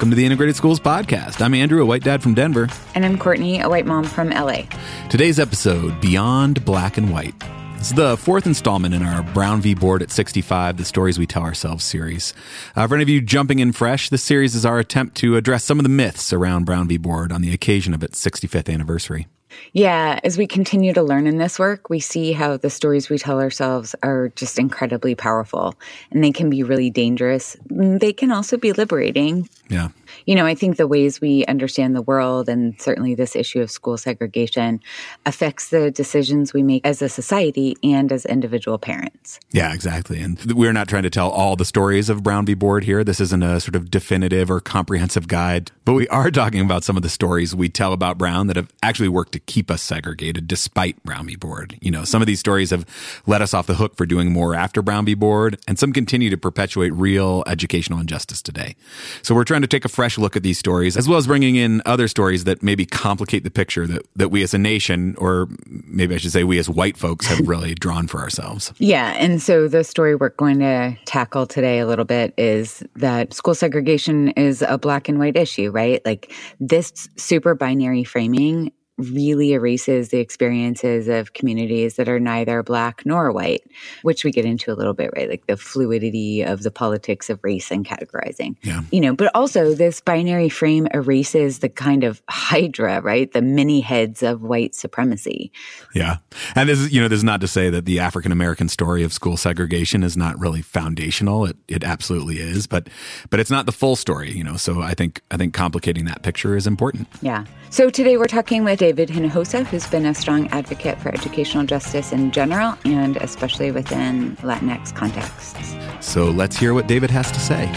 Welcome 0.00 0.12
to 0.12 0.16
the 0.16 0.24
Integrated 0.24 0.56
Schools 0.56 0.80
Podcast. 0.80 1.42
I'm 1.42 1.52
Andrew, 1.52 1.82
a 1.82 1.84
white 1.84 2.02
dad 2.02 2.22
from 2.22 2.32
Denver. 2.32 2.68
And 2.94 3.04
I'm 3.04 3.18
Courtney, 3.18 3.60
a 3.60 3.68
white 3.68 3.84
mom 3.84 4.04
from 4.04 4.30
LA. 4.30 4.62
Today's 5.10 5.38
episode 5.38 6.00
Beyond 6.00 6.64
Black 6.64 6.96
and 6.96 7.12
White. 7.12 7.34
It's 7.76 7.92
the 7.92 8.16
fourth 8.16 8.46
installment 8.46 8.94
in 8.94 9.02
our 9.02 9.22
Brown 9.34 9.60
v. 9.60 9.74
Board 9.74 10.02
at 10.02 10.10
65, 10.10 10.78
the 10.78 10.86
Stories 10.86 11.18
We 11.18 11.26
Tell 11.26 11.42
Ourselves 11.42 11.84
series. 11.84 12.32
Uh, 12.74 12.86
for 12.86 12.94
any 12.94 13.02
of 13.02 13.10
you 13.10 13.20
jumping 13.20 13.58
in 13.58 13.72
fresh, 13.72 14.08
this 14.08 14.22
series 14.22 14.54
is 14.54 14.64
our 14.64 14.78
attempt 14.78 15.18
to 15.18 15.36
address 15.36 15.64
some 15.64 15.78
of 15.78 15.82
the 15.82 15.90
myths 15.90 16.32
around 16.32 16.64
Brown 16.64 16.88
v. 16.88 16.96
Board 16.96 17.30
on 17.30 17.42
the 17.42 17.52
occasion 17.52 17.92
of 17.92 18.02
its 18.02 18.18
65th 18.24 18.72
anniversary. 18.72 19.28
Yeah, 19.72 20.20
as 20.24 20.38
we 20.38 20.46
continue 20.46 20.92
to 20.92 21.02
learn 21.02 21.26
in 21.26 21.38
this 21.38 21.58
work, 21.58 21.90
we 21.90 22.00
see 22.00 22.32
how 22.32 22.56
the 22.56 22.70
stories 22.70 23.08
we 23.08 23.18
tell 23.18 23.40
ourselves 23.40 23.94
are 24.02 24.30
just 24.36 24.58
incredibly 24.58 25.14
powerful 25.14 25.74
and 26.10 26.22
they 26.22 26.32
can 26.32 26.50
be 26.50 26.62
really 26.62 26.90
dangerous. 26.90 27.56
They 27.68 28.12
can 28.12 28.30
also 28.32 28.56
be 28.56 28.72
liberating. 28.72 29.48
Yeah. 29.68 29.88
You 30.30 30.36
know, 30.36 30.46
I 30.46 30.54
think 30.54 30.76
the 30.76 30.86
ways 30.86 31.20
we 31.20 31.44
understand 31.46 31.96
the 31.96 32.02
world 32.02 32.48
and 32.48 32.80
certainly 32.80 33.16
this 33.16 33.34
issue 33.34 33.60
of 33.60 33.68
school 33.68 33.98
segregation 33.98 34.80
affects 35.26 35.70
the 35.70 35.90
decisions 35.90 36.52
we 36.52 36.62
make 36.62 36.86
as 36.86 37.02
a 37.02 37.08
society 37.08 37.76
and 37.82 38.12
as 38.12 38.24
individual 38.26 38.78
parents. 38.78 39.40
Yeah, 39.50 39.74
exactly. 39.74 40.20
And 40.20 40.38
we're 40.52 40.72
not 40.72 40.86
trying 40.86 41.02
to 41.02 41.10
tell 41.10 41.30
all 41.30 41.56
the 41.56 41.64
stories 41.64 42.08
of 42.08 42.22
Brown 42.22 42.46
v. 42.46 42.54
Board 42.54 42.84
here. 42.84 43.02
This 43.02 43.18
isn't 43.18 43.42
a 43.42 43.58
sort 43.58 43.74
of 43.74 43.90
definitive 43.90 44.52
or 44.52 44.60
comprehensive 44.60 45.26
guide, 45.26 45.72
but 45.84 45.94
we 45.94 46.06
are 46.06 46.30
talking 46.30 46.60
about 46.60 46.84
some 46.84 46.96
of 46.96 47.02
the 47.02 47.08
stories 47.08 47.52
we 47.52 47.68
tell 47.68 47.92
about 47.92 48.16
Brown 48.16 48.46
that 48.46 48.54
have 48.54 48.72
actually 48.84 49.08
worked 49.08 49.32
to 49.32 49.40
keep 49.40 49.68
us 49.68 49.82
segregated 49.82 50.46
despite 50.46 51.02
Brown 51.02 51.26
v. 51.26 51.34
Board. 51.34 51.76
You 51.80 51.90
know, 51.90 52.04
some 52.04 52.22
of 52.22 52.28
these 52.28 52.38
stories 52.38 52.70
have 52.70 52.86
let 53.26 53.42
us 53.42 53.52
off 53.52 53.66
the 53.66 53.74
hook 53.74 53.96
for 53.96 54.06
doing 54.06 54.32
more 54.32 54.54
after 54.54 54.80
Brown 54.80 55.06
v. 55.06 55.14
Board, 55.14 55.58
and 55.66 55.76
some 55.76 55.92
continue 55.92 56.30
to 56.30 56.38
perpetuate 56.38 56.90
real 56.90 57.42
educational 57.48 57.98
injustice 57.98 58.40
today. 58.40 58.76
So 59.22 59.34
we're 59.34 59.42
trying 59.42 59.62
to 59.62 59.66
take 59.66 59.84
a 59.84 59.88
fresh 59.88 60.19
look 60.20 60.36
at 60.36 60.42
these 60.42 60.58
stories, 60.58 60.96
as 60.96 61.08
well 61.08 61.18
as 61.18 61.26
bringing 61.26 61.56
in 61.56 61.82
other 61.86 62.08
stories 62.08 62.44
that 62.44 62.62
maybe 62.62 62.86
complicate 62.86 63.44
the 63.44 63.50
picture 63.50 63.86
that, 63.86 64.02
that 64.16 64.28
we 64.30 64.42
as 64.42 64.54
a 64.54 64.58
nation, 64.58 65.16
or 65.18 65.48
maybe 65.66 66.14
I 66.14 66.18
should 66.18 66.32
say 66.32 66.44
we 66.44 66.58
as 66.58 66.68
white 66.68 66.96
folks, 66.96 67.26
have 67.26 67.40
really 67.48 67.74
drawn 67.74 68.06
for 68.06 68.20
ourselves. 68.20 68.72
Yeah. 68.78 69.14
And 69.18 69.42
so 69.42 69.68
the 69.68 69.84
story 69.84 70.14
we're 70.14 70.30
going 70.30 70.60
to 70.60 70.96
tackle 71.04 71.46
today 71.46 71.78
a 71.78 71.86
little 71.86 72.04
bit 72.04 72.34
is 72.36 72.82
that 72.96 73.32
school 73.32 73.54
segregation 73.54 74.28
is 74.30 74.62
a 74.62 74.78
black 74.78 75.08
and 75.08 75.18
white 75.18 75.36
issue, 75.36 75.70
right? 75.70 76.04
Like 76.04 76.32
this 76.60 77.08
super 77.16 77.54
binary 77.54 78.04
framing 78.04 78.72
really 79.00 79.52
erases 79.52 80.10
the 80.10 80.18
experiences 80.18 81.08
of 81.08 81.32
communities 81.32 81.96
that 81.96 82.08
are 82.08 82.20
neither 82.20 82.62
black 82.62 83.02
nor 83.04 83.32
white, 83.32 83.62
which 84.02 84.24
we 84.24 84.30
get 84.30 84.44
into 84.44 84.72
a 84.72 84.74
little 84.74 84.94
bit, 84.94 85.10
right? 85.16 85.28
Like 85.28 85.46
the 85.46 85.56
fluidity 85.56 86.42
of 86.42 86.62
the 86.62 86.70
politics 86.70 87.30
of 87.30 87.40
race 87.42 87.70
and 87.70 87.84
categorizing. 87.84 88.56
Yeah. 88.62 88.82
You 88.92 89.00
know, 89.00 89.14
but 89.14 89.30
also 89.34 89.74
this 89.74 90.00
binary 90.00 90.48
frame 90.48 90.86
erases 90.92 91.60
the 91.60 91.68
kind 91.68 92.04
of 92.04 92.22
hydra, 92.28 93.00
right? 93.00 93.30
The 93.32 93.42
many 93.42 93.80
heads 93.80 94.22
of 94.22 94.42
white 94.42 94.74
supremacy. 94.74 95.52
Yeah. 95.94 96.18
And 96.54 96.68
this 96.68 96.78
is, 96.78 96.92
you 96.92 97.00
know, 97.00 97.08
this 97.08 97.18
is 97.18 97.24
not 97.24 97.40
to 97.40 97.48
say 97.48 97.70
that 97.70 97.84
the 97.84 98.00
African 98.00 98.32
American 98.32 98.68
story 98.68 99.02
of 99.02 99.12
school 99.12 99.36
segregation 99.36 100.02
is 100.02 100.16
not 100.16 100.38
really 100.38 100.62
foundational. 100.62 101.44
It 101.44 101.56
it 101.68 101.84
absolutely 101.84 102.40
is, 102.40 102.66
but 102.66 102.88
but 103.30 103.40
it's 103.40 103.50
not 103.50 103.66
the 103.66 103.72
full 103.72 103.96
story, 103.96 104.32
you 104.32 104.44
know. 104.44 104.56
So 104.56 104.80
I 104.80 104.94
think 104.94 105.22
I 105.30 105.36
think 105.36 105.54
complicating 105.54 106.04
that 106.06 106.22
picture 106.22 106.56
is 106.56 106.66
important. 106.66 107.08
Yeah. 107.22 107.44
So 107.70 107.88
today 107.88 108.16
we're 108.16 108.26
talking 108.26 108.64
with 108.64 108.82
David 108.90 109.08
Hinojosa, 109.08 109.64
who's 109.66 109.86
been 109.86 110.04
a 110.04 110.12
strong 110.12 110.48
advocate 110.48 110.98
for 110.98 111.14
educational 111.14 111.64
justice 111.64 112.10
in 112.10 112.32
general 112.32 112.76
and 112.84 113.16
especially 113.18 113.70
within 113.70 114.34
Latinx 114.38 114.92
contexts. 114.92 115.76
So 116.00 116.24
let's 116.24 116.56
hear 116.56 116.74
what 116.74 116.88
David 116.88 117.08
has 117.12 117.30
to 117.30 117.38
say. 117.38 117.70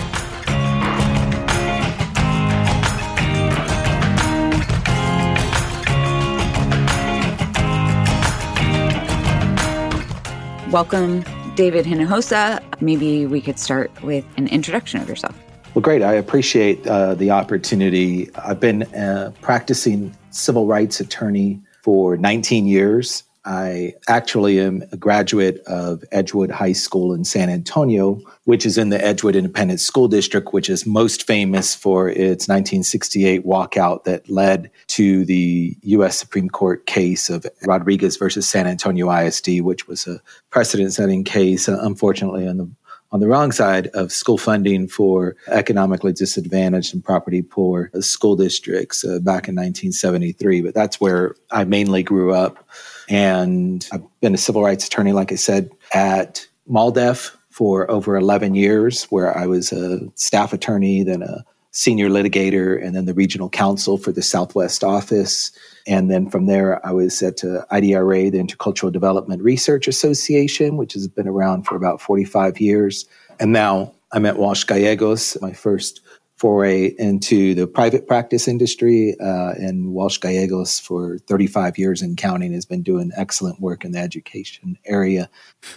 Welcome, 10.72 11.23
David 11.53 11.85
Hinojosa. 11.85 12.59
Maybe 12.81 13.28
we 13.28 13.40
could 13.40 13.59
start 13.59 13.91
with 14.02 14.25
an 14.38 14.47
introduction 14.47 15.00
of 15.00 15.07
yourself. 15.07 15.38
Well, 15.75 15.84
great. 15.84 16.02
I 16.02 16.13
appreciate 16.13 16.88
uh, 16.88 17.13
the 17.13 17.29
opportunity. 17.29 18.31
I've 18.34 18.59
been 18.59 18.81
uh, 18.96 19.31
practicing 19.41 20.12
civil 20.35 20.67
rights 20.67 20.99
attorney 20.99 21.61
for 21.81 22.17
19 22.17 22.66
years. 22.66 23.23
I 23.45 23.95
actually 24.07 24.59
am 24.61 24.83
a 24.94 24.97
graduate 24.97 25.59
of 25.67 26.03
Edgewood 26.13 26.49
High 26.49 26.71
School 26.71 27.13
in 27.13 27.25
San 27.25 27.49
Antonio, 27.49 28.21
which 28.45 28.66
is 28.66 28.77
in 28.77 28.88
the 28.88 29.03
Edgewood 29.03 29.35
Independent 29.35 29.81
School 29.81 30.07
District, 30.07 30.53
which 30.53 30.69
is 30.69 30.85
most 30.85 31.27
famous 31.27 31.75
for 31.75 32.07
its 32.07 32.47
1968 32.47 33.45
walkout 33.45 34.05
that 34.05 34.29
led 34.29 34.72
to 34.88 35.25
the 35.25 35.75
U.S. 35.81 36.17
Supreme 36.17 36.49
Court 36.49 36.85
case 36.85 37.29
of 37.29 37.45
Rodriguez 37.66 38.16
versus 38.16 38.47
San 38.47 38.66
Antonio 38.66 39.11
ISD, 39.11 39.59
which 39.59 39.88
was 39.89 40.07
a 40.07 40.22
precedent 40.49 40.93
setting 40.93 41.25
case, 41.25 41.67
uh, 41.67 41.79
unfortunately, 41.81 42.47
on 42.47 42.57
the 42.57 42.69
on 43.13 43.19
the 43.19 43.28
wrong 43.28 43.51
side 43.51 43.88
of 43.94 44.12
school 44.12 44.40
funding 44.40 44.88
for 44.88 45.35
economically 45.47 46.12
disadvantaged 46.12 46.96
and 46.96 47.06
property 47.06 47.44
poor 47.44 47.91
school 48.01 48.35
districts 48.35 49.06
uh, 49.06 49.19
back 49.19 49.47
in 49.47 49.56
1973. 49.56 50.62
But 50.62 50.74
that's 50.74 51.00
where 51.00 51.35
I 51.52 51.63
mainly 51.63 52.02
grew 52.02 52.34
up. 52.34 52.68
And 53.07 53.88
I've 53.94 54.03
been 54.19 54.34
a 54.34 54.38
civil 54.38 54.63
rights 54.63 54.88
attorney, 54.88 55.12
like 55.12 55.31
I 55.31 55.35
said, 55.35 55.69
at 55.94 56.47
MALDEF 56.68 57.35
for 57.52 57.90
over 57.91 58.16
11 58.16 58.56
years, 58.56 59.03
where 59.06 59.38
I 59.38 59.46
was 59.46 59.72
a 59.72 60.00
staff 60.16 60.52
attorney, 60.52 61.03
then 61.03 61.22
a 61.22 61.46
senior 61.73 62.07
litigator, 62.07 62.81
and 62.81 62.95
then 62.95 63.06
the 63.06 63.13
regional 63.13 63.50
counsel 63.50 63.97
for 63.97 64.11
the 64.11 64.22
Southwest 64.22 64.84
office. 64.84 65.51
And 65.85 66.09
then 66.09 66.29
from 66.29 66.45
there, 66.45 66.85
I 66.85 66.91
was 66.91 67.22
at 67.22 67.44
uh, 67.44 67.66
IDRA, 67.72 68.31
the 68.31 68.38
Intercultural 68.38 68.91
Development 68.91 69.41
Research 69.41 69.88
Association, 69.88 70.78
which 70.78 70.94
has 70.94 71.07
been 71.07 71.28
around 71.28 71.63
for 71.63 71.75
about 71.75 72.00
45 72.00 72.61
years. 72.61 73.06
And 73.39 73.51
now 73.51 73.94
I'm 74.11 74.25
at 74.25 74.38
Walsh 74.38 74.63
Gallegos, 74.63 75.35
my 75.41 75.51
first 75.51 76.01
foray 76.38 76.94
into 77.00 77.56
the 77.56 77.66
private 77.66 78.07
practice 78.07 78.47
industry. 78.47 79.16
Uh, 79.19 79.53
and 79.57 79.94
Walsh 79.94 80.19
Gallegos, 80.19 80.79
for 80.79 81.17
35 81.17 81.79
years 81.79 82.01
and 82.03 82.17
counting, 82.17 82.53
has 82.53 82.66
been 82.66 82.84
doing 82.84 83.11
excellent 83.16 83.59
work 83.59 83.84
in 83.84 83.94
the 83.94 84.00
education 84.00 84.78
area. 84.85 85.28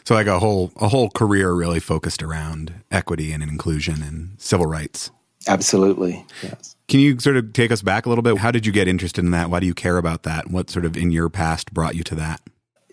So, 0.05 0.15
like 0.15 0.27
a 0.27 0.41
whole 0.41 0.73
a 0.77 0.89
whole 0.89 1.09
career 1.09 1.53
really 1.53 1.81
focused 1.81 2.23
around 2.23 2.75
equity 2.91 3.33
and 3.33 3.43
inclusion 3.43 4.03
and 4.03 4.35
civil 4.39 4.67
rights. 4.67 5.11
Absolutely, 5.49 6.25
yes. 6.43 6.77
Can 6.89 7.01
you 7.01 7.19
sort 7.19 7.37
of 7.37 7.53
take 7.53 7.73
us 7.73 7.83
back 7.83 8.07
a 8.07 8.09
little 8.09 8.23
bit? 8.23 8.39
How 8.39 8.51
did 8.51 8.65
you 8.65 8.73
get 8.73 8.87
interested 8.87 9.25
in 9.25 9.33
that? 9.33 9.51
Why 9.51 9.61
do 9.61 9.67
you 9.67 9.75
care 9.75 9.97
about 9.97 10.23
that? 10.23 10.51
What 10.51 10.71
sort 10.71 10.85
of 10.85 10.97
in 10.97 11.11
your 11.11 11.29
past 11.29 11.75
brought 11.75 11.97
you 11.97 12.05
to 12.05 12.15
that? 12.15 12.41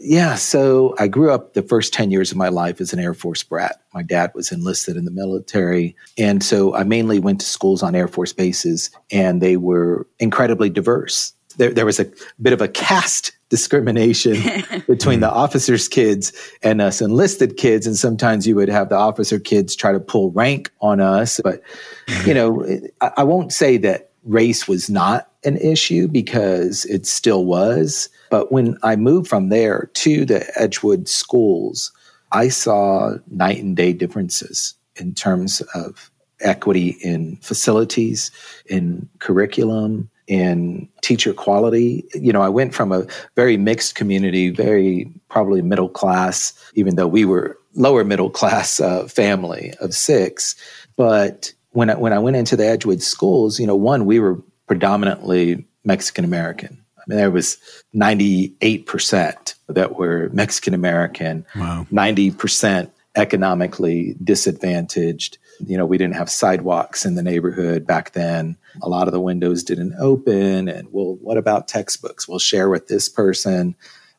Yeah, 0.06 0.36
so 0.36 0.96
I 1.00 1.08
grew 1.08 1.31
up 1.31 1.53
the 1.53 1.62
first 1.62 1.94
10 1.94 2.12
years 2.12 2.30
of 2.30 2.38
my 2.38 2.50
life 2.50 2.81
as 2.81 2.91
an 2.91 3.00
Air 3.00 3.14
Force 3.14 3.41
brat. 3.41 3.81
My 3.94 4.03
dad 4.03 4.31
was 4.36 4.52
enlisted 4.52 4.97
in 4.97 5.06
the 5.06 5.12
military. 5.12 5.96
And 6.18 6.44
so 6.44 6.75
I 6.75 6.84
mainly 6.84 7.19
went 7.19 7.40
to 7.40 7.46
schools 7.46 7.81
on 7.81 7.96
Air 7.96 8.09
Force 8.09 8.34
bases, 8.34 8.90
and 9.12 9.41
they 9.41 9.56
were 9.56 10.06
incredibly 10.20 10.70
diverse. 10.70 11.34
There, 11.56 11.72
there 11.72 11.85
was 11.85 12.02
a 12.02 12.12
bit 12.41 12.52
of 12.52 12.59
a 12.59 12.68
caste 12.68 13.31
discrimination 13.53 14.34
between 14.88 15.19
the 15.19 15.30
hmm. 15.30 15.38
officers' 15.38 15.88
kids 15.88 16.34
and 16.64 16.81
us 16.81 17.02
enlisted 17.02 17.56
kids. 17.56 17.86
And 17.86 17.96
sometimes 17.96 18.47
you 18.47 18.56
would 18.56 18.68
have 18.68 18.90
the 18.90 18.96
officer 18.96 19.38
kids 19.38 19.75
try 19.75 19.91
to 19.91 20.00
pull 20.00 20.31
rank 20.31 20.72
on 20.81 21.00
us. 21.00 21.40
But, 21.44 21.62
you 22.25 22.34
know, 22.34 22.66
I, 23.00 23.12
I 23.18 23.24
won't 23.24 23.53
say 23.53 23.78
that 23.78 24.09
race 24.24 24.68
was 24.68 24.90
not 24.90 25.30
an 25.44 25.58
issue 25.58 26.08
because 26.08 26.86
it 26.86 27.06
still 27.06 27.46
was. 27.46 28.09
But 28.32 28.52
when 28.52 28.76
I 28.82 28.96
moved 28.96 29.28
from 29.28 29.50
there 29.50 29.91
to 29.94 30.26
the 30.26 30.52
Edgewood 30.59 31.08
schools, 31.08 31.91
I 32.32 32.50
saw 32.50 33.17
night 33.29 33.61
and 33.61 33.78
day 33.78 33.94
differences 33.94 34.73
in 34.96 35.14
terms 35.14 35.61
of 35.76 36.09
equity 36.40 36.97
in 37.02 37.35
facilities, 37.35 38.32
in 38.66 39.08
curriculum, 39.20 40.09
in 40.28 40.87
teacher 41.02 41.34
quality. 41.34 42.05
You 42.14 42.34
know, 42.34 42.41
I 42.41 42.49
went 42.49 42.73
from 42.73 42.91
a 42.91 43.05
very 43.35 43.58
mixed 43.58 43.96
community, 43.96 44.49
very 44.49 45.11
probably 45.29 45.61
middle 45.61 45.90
class, 45.90 46.53
even 46.75 46.96
though 46.96 47.08
we 47.08 47.25
were 47.25 47.58
lower 47.75 48.03
middle 48.03 48.29
class 48.29 48.79
uh, 48.79 49.08
family 49.08 49.73
of 49.79 49.93
six. 49.93 50.55
But 50.96 51.53
when 51.72 51.90
I, 51.90 51.96
when 51.96 52.14
I 52.14 52.20
went 52.20 52.35
into 52.35 52.55
the 52.55 52.66
Edgewood 52.66 53.02
schools, 53.02 53.59
you 53.59 53.67
know, 53.67 53.75
one, 53.75 54.05
we 54.05 54.20
were 54.20 54.41
predominantly 54.67 55.66
Mexican 55.84 56.23
American. 56.23 56.84
I 56.97 57.02
mean, 57.08 57.17
there 57.17 57.31
was 57.31 57.58
98% 57.93 59.55
that 59.67 59.96
were 59.97 60.29
Mexican 60.31 60.73
American, 60.73 61.46
wow. 61.55 61.85
90% 61.91 62.90
economically 63.16 64.16
disadvantaged. 64.23 65.37
You 65.59 65.78
know, 65.78 65.85
we 65.85 65.97
didn't 65.97 66.16
have 66.16 66.29
sidewalks 66.29 67.05
in 67.05 67.16
the 67.16 67.23
neighborhood 67.23 67.85
back 67.85 68.11
then. 68.14 68.58
A 68.82 68.90
lot 68.90 69.08
of 69.08 69.14
the 69.14 69.22
windows 69.22 69.64
didn't 69.64 69.94
open. 70.00 70.67
And 70.67 70.88
well, 70.91 71.17
what 71.22 71.38
about 71.38 71.67
textbooks? 71.67 72.28
We'll 72.28 72.40
share 72.40 72.70
with 72.70 72.88
this 72.88 73.08
person. 73.09 73.76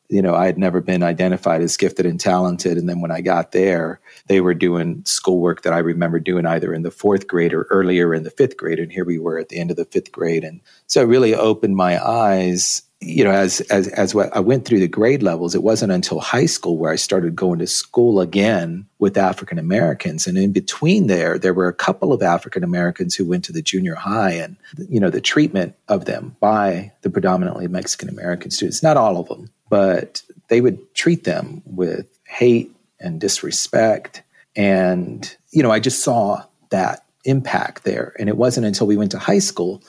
you 0.09 0.21
know, 0.21 0.35
I 0.35 0.45
had 0.45 0.57
never 0.57 0.81
been 0.81 1.01
identified 1.03 1.61
as 1.61 1.77
gifted 1.77 2.05
and 2.05 2.19
talented. 2.19 2.77
And 2.77 2.87
then 2.87 3.01
when 3.01 3.11
I 3.11 3.21
got 3.21 3.51
there, 3.51 3.99
they 4.27 4.39
were 4.39 4.53
doing 4.53 5.01
schoolwork 5.05 5.63
that 5.63 5.73
I 5.73 5.79
remember 5.79 6.19
doing 6.19 6.45
either 6.45 6.73
in 6.73 6.83
the 6.83 6.91
fourth 6.91 7.27
grade 7.27 7.53
or 7.53 7.63
earlier 7.71 8.13
in 8.13 8.23
the 8.23 8.29
fifth 8.29 8.55
grade. 8.57 8.79
And 8.79 8.91
here 8.91 9.05
we 9.05 9.17
were 9.17 9.39
at 9.39 9.49
the 9.49 9.59
end 9.59 9.71
of 9.71 9.77
the 9.77 9.85
fifth 9.85 10.11
grade. 10.11 10.43
And 10.43 10.61
so 10.85 11.01
it 11.01 11.07
really 11.07 11.33
opened 11.33 11.75
my 11.75 12.03
eyes 12.05 12.83
you 13.01 13.23
know, 13.23 13.31
as 13.31 13.61
as 13.61 13.87
as 13.89 14.15
I 14.15 14.39
went 14.39 14.65
through 14.65 14.79
the 14.79 14.87
grade 14.87 15.21
levels, 15.21 15.53
it 15.53 15.63
wasn't 15.63 15.91
until 15.91 16.19
high 16.19 16.45
school 16.45 16.77
where 16.77 16.91
I 16.91 16.95
started 16.95 17.35
going 17.35 17.59
to 17.59 17.67
school 17.67 18.21
again 18.21 18.87
with 18.99 19.17
African 19.17 19.59
Americans, 19.59 20.27
and 20.27 20.37
in 20.37 20.53
between 20.53 21.07
there, 21.07 21.37
there 21.37 21.53
were 21.53 21.67
a 21.67 21.73
couple 21.73 22.13
of 22.13 22.23
African 22.23 22.63
Americans 22.63 23.13
who 23.13 23.25
went 23.25 23.43
to 23.45 23.51
the 23.51 23.61
junior 23.61 23.95
high, 23.95 24.31
and 24.31 24.55
you 24.89 24.99
know, 24.99 25.09
the 25.09 25.21
treatment 25.21 25.75
of 25.89 26.05
them 26.05 26.35
by 26.39 26.91
the 27.01 27.09
predominantly 27.09 27.67
Mexican 27.67 28.07
American 28.07 28.49
students, 28.49 28.81
not 28.81 28.97
all 28.97 29.17
of 29.17 29.27
them, 29.27 29.49
but 29.69 30.23
they 30.47 30.61
would 30.61 30.93
treat 30.95 31.25
them 31.25 31.61
with 31.65 32.07
hate 32.25 32.73
and 32.99 33.19
disrespect, 33.19 34.23
and 34.55 35.35
you 35.51 35.61
know, 35.61 35.71
I 35.71 35.79
just 35.79 36.01
saw 36.01 36.43
that 36.69 37.03
impact 37.25 37.83
there, 37.83 38.15
and 38.19 38.29
it 38.29 38.37
wasn't 38.37 38.65
until 38.65 38.87
we 38.87 38.97
went 38.97 39.11
to 39.11 39.19
high 39.19 39.39
school 39.39 39.83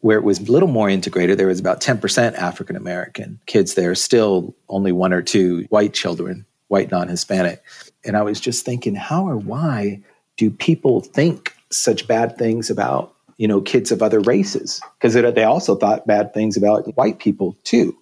where 0.00 0.18
it 0.18 0.24
was 0.24 0.38
a 0.40 0.50
little 0.50 0.68
more 0.68 0.88
integrated, 0.88 1.38
there 1.38 1.46
was 1.46 1.60
about 1.60 1.80
10% 1.80 2.34
African 2.34 2.76
American 2.76 3.38
kids 3.46 3.74
there, 3.74 3.94
still 3.94 4.54
only 4.68 4.92
one 4.92 5.12
or 5.12 5.22
two 5.22 5.66
white 5.68 5.92
children, 5.92 6.46
white 6.68 6.90
non 6.90 7.08
Hispanic. 7.08 7.62
And 8.04 8.16
I 8.16 8.22
was 8.22 8.40
just 8.40 8.64
thinking, 8.64 8.94
how 8.94 9.28
or 9.28 9.36
why 9.36 10.00
do 10.36 10.50
people 10.50 11.00
think 11.00 11.54
such 11.70 12.08
bad 12.08 12.38
things 12.38 12.70
about, 12.70 13.14
you 13.36 13.46
know, 13.46 13.60
kids 13.60 13.92
of 13.92 14.02
other 14.02 14.20
races? 14.20 14.80
Because 14.98 15.14
they 15.14 15.44
also 15.44 15.76
thought 15.76 16.06
bad 16.06 16.32
things 16.32 16.56
about 16.56 16.96
white 16.96 17.18
people 17.18 17.56
too. 17.64 17.96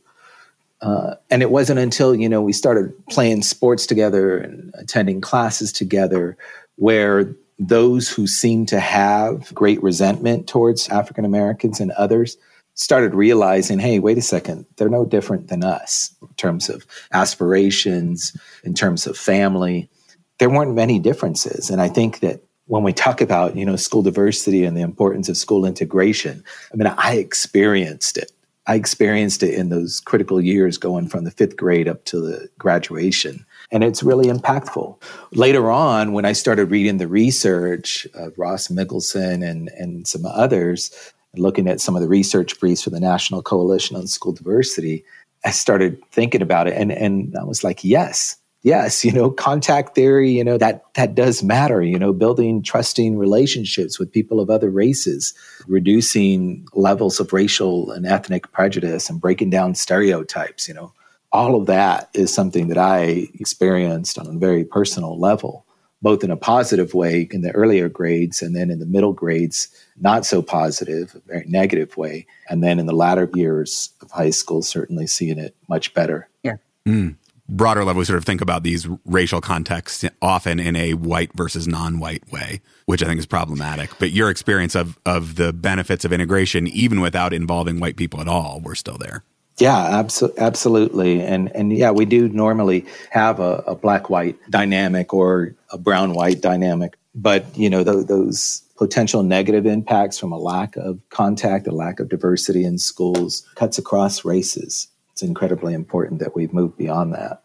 Uh, 0.81 1.15
and 1.31 1.43
it 1.43 1.51
wasn't 1.51 1.81
until, 1.81 2.15
you 2.15 2.29
know, 2.29 2.41
we 2.41 2.53
started 2.53 2.93
playing 3.09 3.43
sports 3.43 3.87
together 3.87 4.39
and 4.39 4.73
attending 4.79 5.21
classes 5.21 5.73
together 5.73 6.37
where 6.77 7.35
those 7.59 8.09
who 8.09 8.27
seem 8.27 8.67
to 8.67 8.79
have 8.81 9.53
great 9.55 9.83
resentment 9.83 10.47
towards 10.47 10.89
African 10.89 11.25
Americans 11.25 11.81
and 11.81 11.91
others 11.93 12.37
started 12.75 13.13
realizing, 13.13 13.81
hey, 13.81 13.99
wait 13.99 14.19
a 14.19 14.23
second, 14.23 14.65
they're 14.77 14.89
no 14.89 15.05
different 15.05 15.49
than 15.49 15.65
us 15.65 16.15
in 16.23 16.29
terms 16.35 16.69
of 16.69 16.87
aspirations, 17.13 18.37
in 18.63 18.73
terms 18.73 19.07
of 19.07 19.19
family. 19.19 19.91
There 20.39 20.49
weren't 20.49 20.75
many 20.75 21.01
differences. 21.01 21.71
And 21.71 21.81
I 21.81 21.89
think 21.89 22.21
that 22.21 22.41
when 22.67 22.85
we 22.85 22.93
talk 22.93 23.21
about, 23.21 23.57
you 23.57 23.67
know, 23.67 23.75
school 23.75 24.03
diversity 24.03 24.65
and 24.65 24.77
the 24.77 24.83
importance 24.83 25.29
of 25.29 25.37
school 25.37 25.65
integration, 25.65 26.45
I 26.73 26.77
mean, 26.77 26.87
I 26.87 27.17
experienced 27.17 28.17
it. 28.17 28.31
I 28.69 28.75
experienced 28.77 29.43
it 29.43 29.55
in 29.55 29.71
those 29.71 29.99
critical 29.99 30.41
years 30.41 30.77
going 30.79 31.09
from 31.09 31.25
the 31.25 31.31
fifth 31.33 31.57
grade 31.57 31.89
up 31.89 32.05
to 32.05 32.21
the 32.21 32.49
graduation 32.59 33.45
and 33.71 33.85
it's 33.85 34.03
really 34.03 34.27
impactful. 34.27 35.01
Later 35.33 35.71
on, 35.71 36.13
when 36.13 36.25
I 36.25 36.33
started 36.33 36.71
reading 36.71 36.99
the 36.99 37.09
research 37.09 38.07
of 38.15 38.39
Ross 38.39 38.69
Mickelson 38.69 39.49
and, 39.49 39.69
and 39.71 40.07
some 40.07 40.25
others, 40.25 40.91
looking 41.37 41.69
at 41.69 41.81
some 41.81 41.95
of 41.95 42.03
the 42.03 42.09
research 42.09 42.59
briefs 42.59 42.83
for 42.83 42.91
the 42.91 43.01
National 43.01 43.43
Coalition 43.43 43.97
on 43.97 44.07
School 44.07 44.33
Diversity, 44.33 45.05
I 45.45 45.51
started 45.51 46.01
thinking 46.11 46.43
about 46.43 46.67
it 46.67 46.75
and, 46.75 46.91
and 46.91 47.37
I 47.37 47.45
was 47.45 47.63
like, 47.63 47.85
yes, 47.85 48.37
yes, 48.63 49.05
you 49.05 49.13
know, 49.13 49.31
contact 49.31 49.95
theory, 49.95 50.31
you 50.31 50.45
know, 50.45 50.57
that 50.57 50.85
that 50.95 51.15
does 51.15 51.43
matter, 51.43 51.83
you 51.83 51.99
know, 51.99 52.13
building 52.13 52.63
trusting 52.63 53.19
relationships 53.19 53.99
with 53.99 54.11
people 54.11 54.41
of 54.41 54.49
other 54.49 54.71
races, 54.71 55.35
reducing 55.67 56.67
levels 56.73 57.21
of 57.21 57.33
racial 57.33 57.91
and 57.91 58.07
ethnic 58.07 58.51
prejudice 58.53 59.11
and 59.11 59.21
breaking 59.21 59.51
down 59.51 59.75
stereotypes, 59.75 60.67
you 60.67 60.75
know 60.75 60.93
all 61.33 61.61
of 61.61 61.67
that 61.67 62.09
is 62.15 62.33
something 62.33 62.69
that 62.69 62.79
I 62.79 63.29
experienced 63.35 64.19
on 64.19 64.27
a 64.27 64.39
very 64.39 64.65
personal 64.65 65.19
level, 65.19 65.67
both 66.01 66.25
in 66.25 66.31
a 66.31 66.37
positive 66.37 66.95
way 66.95 67.29
in 67.31 67.43
the 67.43 67.53
earlier 67.53 67.89
grades 67.89 68.41
and 68.41 68.57
then 68.57 68.71
in 68.71 68.79
the 68.79 68.87
middle 68.87 69.13
grades, 69.13 69.69
not 70.01 70.25
so 70.25 70.41
positive, 70.41 71.15
a 71.15 71.21
very 71.21 71.45
negative 71.47 71.97
way. 71.97 72.27
And 72.49 72.63
then 72.63 72.79
in 72.79 72.87
the 72.87 72.95
latter 72.95 73.31
years 73.35 73.91
of 74.01 74.11
high 74.11 74.31
school, 74.31 74.63
certainly 74.63 75.07
seeing 75.07 75.39
it 75.39 75.55
much 75.69 75.93
better. 75.93 76.29
Yeah. 76.43 76.57
Mm. 76.87 77.17
Broader 77.51 77.83
level, 77.83 78.01
we 78.01 78.05
sort 78.05 78.19
of 78.19 78.27
think 78.27 78.43
about 78.43 78.63
these 78.63 78.87
racial 79.07 79.41
contexts 79.41 80.05
often 80.21 80.61
in 80.61 80.77
a 80.77 80.93
white 80.93 81.33
versus 81.35 81.67
non-white 81.67 82.31
way, 82.31 82.61
which 82.85 83.03
I 83.03 83.07
think 83.07 83.19
is 83.19 83.25
problematic. 83.25 83.91
But 83.99 84.11
your 84.11 84.29
experience 84.29 84.75
of 84.75 84.99
of 85.07 85.37
the 85.37 85.55
benefits 85.55 86.05
of 86.05 86.13
integration, 86.13 86.67
even 86.67 87.01
without 87.01 87.33
involving 87.33 87.81
white 87.81 87.97
people 87.97 88.21
at 88.21 88.29
all, 88.29 88.61
were 88.63 88.75
still 88.75 88.99
there. 88.99 89.25
Yeah, 89.59 90.03
abso- 90.03 90.37
absolutely. 90.39 91.21
And 91.23 91.51
and 91.55 91.73
yeah, 91.73 91.91
we 91.91 92.05
do 92.05 92.29
normally 92.29 92.87
have 93.11 93.41
a, 93.41 93.65
a 93.67 93.75
black 93.75 94.09
white 94.09 94.37
dynamic 94.51 95.13
or 95.13 95.55
a 95.71 95.79
brown 95.79 96.15
white 96.15 96.41
dynamic, 96.41 96.97
but 97.15 97.57
you 97.57 97.69
know 97.69 97.83
th- 97.83 98.07
those 98.07 98.63
potential 98.77 99.25
negative 99.25 99.67
impacts 99.67 100.19
from 100.19 100.33
a 100.33 100.39
lack 100.39 100.77
of 100.77 101.01
contact, 101.11 101.67
a 101.67 101.73
lack 101.73 101.99
of 101.99 102.09
diversity 102.09 102.65
in 102.65 102.79
schools 102.79 103.47
cuts 103.57 103.79
across 103.79 104.25
races. 104.25 104.87
It's 105.13 105.23
incredibly 105.23 105.75
important 105.75 106.21
that 106.21 106.37
we've 106.37 106.53
moved 106.53 106.79
beyond 106.79 107.13
that. 107.15 107.43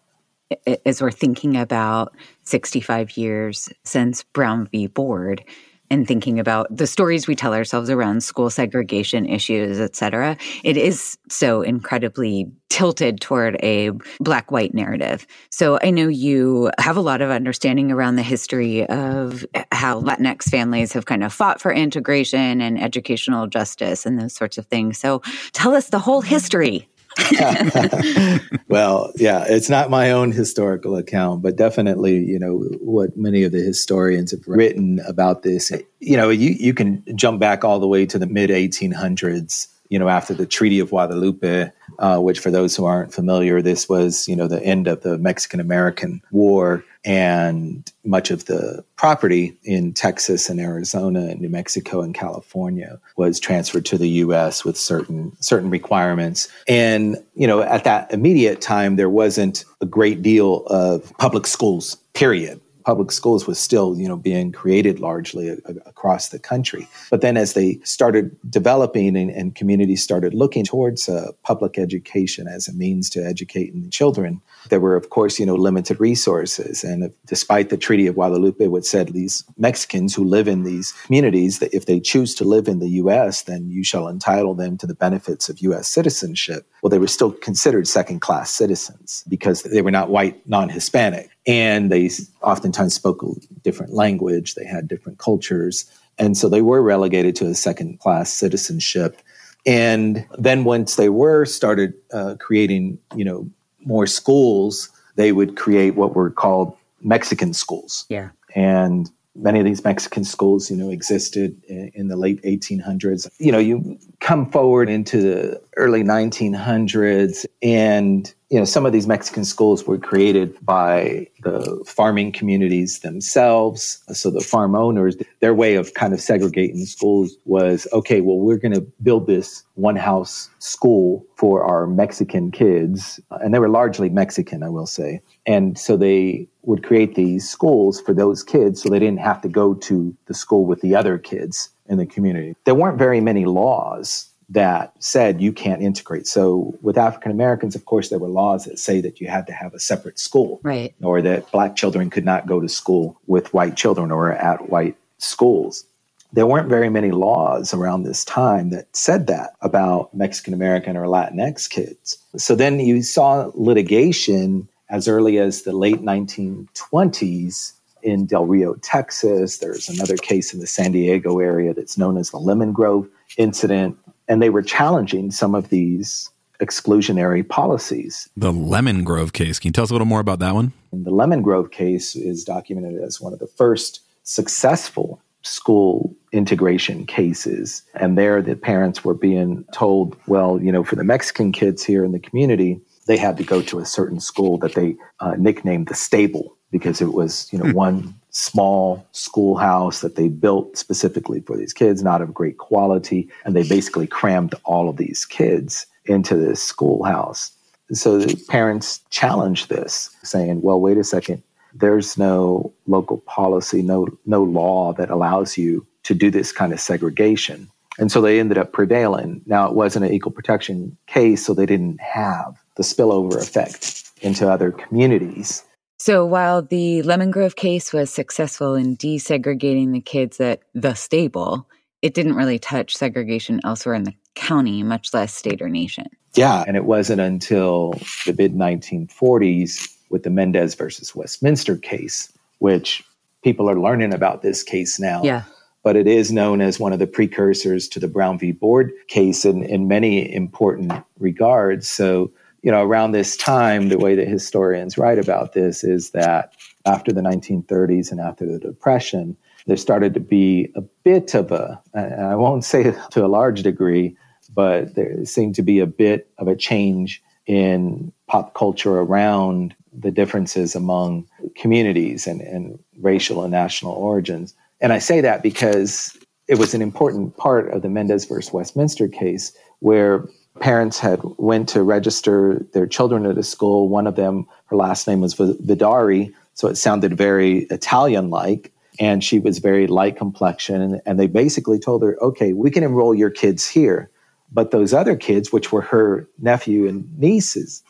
As 0.85 1.01
we're 1.01 1.09
thinking 1.09 1.57
about 1.57 2.13
65 2.43 3.17
years 3.17 3.69
since 3.83 4.21
Brown 4.21 4.67
v. 4.67 4.85
Board, 4.85 5.43
and 5.93 6.07
thinking 6.07 6.39
about 6.39 6.75
the 6.75 6.87
stories 6.87 7.27
we 7.27 7.35
tell 7.35 7.53
ourselves 7.53 7.87
around 7.87 8.23
school 8.23 8.49
segregation 8.49 9.27
issues, 9.27 9.79
et 9.79 9.95
cetera, 9.95 10.35
it 10.63 10.75
is 10.75 11.19
so 11.29 11.61
incredibly 11.61 12.47
tilted 12.69 13.21
toward 13.21 13.55
a 13.61 13.91
black 14.19 14.49
white 14.49 14.73
narrative. 14.73 15.27
So 15.51 15.77
I 15.83 15.91
know 15.91 16.07
you 16.07 16.71
have 16.79 16.97
a 16.97 17.01
lot 17.01 17.21
of 17.21 17.29
understanding 17.29 17.91
around 17.91 18.15
the 18.15 18.23
history 18.23 18.87
of 18.87 19.45
how 19.71 20.01
Latinx 20.01 20.45
families 20.45 20.93
have 20.93 21.05
kind 21.05 21.23
of 21.23 21.31
fought 21.31 21.61
for 21.61 21.71
integration 21.71 22.59
and 22.59 22.81
educational 22.81 23.45
justice 23.45 24.07
and 24.07 24.19
those 24.19 24.33
sorts 24.33 24.57
of 24.57 24.65
things. 24.65 24.97
So 24.97 25.21
tell 25.51 25.75
us 25.75 25.89
the 25.89 25.99
whole 25.99 26.21
history 26.21 26.89
well, 28.67 29.11
yeah, 29.15 29.45
it's 29.47 29.69
not 29.69 29.89
my 29.89 30.11
own 30.11 30.31
historical 30.31 30.95
account, 30.95 31.41
but 31.41 31.55
definitely, 31.55 32.17
you 32.17 32.39
know, 32.39 32.59
what 32.81 33.15
many 33.15 33.43
of 33.43 33.51
the 33.51 33.59
historians 33.59 34.31
have 34.31 34.47
written 34.47 34.99
about 35.07 35.43
this. 35.43 35.71
You 35.99 36.17
know, 36.17 36.29
you, 36.29 36.51
you 36.51 36.73
can 36.73 37.03
jump 37.15 37.39
back 37.39 37.63
all 37.63 37.79
the 37.79 37.87
way 37.87 38.05
to 38.05 38.19
the 38.19 38.27
mid 38.27 38.49
1800s, 38.49 39.67
you 39.89 39.99
know, 39.99 40.09
after 40.09 40.33
the 40.33 40.45
Treaty 40.45 40.79
of 40.79 40.89
Guadalupe, 40.89 41.71
uh, 41.99 42.19
which 42.19 42.39
for 42.39 42.51
those 42.51 42.75
who 42.75 42.85
aren't 42.85 43.13
familiar, 43.13 43.61
this 43.61 43.87
was, 43.87 44.27
you 44.27 44.35
know, 44.35 44.47
the 44.47 44.63
end 44.63 44.87
of 44.87 45.01
the 45.01 45.17
Mexican 45.17 45.59
American 45.59 46.21
War 46.31 46.83
and 47.05 47.91
much 48.05 48.31
of 48.31 48.45
the 48.45 48.83
property 48.95 49.57
in 49.63 49.93
Texas 49.93 50.49
and 50.49 50.59
Arizona 50.59 51.21
and 51.21 51.41
New 51.41 51.49
Mexico 51.49 52.01
and 52.01 52.13
California 52.15 52.99
was 53.17 53.39
transferred 53.39 53.85
to 53.85 53.97
the 53.97 54.09
US 54.09 54.63
with 54.63 54.77
certain 54.77 55.35
certain 55.39 55.69
requirements. 55.69 56.47
And 56.67 57.17
you 57.35 57.47
know 57.47 57.61
at 57.61 57.83
that 57.83 58.11
immediate 58.13 58.61
time 58.61 58.95
there 58.95 59.09
wasn't 59.09 59.65
a 59.81 59.85
great 59.85 60.21
deal 60.21 60.65
of 60.67 61.15
public 61.17 61.47
schools 61.47 61.95
period. 62.13 62.61
Public 62.85 63.11
schools 63.11 63.47
was 63.47 63.59
still 63.59 63.97
you 63.97 64.07
know 64.07 64.17
being 64.17 64.51
created 64.51 64.99
largely 64.99 65.49
a, 65.49 65.57
across 65.85 66.29
the 66.29 66.39
country. 66.39 66.87
But 67.09 67.21
then 67.21 67.37
as 67.37 67.53
they 67.53 67.79
started 67.83 68.35
developing 68.49 69.17
and, 69.17 69.29
and 69.29 69.55
communities 69.55 70.03
started 70.03 70.33
looking 70.33 70.65
towards 70.65 71.09
uh, 71.09 71.31
public 71.43 71.77
education 71.77 72.47
as 72.47 72.67
a 72.67 72.73
means 72.73 73.09
to 73.11 73.25
educating 73.25 73.89
children 73.89 74.41
there 74.69 74.79
were 74.79 74.95
of 74.95 75.09
course 75.09 75.39
you 75.39 75.45
know 75.45 75.55
limited 75.55 75.99
resources. 75.99 76.83
And 76.83 77.03
if, 77.03 77.13
despite 77.25 77.69
the 77.69 77.77
treaty 77.77 78.07
of 78.07 78.15
guadalupe 78.15 78.67
which 78.67 78.85
said 78.85 79.09
these 79.09 79.43
mexicans 79.57 80.15
who 80.15 80.23
live 80.23 80.47
in 80.47 80.63
these 80.63 80.91
communities 81.05 81.59
that 81.59 81.73
if 81.73 81.85
they 81.85 81.99
choose 81.99 82.35
to 82.35 82.43
live 82.43 82.67
in 82.67 82.79
the 82.79 82.87
us 82.87 83.43
then 83.43 83.69
you 83.69 83.83
shall 83.83 84.07
entitle 84.07 84.55
them 84.55 84.77
to 84.77 84.87
the 84.87 84.95
benefits 84.95 85.49
of 85.49 85.59
us 85.59 85.87
citizenship. 85.87 86.67
Well 86.81 86.89
they 86.89 86.99
were 86.99 87.07
still 87.07 87.31
considered 87.31 87.87
second 87.87 88.21
class 88.21 88.51
citizens 88.51 89.23
because 89.27 89.63
they 89.63 89.81
were 89.81 89.91
not 89.91 90.09
white 90.09 90.47
non-hispanic. 90.47 91.29
And 91.45 91.91
they 91.91 92.09
oftentimes 92.41 92.93
spoke 92.93 93.21
a 93.23 93.31
different 93.63 93.93
language. 93.93 94.55
They 94.55 94.65
had 94.65 94.87
different 94.87 95.19
cultures. 95.19 95.85
And 96.17 96.37
so 96.37 96.47
they 96.47 96.61
were 96.61 96.81
relegated 96.81 97.35
to 97.37 97.47
a 97.47 97.55
second 97.55 97.99
class 97.99 98.31
citizenship. 98.31 99.21
And 99.65 100.25
then 100.37 100.63
once 100.63 100.95
they 100.95 101.09
were 101.09 101.45
started 101.45 101.93
uh, 102.11 102.35
creating 102.39 102.99
you 103.15 103.25
know 103.25 103.49
more 103.85 104.07
schools 104.07 104.89
they 105.15 105.31
would 105.31 105.55
create 105.55 105.95
what 105.95 106.15
were 106.15 106.31
called 106.31 106.75
mexican 107.01 107.53
schools. 107.53 108.05
Yeah. 108.09 108.29
And 108.55 109.09
many 109.35 109.59
of 109.59 109.65
these 109.65 109.83
mexican 109.83 110.23
schools 110.23 110.69
you 110.69 110.77
know 110.77 110.89
existed 110.89 111.59
in, 111.67 111.91
in 111.95 112.07
the 112.07 112.15
late 112.15 112.41
1800s 112.43 113.27
you 113.39 113.51
know 113.51 113.57
you 113.57 113.97
come 114.19 114.49
forward 114.51 114.89
into 114.89 115.21
the 115.21 115.61
early 115.77 116.03
1900s. 116.03 117.45
And, 117.61 118.33
you 118.49 118.59
know, 118.59 118.65
some 118.65 118.85
of 118.85 118.93
these 118.93 119.07
Mexican 119.07 119.45
schools 119.45 119.85
were 119.85 119.97
created 119.97 120.57
by 120.63 121.27
the 121.43 121.83
farming 121.85 122.31
communities 122.31 122.99
themselves. 122.99 124.03
So 124.13 124.29
the 124.29 124.41
farm 124.41 124.75
owners, 124.75 125.15
their 125.39 125.53
way 125.53 125.75
of 125.75 125.93
kind 125.93 126.13
of 126.13 126.21
segregating 126.21 126.85
schools 126.85 127.35
was 127.45 127.87
okay, 127.93 128.21
well, 128.21 128.37
we're 128.37 128.57
going 128.57 128.73
to 128.73 128.85
build 129.01 129.27
this 129.27 129.63
one 129.75 129.95
house 129.95 130.49
school 130.59 131.25
for 131.35 131.63
our 131.63 131.87
Mexican 131.87 132.51
kids. 132.51 133.19
And 133.31 133.53
they 133.53 133.59
were 133.59 133.69
largely 133.69 134.09
Mexican, 134.09 134.63
I 134.63 134.69
will 134.69 134.87
say. 134.87 135.21
And 135.45 135.77
so 135.77 135.97
they 135.97 136.47
would 136.63 136.83
create 136.83 137.15
these 137.15 137.49
schools 137.49 137.99
for 137.99 138.13
those 138.13 138.43
kids 138.43 138.81
so 138.81 138.89
they 138.89 138.99
didn't 138.99 139.19
have 139.19 139.41
to 139.41 139.49
go 139.49 139.73
to 139.73 140.15
the 140.27 140.33
school 140.33 140.65
with 140.65 140.81
the 140.81 140.95
other 140.95 141.17
kids 141.17 141.69
in 141.87 141.97
the 141.97 142.05
community. 142.05 142.55
There 142.65 142.75
weren't 142.75 142.97
very 142.97 143.19
many 143.19 143.45
laws 143.45 144.29
that 144.53 144.93
said 145.03 145.41
you 145.41 145.51
can't 145.51 145.81
integrate. 145.81 146.27
So 146.27 146.77
with 146.81 146.97
African 146.97 147.31
Americans, 147.31 147.75
of 147.75 147.85
course, 147.85 148.09
there 148.09 148.19
were 148.19 148.27
laws 148.27 148.65
that 148.65 148.79
say 148.79 149.01
that 149.01 149.19
you 149.19 149.27
had 149.27 149.47
to 149.47 149.53
have 149.53 149.73
a 149.73 149.79
separate 149.79 150.19
school, 150.19 150.59
right? 150.63 150.93
Or 151.01 151.21
that 151.21 151.51
black 151.51 151.75
children 151.75 152.09
could 152.09 152.25
not 152.25 152.47
go 152.47 152.59
to 152.59 152.69
school 152.69 153.19
with 153.27 153.53
white 153.53 153.75
children 153.75 154.11
or 154.11 154.31
at 154.31 154.69
white 154.69 154.95
schools. 155.17 155.85
There 156.31 156.47
weren't 156.47 156.69
very 156.69 156.89
many 156.89 157.11
laws 157.11 157.73
around 157.73 158.03
this 158.03 158.25
time 158.25 158.69
that 158.71 158.95
said 158.95 159.27
that 159.27 159.51
about 159.61 160.13
Mexican 160.15 160.53
American 160.53 160.97
or 160.97 161.05
Latinx 161.05 161.69
kids. 161.69 162.17
So 162.37 162.55
then 162.55 162.79
you 162.79 163.03
saw 163.03 163.51
litigation 163.53 164.67
as 164.89 165.07
early 165.07 165.39
as 165.39 165.63
the 165.63 165.73
late 165.73 166.01
1920s 166.01 167.73
in 168.03 168.25
Del 168.25 168.45
Rio, 168.45 168.75
Texas. 168.75 169.57
There's 169.59 169.89
another 169.89 170.17
case 170.17 170.53
in 170.53 170.59
the 170.59 170.67
San 170.67 170.91
Diego 170.91 171.39
area 171.39 171.73
that's 171.73 171.97
known 171.97 172.17
as 172.17 172.31
the 172.31 172.37
Lemon 172.37 172.73
Grove 172.73 173.07
incident. 173.37 173.97
And 174.27 174.41
they 174.41 174.49
were 174.49 174.61
challenging 174.61 175.31
some 175.31 175.55
of 175.55 175.69
these 175.69 176.29
exclusionary 176.61 177.47
policies. 177.47 178.29
The 178.37 178.51
Lemon 178.51 179.03
Grove 179.03 179.33
case. 179.33 179.59
Can 179.59 179.69
you 179.69 179.73
tell 179.73 179.83
us 179.83 179.89
a 179.89 179.93
little 179.93 180.07
more 180.07 180.19
about 180.19 180.39
that 180.39 180.53
one? 180.53 180.71
And 180.91 181.05
the 181.05 181.11
Lemon 181.11 181.41
Grove 181.41 181.71
case 181.71 182.15
is 182.15 182.43
documented 182.43 183.01
as 183.01 183.19
one 183.19 183.33
of 183.33 183.39
the 183.39 183.47
first 183.47 184.01
successful 184.23 185.21
school 185.41 186.15
integration 186.31 187.05
cases. 187.05 187.83
And 187.95 188.17
there, 188.17 188.41
the 188.41 188.55
parents 188.55 189.03
were 189.03 189.13
being 189.13 189.65
told, 189.73 190.15
well, 190.25 190.61
you 190.61 190.71
know, 190.71 190.83
for 190.83 190.95
the 190.95 191.03
Mexican 191.03 191.51
kids 191.51 191.83
here 191.83 192.05
in 192.05 192.13
the 192.13 192.19
community, 192.19 192.79
they 193.07 193.17
had 193.17 193.37
to 193.37 193.43
go 193.43 193.61
to 193.63 193.79
a 193.79 193.85
certain 193.85 194.19
school 194.19 194.57
that 194.59 194.73
they 194.73 194.95
uh, 195.19 195.35
nicknamed 195.37 195.87
the 195.87 195.95
stable 195.95 196.57
because 196.71 197.01
it 197.01 197.13
was 197.13 197.47
you 197.51 197.59
know 197.59 197.65
mm. 197.65 197.73
one 197.73 198.15
small 198.33 199.05
schoolhouse 199.11 200.01
that 200.01 200.15
they 200.15 200.27
built 200.27 200.75
specifically 200.75 201.39
for 201.41 201.55
these 201.55 201.71
kids 201.71 202.03
not 202.03 202.21
of 202.21 202.33
great 202.33 202.57
quality. 202.57 203.29
And 203.45 203.55
they 203.55 203.63
basically 203.63 204.07
crammed 204.07 204.55
all 204.65 204.89
of 204.89 204.97
these 204.97 205.23
kids 205.23 205.85
into 206.05 206.35
this 206.35 206.61
schoolhouse. 206.61 207.51
So 207.91 208.17
the 208.17 208.35
parents 208.49 209.01
challenged 209.11 209.69
this 209.69 210.15
saying 210.23 210.61
well 210.61 210.81
wait 210.81 210.97
a 210.97 211.03
second. 211.03 211.43
There's 211.75 212.17
no 212.17 212.73
local 212.87 213.19
policy 213.19 213.81
no 213.81 214.07
no 214.25 214.43
law 214.43 214.93
that 214.93 215.09
allows 215.09 215.57
you 215.57 215.85
to 216.03 216.13
do 216.13 216.29
this 216.29 216.51
kind 216.51 216.73
of 216.73 216.79
segregation. 216.79 217.69
And 217.99 218.11
so 218.11 218.19
they 218.19 218.39
ended 218.39 218.57
up 218.57 218.73
prevailing. 218.73 219.41
Now 219.45 219.67
it 219.67 219.75
wasn't 219.75 220.05
an 220.05 220.13
equal 220.13 220.31
protection 220.31 220.97
case 221.05 221.45
so 221.45 221.53
they 221.53 221.67
didn't 221.67 222.01
have 222.01 222.57
the 222.77 222.83
spillover 222.83 223.35
effect 223.35 224.09
into 224.21 224.49
other 224.49 224.71
communities. 224.71 225.63
So 226.03 226.25
while 226.25 226.61
the 226.61 227.01
Lemon 227.03 227.31
Grove 227.31 227.55
case 227.55 227.93
was 227.93 228.09
successful 228.11 228.75
in 228.75 228.97
desegregating 228.97 229.93
the 229.93 230.01
kids 230.01 230.41
at 230.41 230.59
the 230.73 230.95
stable, 230.95 231.65
it 232.01 232.13
didn't 232.13 232.35
really 232.35 232.59
touch 232.59 232.93
segregation 232.93 233.61
elsewhere 233.63 233.95
in 233.95 234.03
the 234.03 234.13
county, 234.35 234.83
much 234.83 235.13
less 235.13 235.33
state 235.33 235.61
or 235.61 235.69
nation. 235.69 236.07
Yeah, 236.35 236.61
and 236.67 236.75
it 236.75 236.83
wasn't 236.83 237.21
until 237.21 237.91
the 238.25 238.35
mid 238.37 238.53
1940s 238.53 239.95
with 240.09 240.23
the 240.23 240.29
Mendez 240.29 240.75
versus 240.75 241.15
Westminster 241.15 241.77
case, 241.77 242.29
which 242.59 243.01
people 243.41 243.69
are 243.69 243.79
learning 243.79 244.13
about 244.13 244.41
this 244.41 244.61
case 244.61 244.99
now. 244.99 245.23
Yeah. 245.23 245.43
But 245.83 245.95
it 245.95 246.05
is 246.05 246.33
known 246.33 246.59
as 246.59 246.81
one 246.81 246.91
of 246.91 246.99
the 246.99 247.07
precursors 247.07 247.87
to 247.87 248.01
the 248.01 248.09
Brown 248.09 248.37
v. 248.37 248.51
Board 248.51 248.91
case 249.07 249.45
in, 249.45 249.63
in 249.63 249.87
many 249.87 250.35
important 250.35 250.91
regards. 251.17 251.87
So 251.87 252.29
you 252.63 252.71
know, 252.71 252.81
around 252.81 253.11
this 253.11 253.35
time, 253.35 253.89
the 253.89 253.97
way 253.97 254.15
that 254.15 254.27
historians 254.27 254.97
write 254.97 255.19
about 255.19 255.51
this 255.53 255.83
is 255.83 256.11
that 256.11 256.53
after 256.85 257.11
the 257.11 257.21
1930s 257.21 258.09
and 258.09 258.21
after 258.21 258.45
the 258.45 258.57
Depression, 258.57 259.35
there 259.67 259.77
started 259.77 260.13
to 260.13 260.19
be 260.21 260.71
a 260.75 260.81
bit 260.81 261.35
of 261.35 261.51
a, 261.51 261.81
I 261.93 262.35
won't 262.35 262.63
say 262.63 262.95
to 263.11 263.25
a 263.25 263.27
large 263.27 263.63
degree, 263.63 264.15
but 264.55 264.95
there 264.95 265.25
seemed 265.25 265.55
to 265.55 265.61
be 265.61 265.79
a 265.79 265.85
bit 265.85 266.29
of 266.37 266.47
a 266.47 266.55
change 266.55 267.21
in 267.45 268.13
pop 268.27 268.53
culture 268.53 268.97
around 268.97 269.75
the 269.91 270.11
differences 270.11 270.73
among 270.73 271.27
communities 271.55 272.25
and, 272.25 272.39
and 272.41 272.79
racial 272.99 273.43
and 273.43 273.51
national 273.51 273.91
origins. 273.91 274.55
And 274.79 274.93
I 274.93 274.99
say 274.99 275.19
that 275.21 275.43
because 275.43 276.17
it 276.47 276.57
was 276.57 276.73
an 276.73 276.81
important 276.81 277.35
part 277.35 277.71
of 277.71 277.81
the 277.81 277.89
Mendez 277.89 278.25
versus 278.25 278.53
Westminster 278.53 279.07
case 279.09 279.51
where 279.79 280.25
parents 280.59 280.99
had 280.99 281.19
went 281.37 281.69
to 281.69 281.83
register 281.83 282.65
their 282.73 282.87
children 282.87 283.25
at 283.25 283.37
a 283.37 283.43
school. 283.43 283.89
One 283.89 284.07
of 284.07 284.15
them 284.15 284.47
her 284.67 284.75
last 284.75 285.07
name 285.07 285.21
was 285.21 285.35
Vidaurri 285.35 286.33
so 286.55 286.67
it 286.67 286.75
sounded 286.75 287.17
very 287.17 287.63
italian 287.71 288.29
like 288.29 288.71
and 288.99 289.23
she 289.23 289.39
was 289.39 289.57
very 289.57 289.87
light 289.87 290.15
complexion 290.15 291.01
and, 291.05 291.19
they 291.19 291.27
basically 291.27 291.79
told 291.79 292.03
her 292.03 292.17
okay 292.21 292.53
we 292.53 292.69
can 292.69 292.83
enroll 292.83 293.15
your 293.15 293.29
kids 293.29 293.67
here. 293.67 294.09
But 294.51 294.69
those 294.69 294.93
other 294.93 295.15
kids 295.15 295.51
which 295.51 295.71
were 295.71 295.81
her 295.81 296.27
nephew 296.39 296.87
and 296.87 297.07
nieces 297.17 297.81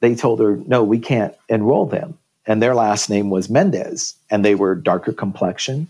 they 0.00 0.14
told 0.14 0.40
her 0.40 0.56
no 0.66 0.82
we 0.82 0.98
can't 0.98 1.34
enroll 1.48 1.86
them. 1.86 2.18
And 2.46 2.62
their 2.62 2.74
last 2.74 3.10
name 3.10 3.28
was 3.28 3.50
mendez 3.50 4.14
and 4.30 4.44
they 4.44 4.54
were 4.54 4.74
darker 4.74 5.12
complexion. 5.12 5.88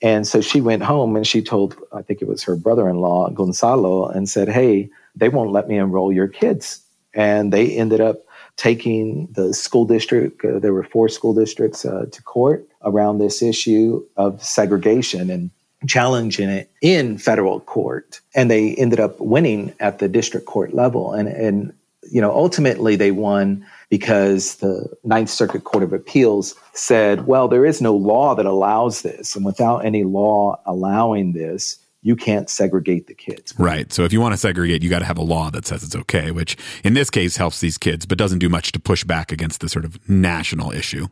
And 0.00 0.26
so 0.26 0.40
she 0.40 0.60
went 0.60 0.82
home 0.82 1.14
and 1.14 1.26
she 1.26 1.40
told 1.42 1.76
i 1.92 2.02
think 2.02 2.20
it 2.20 2.28
was 2.28 2.42
her 2.42 2.56
brother-in-law 2.56 3.30
gonzalo 3.30 4.08
and 4.08 4.28
said 4.28 4.48
hey 4.48 4.90
they 5.18 5.28
won't 5.28 5.52
let 5.52 5.68
me 5.68 5.76
enroll 5.76 6.12
your 6.12 6.28
kids. 6.28 6.82
And 7.14 7.52
they 7.52 7.70
ended 7.76 8.00
up 8.00 8.24
taking 8.56 9.28
the 9.32 9.54
school 9.54 9.86
district, 9.86 10.44
uh, 10.44 10.58
there 10.58 10.74
were 10.74 10.84
four 10.84 11.08
school 11.08 11.32
districts 11.32 11.84
uh, 11.84 12.06
to 12.10 12.22
court 12.22 12.68
around 12.82 13.18
this 13.18 13.40
issue 13.40 14.04
of 14.16 14.42
segregation 14.42 15.30
and 15.30 15.50
challenging 15.86 16.48
it 16.48 16.70
in 16.82 17.18
federal 17.18 17.60
court. 17.60 18.20
And 18.34 18.50
they 18.50 18.74
ended 18.74 18.98
up 18.98 19.18
winning 19.20 19.72
at 19.78 20.00
the 20.00 20.08
district 20.08 20.46
court 20.46 20.74
level. 20.74 21.12
And, 21.12 21.28
and 21.28 21.72
you 22.10 22.20
know, 22.20 22.32
ultimately 22.32 22.96
they 22.96 23.12
won 23.12 23.64
because 23.90 24.56
the 24.56 24.88
Ninth 25.04 25.30
Circuit 25.30 25.62
Court 25.64 25.84
of 25.84 25.92
Appeals 25.92 26.54
said, 26.72 27.26
well, 27.26 27.46
there 27.46 27.64
is 27.64 27.80
no 27.80 27.94
law 27.94 28.34
that 28.34 28.46
allows 28.46 29.02
this. 29.02 29.36
And 29.36 29.44
without 29.44 29.84
any 29.84 30.02
law 30.02 30.60
allowing 30.66 31.32
this, 31.32 31.78
you 32.02 32.16
can't 32.16 32.48
segregate 32.48 33.06
the 33.06 33.14
kids. 33.14 33.54
Right. 33.58 33.92
So 33.92 34.04
if 34.04 34.12
you 34.12 34.20
want 34.20 34.32
to 34.32 34.38
segregate, 34.38 34.82
you 34.82 34.90
got 34.90 35.00
to 35.00 35.04
have 35.04 35.18
a 35.18 35.22
law 35.22 35.50
that 35.50 35.66
says 35.66 35.82
it's 35.82 35.96
okay, 35.96 36.30
which 36.30 36.56
in 36.84 36.94
this 36.94 37.10
case 37.10 37.36
helps 37.36 37.60
these 37.60 37.78
kids, 37.78 38.06
but 38.06 38.18
doesn't 38.18 38.38
do 38.38 38.48
much 38.48 38.72
to 38.72 38.80
push 38.80 39.04
back 39.04 39.32
against 39.32 39.60
the 39.60 39.68
sort 39.68 39.84
of 39.84 40.08
national 40.08 40.72
issue. 40.72 41.08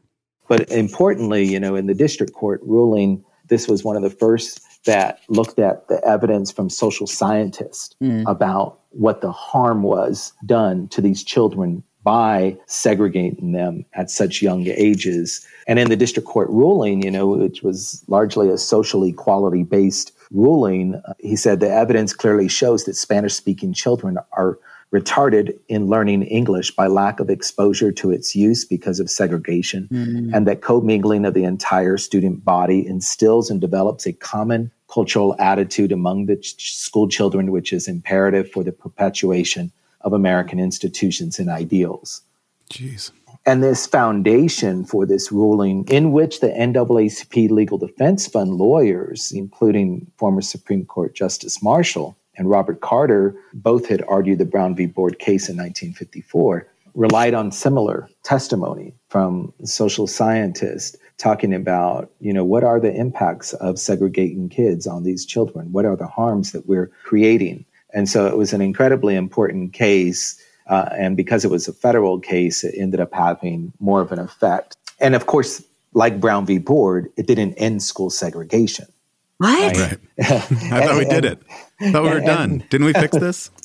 But 0.49 0.71
importantly, 0.71 1.45
you 1.45 1.59
know, 1.59 1.75
in 1.75 1.87
the 1.87 1.95
district 1.95 2.33
court 2.33 2.61
ruling, 2.63 3.25
this 3.49 3.69
was 3.69 3.83
one 3.83 3.97
of 3.97 4.03
the 4.03 4.11
first 4.11 4.61
that 4.85 5.21
looked 5.29 5.59
at 5.59 5.89
the 5.89 6.05
evidence 6.07 6.53
from 6.53 6.71
social 6.71 7.07
scientists 7.07 7.95
mm. 8.01 8.25
about 8.27 8.79
what 8.91 9.21
the 9.21 9.33
harm 9.33 9.83
was 9.83 10.33
done 10.47 10.89
to 10.89 11.01
these 11.01 11.25
children 11.25 11.83
by 12.05 12.57
segregating 12.67 13.51
them 13.51 13.85
at 13.95 14.11
such 14.11 14.41
young 14.41 14.65
ages. 14.69 15.45
And 15.67 15.81
in 15.81 15.89
the 15.89 15.97
district 15.97 16.29
court 16.29 16.49
ruling, 16.51 17.03
you 17.03 17.11
know, 17.11 17.27
which 17.27 17.65
was 17.65 18.05
largely 18.07 18.49
a 18.49 18.57
social 18.57 19.03
equality 19.03 19.65
based 19.65 20.16
ruling, 20.31 20.95
uh, 20.95 21.15
he 21.19 21.37
said 21.37 21.61
the 21.61 21.71
evidence 21.71 22.13
clearly 22.13 22.49
shows 22.49 22.85
that 22.85 22.95
Spanish 22.95 23.35
speaking 23.35 23.73
children 23.73 24.19
are 24.33 24.59
retarded 24.93 25.59
in 25.69 25.87
learning 25.87 26.23
English 26.23 26.71
by 26.71 26.87
lack 26.87 27.19
of 27.19 27.29
exposure 27.29 27.91
to 27.91 28.11
its 28.11 28.37
use 28.37 28.65
because 28.65 29.01
of 29.01 29.11
segregation, 29.11 29.89
mm-hmm. 29.91 30.35
and 30.35 30.47
that 30.47 30.63
commingling 30.63 31.25
of 31.25 31.35
the 31.35 31.45
entire 31.45 31.97
student 31.97 32.45
body 32.45 32.87
instills 32.87 33.51
and 33.51 33.61
develops 33.61 34.07
a 34.07 34.13
common 34.13 34.71
cultural 34.89 35.35
attitude 35.41 35.91
among 35.91 36.27
the 36.27 36.37
ch- 36.37 36.77
school 36.77 37.09
children, 37.09 37.51
which 37.51 37.73
is 37.73 37.89
imperative 37.89 38.51
for 38.51 38.63
the 38.63 38.73
perpetuation 38.73 39.73
of 40.03 40.13
American 40.13 40.61
institutions 40.61 41.39
and 41.39 41.51
ideals. 41.51 42.23
Jeez. 42.71 43.11
And 43.47 43.63
this 43.63 43.87
foundation 43.87 44.85
for 44.85 45.07
this 45.07 45.31
ruling, 45.31 45.87
in 45.89 46.11
which 46.11 46.41
the 46.41 46.49
NAACP 46.49 47.49
Legal 47.49 47.79
Defense 47.79 48.27
Fund 48.27 48.55
lawyers, 48.55 49.31
including 49.33 50.11
former 50.17 50.43
Supreme 50.43 50.85
Court 50.85 51.15
Justice 51.15 51.63
Marshall 51.63 52.19
and 52.37 52.51
Robert 52.51 52.81
Carter, 52.81 53.37
both 53.55 53.87
had 53.87 54.03
argued 54.09 54.39
the 54.39 54.45
Brown 54.45 54.75
v. 54.75 54.87
Board 54.87 55.21
case 55.21 55.49
in 55.49 55.57
1954, 55.57 56.67
relied 56.95 57.35
on 57.35 57.53
similar 57.53 58.09
testimony 58.25 58.93
from 59.11 59.53
social 59.65 60.09
scientists 60.09 60.97
talking 61.17 61.55
about, 61.55 62.11
you 62.19 62.33
know, 62.33 62.45
what 62.45 62.65
are 62.65 62.81
the 62.81 62.93
impacts 62.93 63.53
of 63.55 63.79
segregating 63.79 64.49
kids 64.49 64.89
on 64.89 65.05
these 65.05 65.25
children? 65.25 65.71
What 65.71 65.85
are 65.85 65.97
the 65.97 66.09
harms 66.09 66.51
that 66.51 66.67
we're 66.67 66.91
creating? 67.05 67.65
And 67.95 68.09
so 68.09 68.27
it 68.27 68.37
was 68.37 68.53
an 68.53 68.61
incredibly 68.61 69.15
important 69.15 69.73
case. 69.73 70.39
Uh, 70.67 70.89
and 70.93 71.17
because 71.17 71.45
it 71.45 71.51
was 71.51 71.69
a 71.69 71.73
federal 71.73 72.19
case, 72.19 72.65
it 72.65 72.75
ended 72.77 73.01
up 73.01 73.13
having 73.13 73.73
more 73.79 74.01
of 74.01 74.13
an 74.13 74.19
effect. 74.19 74.77
And 75.01 75.15
of 75.15 75.27
course, 75.27 75.63
like 75.93 76.21
Brown 76.21 76.47
v. 76.47 76.59
Board, 76.59 77.11
it 77.17 77.27
didn't 77.27 77.55
end 77.55 77.83
school 77.83 78.11
segregation. 78.11 78.87
What? 79.39 79.77
Right. 79.77 79.99
I 80.19 80.87
thought 80.87 80.99
we 80.99 81.05
did 81.05 81.25
it. 81.25 81.43
I 81.81 81.93
thought 81.93 82.03
we 82.05 82.11
were 82.11 82.21
done. 82.21 82.65
Didn't 82.71 82.87
we 82.87 82.93
fix 82.93 83.17
this? 83.17 83.51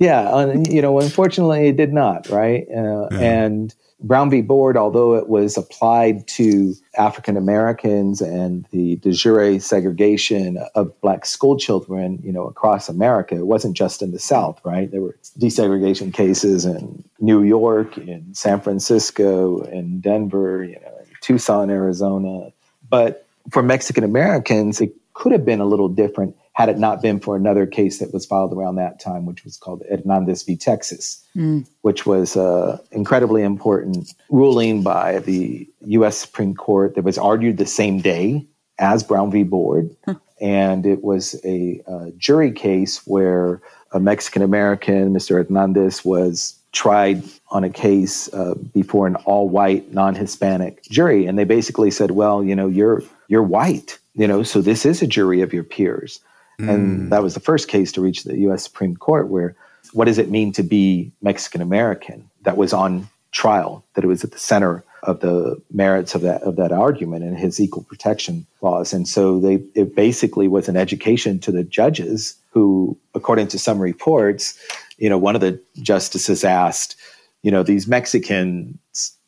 Yeah, 0.00 0.54
you 0.68 0.80
know, 0.80 1.00
unfortunately, 1.00 1.66
it 1.66 1.76
did 1.76 1.92
not, 1.92 2.28
right? 2.28 2.64
Uh, 2.70 3.08
yeah. 3.10 3.18
And 3.18 3.74
Brown 4.00 4.30
v. 4.30 4.42
Board, 4.42 4.76
although 4.76 5.16
it 5.16 5.28
was 5.28 5.56
applied 5.56 6.26
to 6.28 6.74
African 6.96 7.36
Americans 7.36 8.20
and 8.20 8.64
the 8.70 8.96
de 8.96 9.12
jure 9.12 9.58
segregation 9.58 10.58
of 10.74 10.98
black 11.00 11.26
school 11.26 11.58
children, 11.58 12.20
you 12.22 12.32
know, 12.32 12.46
across 12.46 12.88
America, 12.88 13.34
it 13.34 13.46
wasn't 13.46 13.76
just 13.76 14.00
in 14.00 14.12
the 14.12 14.18
South, 14.18 14.60
right? 14.64 14.90
There 14.90 15.00
were 15.00 15.18
desegregation 15.38 16.12
cases 16.14 16.64
in 16.64 17.04
New 17.18 17.42
York, 17.42 17.98
in 17.98 18.34
San 18.34 18.60
Francisco, 18.60 19.62
in 19.62 20.00
Denver, 20.00 20.62
you 20.62 20.78
know, 20.80 20.98
in 21.00 21.06
Tucson, 21.20 21.68
Arizona. 21.68 22.52
But 22.88 23.26
for 23.50 23.62
Mexican 23.62 24.04
Americans, 24.04 24.80
it 24.80 24.94
could 25.14 25.32
have 25.32 25.44
been 25.44 25.60
a 25.60 25.66
little 25.66 25.88
different 25.88 26.36
had 26.58 26.68
it 26.68 26.76
not 26.76 27.00
been 27.00 27.20
for 27.20 27.36
another 27.36 27.66
case 27.66 28.00
that 28.00 28.12
was 28.12 28.26
filed 28.26 28.52
around 28.52 28.74
that 28.74 28.98
time, 28.98 29.26
which 29.26 29.44
was 29.44 29.56
called 29.56 29.80
Hernandez 29.88 30.42
v. 30.42 30.56
Texas, 30.56 31.24
mm. 31.36 31.64
which 31.82 32.04
was 32.04 32.34
an 32.34 32.80
incredibly 32.90 33.44
important 33.44 34.12
ruling 34.28 34.82
by 34.82 35.20
the 35.20 35.70
U.S. 35.82 36.18
Supreme 36.18 36.56
Court 36.56 36.96
that 36.96 37.04
was 37.04 37.16
argued 37.16 37.58
the 37.58 37.64
same 37.64 38.00
day 38.00 38.44
as 38.80 39.04
Brown 39.04 39.30
v. 39.30 39.44
Board. 39.44 39.94
Huh. 40.04 40.16
And 40.40 40.84
it 40.84 41.04
was 41.04 41.36
a, 41.44 41.80
a 41.86 42.10
jury 42.18 42.50
case 42.50 43.06
where 43.06 43.62
a 43.92 44.00
Mexican 44.00 44.42
American, 44.42 45.14
Mr. 45.14 45.36
Hernandez, 45.36 46.04
was 46.04 46.58
tried 46.72 47.22
on 47.52 47.62
a 47.62 47.70
case 47.70 48.34
uh, 48.34 48.54
before 48.74 49.06
an 49.06 49.14
all-white, 49.26 49.94
non-Hispanic 49.94 50.82
jury, 50.82 51.24
and 51.24 51.38
they 51.38 51.44
basically 51.44 51.92
said, 51.92 52.10
"Well, 52.10 52.42
you 52.42 52.56
know, 52.56 52.66
you're 52.66 53.04
you're 53.28 53.44
white, 53.44 53.96
you 54.16 54.26
know, 54.26 54.42
so 54.42 54.60
this 54.60 54.84
is 54.84 55.02
a 55.02 55.06
jury 55.06 55.40
of 55.40 55.52
your 55.52 55.62
peers." 55.62 56.18
Mm. 56.60 56.74
And 56.74 57.12
that 57.12 57.22
was 57.22 57.34
the 57.34 57.40
first 57.40 57.68
case 57.68 57.92
to 57.92 58.00
reach 58.00 58.24
the 58.24 58.38
US 58.48 58.64
Supreme 58.64 58.96
Court 58.96 59.28
where 59.28 59.56
what 59.92 60.04
does 60.04 60.18
it 60.18 60.30
mean 60.30 60.52
to 60.52 60.62
be 60.62 61.12
Mexican 61.22 61.62
American? 61.62 62.28
That 62.42 62.56
was 62.56 62.72
on 62.72 63.08
trial, 63.32 63.84
that 63.94 64.04
it 64.04 64.08
was 64.08 64.24
at 64.24 64.32
the 64.32 64.38
center 64.38 64.84
of 65.04 65.20
the 65.20 65.60
merits 65.72 66.14
of 66.14 66.22
that 66.22 66.42
of 66.42 66.56
that 66.56 66.72
argument 66.72 67.24
and 67.24 67.38
his 67.38 67.60
equal 67.60 67.84
protection 67.84 68.46
laws. 68.60 68.92
And 68.92 69.06
so 69.06 69.38
they 69.38 69.62
it 69.74 69.94
basically 69.94 70.48
was 70.48 70.68
an 70.68 70.76
education 70.76 71.38
to 71.40 71.52
the 71.52 71.62
judges 71.62 72.34
who, 72.50 72.98
according 73.14 73.48
to 73.48 73.58
some 73.58 73.78
reports, 73.78 74.58
you 74.98 75.08
know, 75.08 75.18
one 75.18 75.34
of 75.34 75.40
the 75.40 75.60
justices 75.80 76.44
asked, 76.44 76.96
you 77.42 77.50
know, 77.50 77.62
these 77.62 77.86
Mexicans, 77.86 78.76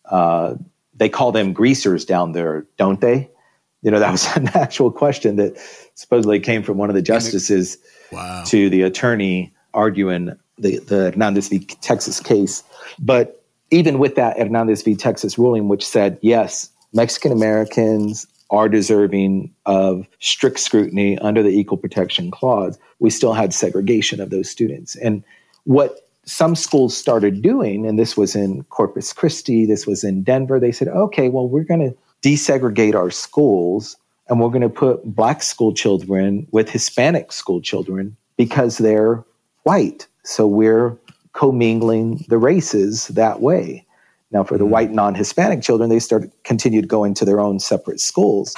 uh, 0.07 0.55
they 0.95 1.09
call 1.09 1.31
them 1.33 1.53
greasers 1.53 2.05
down 2.05 2.33
there, 2.33 2.67
don't 2.77 3.01
they? 3.01 3.31
You 3.83 3.91
know, 3.91 3.99
that 3.99 4.11
was 4.11 4.27
an 4.37 4.49
actual 4.55 4.91
question 4.91 5.37
that 5.37 5.59
supposedly 5.95 6.41
came 6.41 6.63
from 6.63 6.79
one 6.79 6.91
of 6.91 6.95
the 6.95 7.03
justices 7.03 7.79
wow. 8.13 8.45
to 8.47 8.71
the 8.71 8.83
attorney 8.83 9.53
arguing 9.75 10.37
the, 10.59 10.79
the 10.79 11.11
Hernandez 11.13 11.49
v. 11.49 11.61
Texas 11.61 12.21
case. 12.21 12.63
But 12.99 13.43
even 13.71 13.99
with 13.99 14.17
that 14.17 14.39
Hernandez 14.39 14.83
v. 14.83 14.95
Texas 14.95 15.39
ruling, 15.39 15.69
which 15.69 15.87
said, 15.87 16.19
yes, 16.23 16.71
Mexican 16.93 17.33
Americans 17.33 18.27
are 18.51 18.69
deserving 18.69 19.55
of 19.65 20.09
strict 20.19 20.59
scrutiny 20.59 21.17
under 21.19 21.43
the 21.43 21.51
Equal 21.51 21.79
Protection 21.79 22.31
Clause, 22.31 22.79
we 22.99 23.11
still 23.11 23.33
had 23.33 23.55
segregation 23.55 24.21
of 24.21 24.31
those 24.31 24.51
students. 24.51 24.97
And 24.97 25.23
what 25.65 26.09
some 26.25 26.57
schools 26.57 26.97
started 26.97 27.43
doing, 27.43 27.87
and 27.87 27.99
this 27.99 28.17
was 28.17 28.35
in 28.35 28.65
Corpus 28.65 29.13
Christi, 29.13 29.67
this 29.67 29.87
was 29.87 30.03
in 30.05 30.23
Denver, 30.23 30.59
they 30.59 30.73
said, 30.73 30.89
okay, 30.89 31.29
well, 31.29 31.49
we're 31.49 31.65
going 31.65 31.81
to 31.81 31.97
desegregate 32.23 32.95
our 32.95 33.11
schools 33.11 33.97
and 34.31 34.41
we're 34.41 34.49
going 34.49 34.62
to 34.62 34.69
put 34.69 35.05
black 35.05 35.43
school 35.43 35.75
children 35.75 36.47
with 36.53 36.71
Hispanic 36.71 37.33
school 37.33 37.61
children 37.61 38.17
because 38.37 38.79
they're 38.79 39.25
white. 39.65 40.07
So 40.25 40.47
we're 40.47 40.97
commingling 41.33 42.25
the 42.29 42.39
races 42.39 43.09
that 43.09 43.41
way. 43.41 43.85
Now, 44.31 44.45
for 44.45 44.57
the 44.57 44.65
mm-hmm. 44.65 44.73
white 44.73 44.91
non-Hispanic 44.93 45.62
children, 45.62 45.91
they 45.91 45.99
started 45.99 46.31
continued 46.45 46.87
going 46.87 47.15
to 47.15 47.25
their 47.25 47.41
own 47.41 47.59
separate 47.59 47.99
schools. 47.99 48.54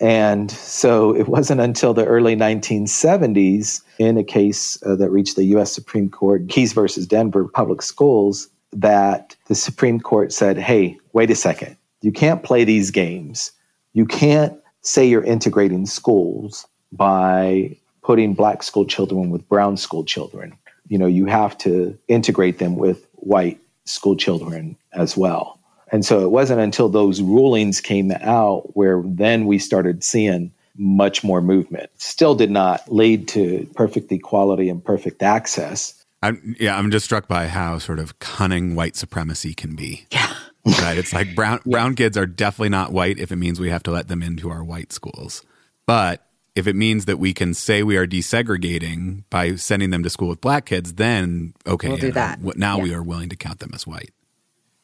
And 0.00 0.50
so 0.50 1.14
it 1.14 1.28
wasn't 1.28 1.60
until 1.60 1.92
the 1.92 2.06
early 2.06 2.34
1970s, 2.34 3.82
in 3.98 4.16
a 4.16 4.24
case 4.24 4.82
uh, 4.84 4.96
that 4.96 5.10
reached 5.10 5.36
the 5.36 5.44
U.S. 5.44 5.72
Supreme 5.72 6.08
Court, 6.08 6.48
Keyes 6.48 6.72
versus 6.72 7.06
Denver 7.06 7.46
Public 7.46 7.82
Schools, 7.82 8.48
that 8.72 9.36
the 9.46 9.54
Supreme 9.54 10.00
Court 10.00 10.32
said, 10.32 10.56
hey, 10.56 10.98
wait 11.12 11.30
a 11.30 11.36
second. 11.36 11.76
You 12.04 12.12
can't 12.12 12.42
play 12.42 12.64
these 12.64 12.90
games. 12.90 13.50
You 13.94 14.04
can't 14.04 14.60
say 14.82 15.06
you're 15.06 15.24
integrating 15.24 15.86
schools 15.86 16.66
by 16.92 17.78
putting 18.02 18.34
black 18.34 18.62
school 18.62 18.84
children 18.84 19.30
with 19.30 19.48
brown 19.48 19.78
school 19.78 20.04
children. 20.04 20.54
You 20.88 20.98
know, 20.98 21.06
you 21.06 21.24
have 21.24 21.56
to 21.58 21.98
integrate 22.06 22.58
them 22.58 22.76
with 22.76 23.06
white 23.14 23.58
school 23.86 24.16
children 24.16 24.76
as 24.92 25.16
well. 25.16 25.58
And 25.92 26.04
so 26.04 26.20
it 26.20 26.30
wasn't 26.30 26.60
until 26.60 26.90
those 26.90 27.22
rulings 27.22 27.80
came 27.80 28.12
out 28.20 28.76
where 28.76 29.02
then 29.06 29.46
we 29.46 29.58
started 29.58 30.04
seeing 30.04 30.52
much 30.76 31.24
more 31.24 31.40
movement. 31.40 31.88
Still 31.96 32.34
did 32.34 32.50
not 32.50 32.92
lead 32.92 33.28
to 33.28 33.66
perfect 33.76 34.12
equality 34.12 34.68
and 34.68 34.84
perfect 34.84 35.22
access. 35.22 36.04
I'm, 36.22 36.54
yeah, 36.60 36.76
I'm 36.76 36.90
just 36.90 37.06
struck 37.06 37.28
by 37.28 37.48
how 37.48 37.78
sort 37.78 37.98
of 37.98 38.18
cunning 38.18 38.74
white 38.74 38.94
supremacy 38.94 39.54
can 39.54 39.74
be. 39.74 40.06
Yeah 40.10 40.33
right? 40.64 40.98
It's 40.98 41.12
like 41.12 41.34
brown 41.34 41.60
brown 41.64 41.94
kids 41.94 42.16
are 42.16 42.26
definitely 42.26 42.70
not 42.70 42.92
white 42.92 43.18
if 43.18 43.32
it 43.32 43.36
means 43.36 43.60
we 43.60 43.70
have 43.70 43.82
to 43.84 43.90
let 43.90 44.08
them 44.08 44.22
into 44.22 44.50
our 44.50 44.64
white 44.64 44.92
schools. 44.92 45.42
But 45.86 46.26
if 46.54 46.66
it 46.66 46.76
means 46.76 47.04
that 47.06 47.18
we 47.18 47.34
can 47.34 47.52
say 47.52 47.82
we 47.82 47.96
are 47.96 48.06
desegregating 48.06 49.24
by 49.28 49.56
sending 49.56 49.90
them 49.90 50.02
to 50.02 50.10
school 50.10 50.28
with 50.28 50.40
black 50.40 50.66
kids, 50.66 50.94
then 50.94 51.54
okay, 51.66 51.88
we'll 51.88 51.96
do 51.98 52.12
that. 52.12 52.40
now 52.56 52.78
yeah. 52.78 52.82
we 52.82 52.94
are 52.94 53.02
willing 53.02 53.28
to 53.28 53.36
count 53.36 53.58
them 53.58 53.70
as 53.74 53.86
white. 53.86 54.10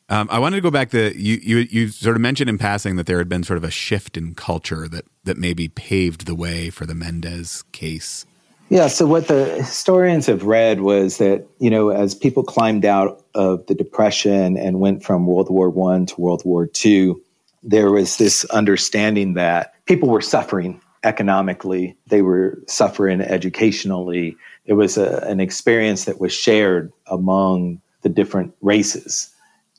Um, 0.09 0.27
I 0.29 0.41
wanted 0.41 0.57
to 0.57 0.63
go 0.63 0.73
back 0.73 0.91
to 0.91 1.17
you, 1.17 1.39
you. 1.41 1.59
You 1.71 1.89
sort 1.89 2.17
of 2.17 2.21
mentioned 2.21 2.51
in 2.51 2.59
passing 2.59 2.97
that 2.97 3.07
there 3.07 3.19
had 3.19 3.29
been 3.29 3.45
sort 3.45 3.59
of 3.59 3.65
a 3.65 3.71
shift 3.71 4.17
in 4.17 4.35
culture 4.35 4.89
that 4.89 5.05
that 5.23 5.39
maybe 5.39 5.69
paved 5.69 6.27
the 6.27 6.35
way 6.35 6.69
for 6.69 6.85
the 6.85 6.97
Mendez 6.97 7.63
case. 7.71 8.27
Yeah, 8.71 8.87
so 8.87 9.05
what 9.05 9.27
the 9.27 9.47
historians 9.57 10.27
have 10.27 10.45
read 10.45 10.81
was 10.81 11.19
that, 11.19 11.45
you 11.59 11.71
know, 11.71 11.89
as 11.89 12.15
people 12.15 12.45
climbed 12.45 12.85
out 12.85 13.21
of 13.35 13.67
the 13.67 13.75
Depression 13.75 14.57
and 14.57 14.79
went 14.79 15.03
from 15.03 15.27
World 15.27 15.51
War 15.51 15.69
One 15.69 16.07
to 16.07 16.21
World 16.21 16.43
War 16.45 16.69
Two, 16.69 17.21
there 17.65 17.91
was 17.91 18.17
this 18.17 18.45
understanding 18.47 19.35
that 19.35 19.75
people 19.87 20.09
were 20.09 20.21
suffering 20.21 20.81
economically, 21.03 21.97
they 22.07 22.23
were 22.23 22.63
suffering 22.69 23.21
educationally. 23.21 24.37
It 24.67 24.75
was 24.75 24.97
a, 24.97 25.17
an 25.27 25.41
experience 25.41 26.05
that 26.05 26.21
was 26.21 26.33
shared 26.33 26.93
among 27.09 27.81
the 28.03 28.09
different 28.09 28.55
races 28.61 29.35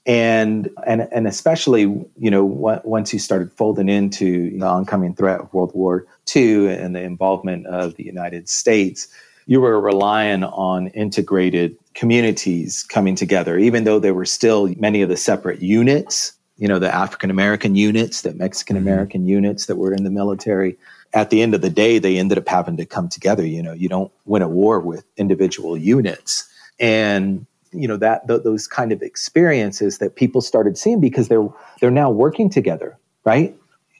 and 0.06 0.70
and 0.86 1.08
and 1.12 1.28
especially 1.28 1.82
you 1.82 2.32
know 2.32 2.44
once 2.44 3.14
you 3.14 3.20
started 3.20 3.54
folding 3.54 3.90
into 3.90 4.58
the 4.58 4.66
oncoming 4.66 5.14
threat 5.14 5.42
of 5.42 5.54
World 5.54 5.72
War 5.76 6.06
II 6.36 6.70
and 6.70 6.96
the 6.96 7.02
involvement 7.02 7.68
of 7.68 7.96
the 7.96 8.04
United 8.04 8.50
States, 8.50 9.08
you 9.46 9.62
were 9.62 9.80
relying 9.80 10.44
on 10.44 10.88
integrated 10.88 11.76
communities 11.94 12.84
coming 12.84 13.16
together, 13.16 13.58
even 13.58 13.84
though 13.84 14.00
there 14.00 14.14
were 14.14 14.26
still 14.26 14.74
many 14.78 15.02
of 15.02 15.10
the 15.10 15.18
separate 15.18 15.62
units. 15.62 16.34
You 16.58 16.68
know, 16.68 16.80
the 16.80 16.94
African 16.94 17.32
American 17.32 17.76
units, 17.76 18.22
the 18.22 18.34
Mexican 18.34 18.78
American 18.78 19.22
mm-hmm. 19.22 19.30
units 19.30 19.66
that 19.66 19.78
were 19.78 19.94
in 19.94 20.04
the 20.04 20.12
military. 20.12 20.78
At 21.14 21.30
the 21.30 21.42
end 21.42 21.54
of 21.54 21.62
the 21.62 21.70
day, 21.70 22.00
they 22.00 22.18
ended 22.18 22.38
up 22.38 22.48
having 22.48 22.78
to 22.78 22.86
come 22.86 23.10
together. 23.10 23.46
You 23.46 23.64
know, 23.64 23.74
you 23.74 23.90
don't 23.90 24.12
win 24.26 24.42
a 24.42 24.48
war 24.48 24.80
with 24.80 25.04
individual 25.18 25.76
units. 25.76 26.48
And 26.80 27.46
you 27.72 27.88
know 27.88 27.98
that 27.98 28.28
th- 28.28 28.44
those 28.44 28.68
kind 28.68 28.92
of 28.92 29.02
experiences 29.02 29.98
that 30.00 30.16
people 30.16 30.42
started 30.42 30.78
seeing 30.78 31.00
because 31.00 31.28
they're 31.28 31.48
they're 31.80 31.92
now 31.92 32.10
working 32.10 32.50
together 32.50 32.98
right? 33.24 33.56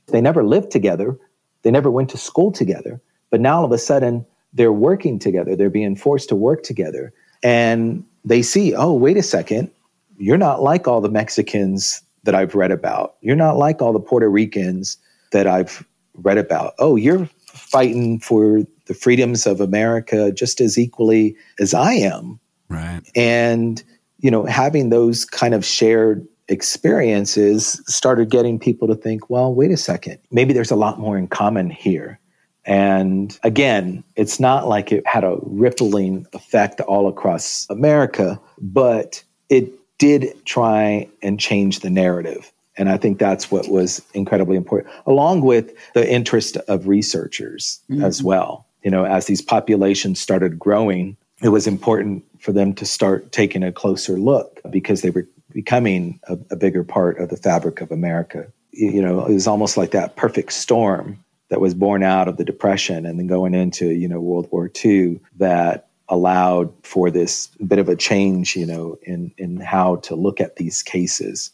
They 0.08 0.22
never 0.22 0.44
lived 0.44 0.72
together. 0.72 1.18
They 1.64 1.72
never 1.72 1.92
went 1.92 2.10
to 2.10 2.18
school 2.18 2.52
together. 2.52 3.02
But 3.30 3.42
now 3.42 3.60
all 3.60 3.66
of 3.66 3.72
a 3.72 3.78
sudden 3.78 4.26
they're 4.54 4.74
working 4.74 5.20
together. 5.20 5.56
They're 5.56 5.70
being 5.70 5.96
forced 5.96 6.30
to 6.30 6.36
work 6.36 6.64
together. 6.64 7.14
And 7.44 8.04
they 8.26 8.42
see 8.42 8.76
oh 8.76 8.94
wait 8.94 9.18
a 9.18 9.24
second. 9.24 9.72
You're 10.18 10.38
not 10.38 10.62
like 10.62 10.88
all 10.88 11.02
the 11.02 11.10
mexicans 11.10 12.02
that 12.24 12.36
i've 12.36 12.54
read 12.54 12.72
about. 12.72 13.16
You're 13.22 13.36
not 13.36 13.58
like 13.58 13.82
all 13.82 13.94
the 13.94 14.00
puerto 14.00 14.30
ricans 14.30 14.98
that 15.32 15.48
i've 15.48 15.86
read 16.16 16.38
about. 16.38 16.74
Oh 16.78 16.96
you're 16.96 17.28
fighting 17.48 18.20
for 18.20 18.62
the 18.86 18.94
freedoms 18.94 19.48
of 19.48 19.60
america 19.60 20.32
just 20.32 20.62
as 20.62 20.78
equally 20.78 21.36
as 21.60 21.74
i 21.74 21.94
am 21.94 22.40
Right. 22.72 23.02
And, 23.16 23.84
you 24.20 24.32
know, 24.32 24.46
having 24.46 24.90
those 24.90 25.26
kind 25.26 25.54
of 25.54 25.66
shared 25.66 26.26
experiences 26.48 27.82
started 27.88 28.30
getting 28.30 28.60
people 28.60 28.88
to 28.88 28.96
think, 28.96 29.30
well, 29.30 29.54
wait 29.54 29.72
a 29.72 29.78
second, 29.78 30.18
maybe 30.32 30.54
there's 30.54 30.72
a 30.72 30.76
lot 30.76 31.00
more 31.00 31.18
in 31.18 31.28
common 31.28 31.70
here 31.70 32.20
And 32.66 33.38
again, 33.44 34.04
it's 34.16 34.40
not 34.40 34.68
like 34.68 34.92
it 34.92 35.06
had 35.08 35.24
a 35.24 35.38
rippling 35.42 36.28
effect 36.34 36.80
all 36.82 37.08
across 37.08 37.68
America, 37.70 38.40
but 38.60 39.24
it 39.50 39.72
did 39.98 40.34
try 40.46 41.08
and 41.22 41.40
change 41.40 41.80
the 41.80 41.90
narrative. 41.90 42.52
And 42.78 42.90
I 42.90 42.98
think 42.98 43.20
that's 43.20 43.52
what 43.52 43.68
was 43.70 44.02
incredibly 44.14 44.56
important, 44.56 44.94
along 45.06 45.42
with 45.42 45.74
the 45.94 46.10
interest 46.10 46.58
of 46.68 46.88
researchers 46.88 47.80
mm-hmm. 47.90 48.04
as 48.04 48.24
well. 48.24 48.66
You 48.84 48.92
know, 48.92 49.06
as 49.06 49.26
these 49.26 49.42
populations 49.42 50.20
started 50.20 50.58
growing, 50.58 51.18
it 51.42 51.50
was 51.50 51.68
important 51.68 52.24
for 52.42 52.52
them 52.52 52.74
to 52.74 52.86
start 52.86 53.32
taking 53.32 53.64
a 53.64 53.72
closer 53.72 54.18
look 54.18 54.60
because 54.70 55.02
they 55.02 55.12
were 55.12 55.28
becoming 55.52 56.20
a, 56.28 56.38
a 56.50 56.56
bigger 56.56 56.84
part 56.84 57.20
of 57.20 57.30
the 57.30 57.38
fabric 57.38 57.82
of 57.82 57.92
America. 57.92 58.52
You 58.72 59.02
know, 59.02 59.26
it 59.26 59.34
was 59.34 59.48
almost 59.48 59.78
like 59.78 59.92
that 59.92 60.16
perfect 60.16 60.54
storm 60.54 61.24
that 61.50 61.62
was 61.62 61.74
born 61.74 62.02
out 62.02 62.28
of 62.28 62.38
the 62.38 62.46
Depression 62.46 63.06
and 63.06 63.20
then 63.20 63.28
going 63.28 63.54
into, 63.54 63.92
you 63.92 64.08
know, 64.08 64.20
World 64.20 64.48
War 64.52 64.72
II 64.84 65.20
that 65.38 65.90
allowed 66.10 66.74
for 66.84 67.12
this 67.12 67.48
bit 67.68 67.80
of 67.80 67.90
a 67.90 67.96
change, 67.96 68.56
you 68.56 68.66
know, 68.66 68.98
in, 69.04 69.34
in 69.38 69.58
how 69.58 69.98
to 69.98 70.16
look 70.16 70.42
at 70.42 70.56
these 70.56 70.82
cases. 70.82 71.52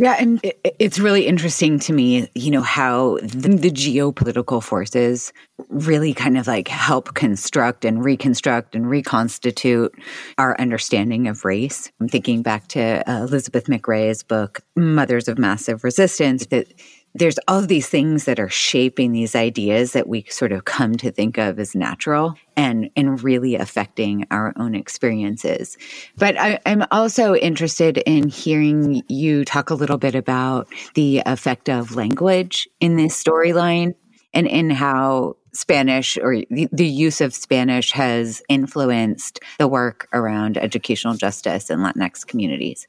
Yeah, 0.00 0.14
and 0.16 0.40
it's 0.78 1.00
really 1.00 1.26
interesting 1.26 1.80
to 1.80 1.92
me, 1.92 2.30
you 2.36 2.52
know, 2.52 2.60
how 2.60 3.18
the, 3.20 3.48
the, 3.48 3.70
geopolitical 3.70 4.62
forces 4.62 5.32
really 5.70 6.14
kind 6.14 6.38
of 6.38 6.46
like 6.46 6.68
help 6.68 7.14
construct 7.14 7.84
and 7.84 8.04
reconstruct 8.04 8.76
and 8.76 8.88
reconstitute 8.88 9.92
our 10.38 10.58
understanding 10.60 11.26
of 11.26 11.44
race. 11.44 11.90
I'm 12.00 12.08
thinking 12.08 12.42
back 12.42 12.68
to 12.68 13.10
uh, 13.10 13.24
Elizabeth 13.24 13.64
McRae's 13.64 14.22
book, 14.22 14.60
Mothers 14.76 15.26
of 15.26 15.36
Massive 15.36 15.82
Resistance, 15.82 16.46
that 16.46 16.72
there's 17.14 17.38
all 17.48 17.62
these 17.62 17.88
things 17.88 18.24
that 18.24 18.38
are 18.38 18.48
shaping 18.48 19.12
these 19.12 19.34
ideas 19.34 19.92
that 19.92 20.08
we 20.08 20.24
sort 20.28 20.52
of 20.52 20.64
come 20.64 20.94
to 20.96 21.10
think 21.10 21.38
of 21.38 21.58
as 21.58 21.74
natural 21.74 22.34
and 22.56 22.90
and 22.96 23.22
really 23.22 23.54
affecting 23.54 24.26
our 24.30 24.52
own 24.56 24.74
experiences. 24.74 25.76
But 26.16 26.38
I, 26.38 26.58
I'm 26.66 26.84
also 26.90 27.34
interested 27.34 27.98
in 27.98 28.28
hearing 28.28 29.02
you 29.08 29.44
talk 29.44 29.70
a 29.70 29.74
little 29.74 29.98
bit 29.98 30.14
about 30.14 30.68
the 30.94 31.22
effect 31.26 31.68
of 31.68 31.96
language 31.96 32.68
in 32.80 32.96
this 32.96 33.22
storyline 33.22 33.94
and 34.34 34.46
in 34.46 34.70
how 34.70 35.36
Spanish 35.52 36.18
or 36.18 36.36
the, 36.50 36.68
the, 36.70 36.86
use 36.86 37.20
of 37.20 37.34
Spanish 37.34 37.92
has 37.92 38.42
influenced 38.48 39.40
the 39.58 39.66
work 39.66 40.06
around 40.12 40.58
educational 40.58 41.14
justice 41.14 41.70
in 41.70 41.80
Latinx 41.80 42.26
communities. 42.26 42.86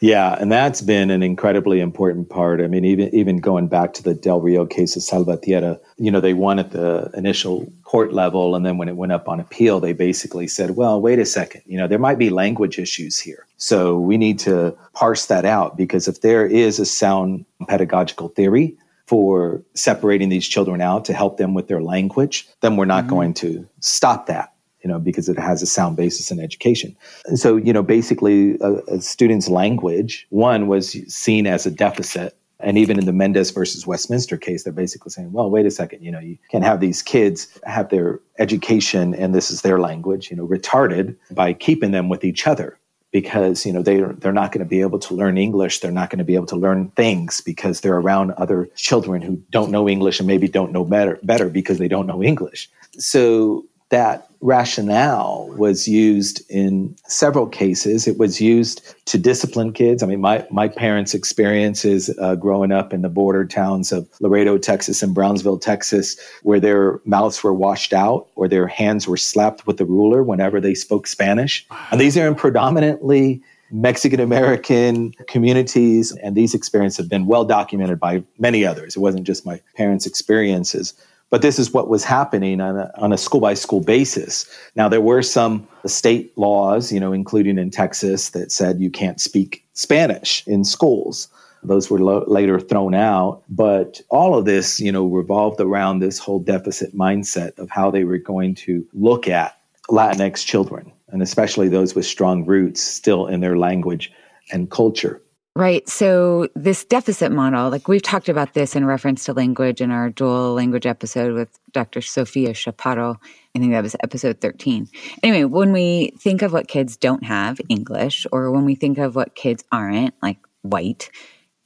Yeah, 0.00 0.36
and 0.38 0.52
that's 0.52 0.82
been 0.82 1.10
an 1.10 1.22
incredibly 1.22 1.80
important 1.80 2.28
part. 2.28 2.60
I 2.60 2.66
mean, 2.66 2.84
even 2.84 3.14
even 3.14 3.38
going 3.38 3.68
back 3.68 3.94
to 3.94 4.02
the 4.02 4.14
Del 4.14 4.40
Rio 4.40 4.66
case 4.66 4.94
of 4.96 5.02
Salvatierra, 5.02 5.80
you 5.96 6.10
know, 6.10 6.20
they 6.20 6.34
won 6.34 6.58
at 6.58 6.72
the 6.72 7.10
initial 7.14 7.72
court 7.84 8.12
level, 8.12 8.54
and 8.54 8.66
then 8.66 8.76
when 8.76 8.88
it 8.88 8.96
went 8.96 9.12
up 9.12 9.28
on 9.28 9.40
appeal, 9.40 9.80
they 9.80 9.94
basically 9.94 10.48
said, 10.48 10.76
"Well, 10.76 11.00
wait 11.00 11.18
a 11.18 11.24
second, 11.24 11.62
you 11.66 11.78
know, 11.78 11.86
there 11.86 11.98
might 11.98 12.18
be 12.18 12.28
language 12.28 12.78
issues 12.78 13.18
here, 13.18 13.46
so 13.56 13.98
we 13.98 14.18
need 14.18 14.38
to 14.40 14.76
parse 14.92 15.26
that 15.26 15.44
out 15.46 15.76
because 15.76 16.08
if 16.08 16.20
there 16.20 16.46
is 16.46 16.78
a 16.78 16.86
sound 16.86 17.44
pedagogical 17.68 18.28
theory." 18.28 18.76
For 19.06 19.62
separating 19.74 20.30
these 20.30 20.48
children 20.48 20.80
out 20.80 21.04
to 21.04 21.12
help 21.12 21.36
them 21.36 21.54
with 21.54 21.68
their 21.68 21.80
language, 21.80 22.48
then 22.60 22.76
we're 22.76 22.86
not 22.86 23.04
mm-hmm. 23.04 23.14
going 23.14 23.34
to 23.34 23.68
stop 23.78 24.26
that 24.26 24.52
you 24.86 24.92
know, 24.92 25.00
because 25.00 25.28
it 25.28 25.36
has 25.36 25.62
a 25.62 25.66
sound 25.66 25.96
basis 25.96 26.30
in 26.30 26.38
education. 26.38 26.96
So, 27.34 27.56
you 27.56 27.72
know, 27.72 27.82
basically 27.82 28.56
a, 28.60 28.74
a 28.86 29.00
student's 29.00 29.48
language, 29.48 30.28
one 30.30 30.68
was 30.68 30.92
seen 31.12 31.48
as 31.48 31.66
a 31.66 31.72
deficit. 31.72 32.36
And 32.60 32.78
even 32.78 32.96
in 32.96 33.04
the 33.04 33.12
Mendez 33.12 33.50
versus 33.50 33.84
Westminster 33.84 34.36
case, 34.36 34.62
they're 34.62 34.72
basically 34.72 35.10
saying, 35.10 35.32
well, 35.32 35.50
wait 35.50 35.66
a 35.66 35.72
second, 35.72 36.04
you 36.04 36.12
know, 36.12 36.20
you 36.20 36.38
can 36.52 36.62
have 36.62 36.78
these 36.78 37.02
kids 37.02 37.48
have 37.64 37.88
their 37.88 38.20
education 38.38 39.12
and 39.12 39.34
this 39.34 39.50
is 39.50 39.62
their 39.62 39.80
language, 39.80 40.30
you 40.30 40.36
know, 40.36 40.46
retarded 40.46 41.16
by 41.32 41.52
keeping 41.52 41.90
them 41.90 42.08
with 42.08 42.22
each 42.22 42.46
other 42.46 42.78
because 43.10 43.64
you 43.64 43.72
know 43.72 43.82
they 43.82 44.00
they're 44.18 44.32
not 44.32 44.52
going 44.52 44.64
to 44.64 44.68
be 44.68 44.82
able 44.82 44.98
to 44.98 45.14
learn 45.14 45.38
English. 45.38 45.80
They're 45.80 45.90
not 45.90 46.10
going 46.10 46.18
to 46.18 46.24
be 46.24 46.34
able 46.34 46.46
to 46.46 46.56
learn 46.56 46.90
things 46.90 47.40
because 47.40 47.80
they're 47.80 47.98
around 47.98 48.32
other 48.32 48.68
children 48.74 49.22
who 49.22 49.36
don't 49.50 49.70
know 49.70 49.88
English 49.88 50.20
and 50.20 50.26
maybe 50.26 50.48
don't 50.48 50.72
know 50.72 50.84
better 50.84 51.18
better 51.22 51.48
because 51.48 51.78
they 51.78 51.88
don't 51.88 52.06
know 52.06 52.22
English. 52.22 52.68
So 52.98 53.64
that 53.90 54.25
rationale 54.40 55.48
was 55.56 55.88
used 55.88 56.42
in 56.50 56.96
several 57.06 57.46
cases. 57.46 58.06
It 58.06 58.18
was 58.18 58.40
used 58.40 58.94
to 59.06 59.18
discipline 59.18 59.72
kids. 59.72 60.02
I 60.02 60.06
mean, 60.06 60.20
my, 60.20 60.46
my 60.50 60.68
parents' 60.68 61.14
experiences 61.14 62.10
uh, 62.18 62.34
growing 62.34 62.72
up 62.72 62.92
in 62.92 63.02
the 63.02 63.08
border 63.08 63.44
towns 63.44 63.92
of 63.92 64.08
Laredo, 64.20 64.58
Texas, 64.58 65.02
and 65.02 65.14
Brownsville, 65.14 65.58
Texas, 65.58 66.16
where 66.42 66.60
their 66.60 67.00
mouths 67.04 67.42
were 67.42 67.54
washed 67.54 67.92
out 67.92 68.28
or 68.34 68.48
their 68.48 68.66
hands 68.66 69.08
were 69.08 69.16
slapped 69.16 69.66
with 69.66 69.80
a 69.80 69.84
ruler 69.84 70.22
whenever 70.22 70.60
they 70.60 70.74
spoke 70.74 71.06
Spanish. 71.06 71.66
And 71.90 72.00
these 72.00 72.16
are 72.16 72.26
in 72.26 72.34
predominantly 72.34 73.42
Mexican 73.70 74.20
American 74.20 75.12
communities, 75.26 76.16
and 76.22 76.36
these 76.36 76.54
experiences 76.54 76.98
have 76.98 77.08
been 77.08 77.26
well 77.26 77.44
documented 77.44 77.98
by 77.98 78.22
many 78.38 78.64
others. 78.64 78.96
It 78.96 79.00
wasn't 79.00 79.26
just 79.26 79.44
my 79.44 79.60
parents' 79.74 80.06
experiences. 80.06 80.94
But 81.36 81.42
this 81.42 81.58
is 81.58 81.70
what 81.70 81.90
was 81.90 82.02
happening 82.02 82.62
on 82.62 82.78
a, 82.78 82.90
on 82.96 83.12
a 83.12 83.18
school 83.18 83.42
by 83.42 83.52
school 83.52 83.82
basis. 83.82 84.46
Now, 84.74 84.88
there 84.88 85.02
were 85.02 85.20
some 85.20 85.68
state 85.84 86.32
laws, 86.38 86.90
you 86.90 86.98
know, 86.98 87.12
including 87.12 87.58
in 87.58 87.68
Texas, 87.68 88.30
that 88.30 88.50
said 88.50 88.80
you 88.80 88.90
can't 88.90 89.20
speak 89.20 89.62
Spanish 89.74 90.42
in 90.46 90.64
schools. 90.64 91.28
Those 91.62 91.90
were 91.90 91.98
lo- 91.98 92.24
later 92.26 92.58
thrown 92.58 92.94
out. 92.94 93.42
But 93.50 94.00
all 94.08 94.34
of 94.34 94.46
this, 94.46 94.80
you 94.80 94.90
know, 94.90 95.04
revolved 95.04 95.60
around 95.60 95.98
this 95.98 96.18
whole 96.18 96.38
deficit 96.38 96.96
mindset 96.96 97.58
of 97.58 97.68
how 97.68 97.90
they 97.90 98.04
were 98.04 98.16
going 98.16 98.54
to 98.54 98.86
look 98.94 99.28
at 99.28 99.58
Latinx 99.90 100.42
children, 100.42 100.90
and 101.08 101.20
especially 101.20 101.68
those 101.68 101.94
with 101.94 102.06
strong 102.06 102.46
roots 102.46 102.80
still 102.80 103.26
in 103.26 103.40
their 103.40 103.58
language 103.58 104.10
and 104.52 104.70
culture. 104.70 105.20
Right. 105.56 105.88
So 105.88 106.48
this 106.54 106.84
deficit 106.84 107.32
model, 107.32 107.70
like 107.70 107.88
we've 107.88 108.02
talked 108.02 108.28
about 108.28 108.52
this 108.52 108.76
in 108.76 108.84
reference 108.84 109.24
to 109.24 109.32
language 109.32 109.80
in 109.80 109.90
our 109.90 110.10
dual 110.10 110.52
language 110.52 110.84
episode 110.84 111.32
with 111.32 111.48
Dr. 111.72 112.02
Sofia 112.02 112.50
Chaparro. 112.50 113.16
I 113.54 113.58
think 113.58 113.72
that 113.72 113.82
was 113.82 113.96
episode 114.02 114.42
13. 114.42 114.86
Anyway, 115.22 115.44
when 115.44 115.72
we 115.72 116.12
think 116.18 116.42
of 116.42 116.52
what 116.52 116.68
kids 116.68 116.98
don't 116.98 117.24
have, 117.24 117.58
English, 117.70 118.26
or 118.32 118.50
when 118.50 118.66
we 118.66 118.74
think 118.74 118.98
of 118.98 119.16
what 119.16 119.34
kids 119.34 119.64
aren't, 119.72 120.12
like 120.20 120.36
white, 120.60 121.10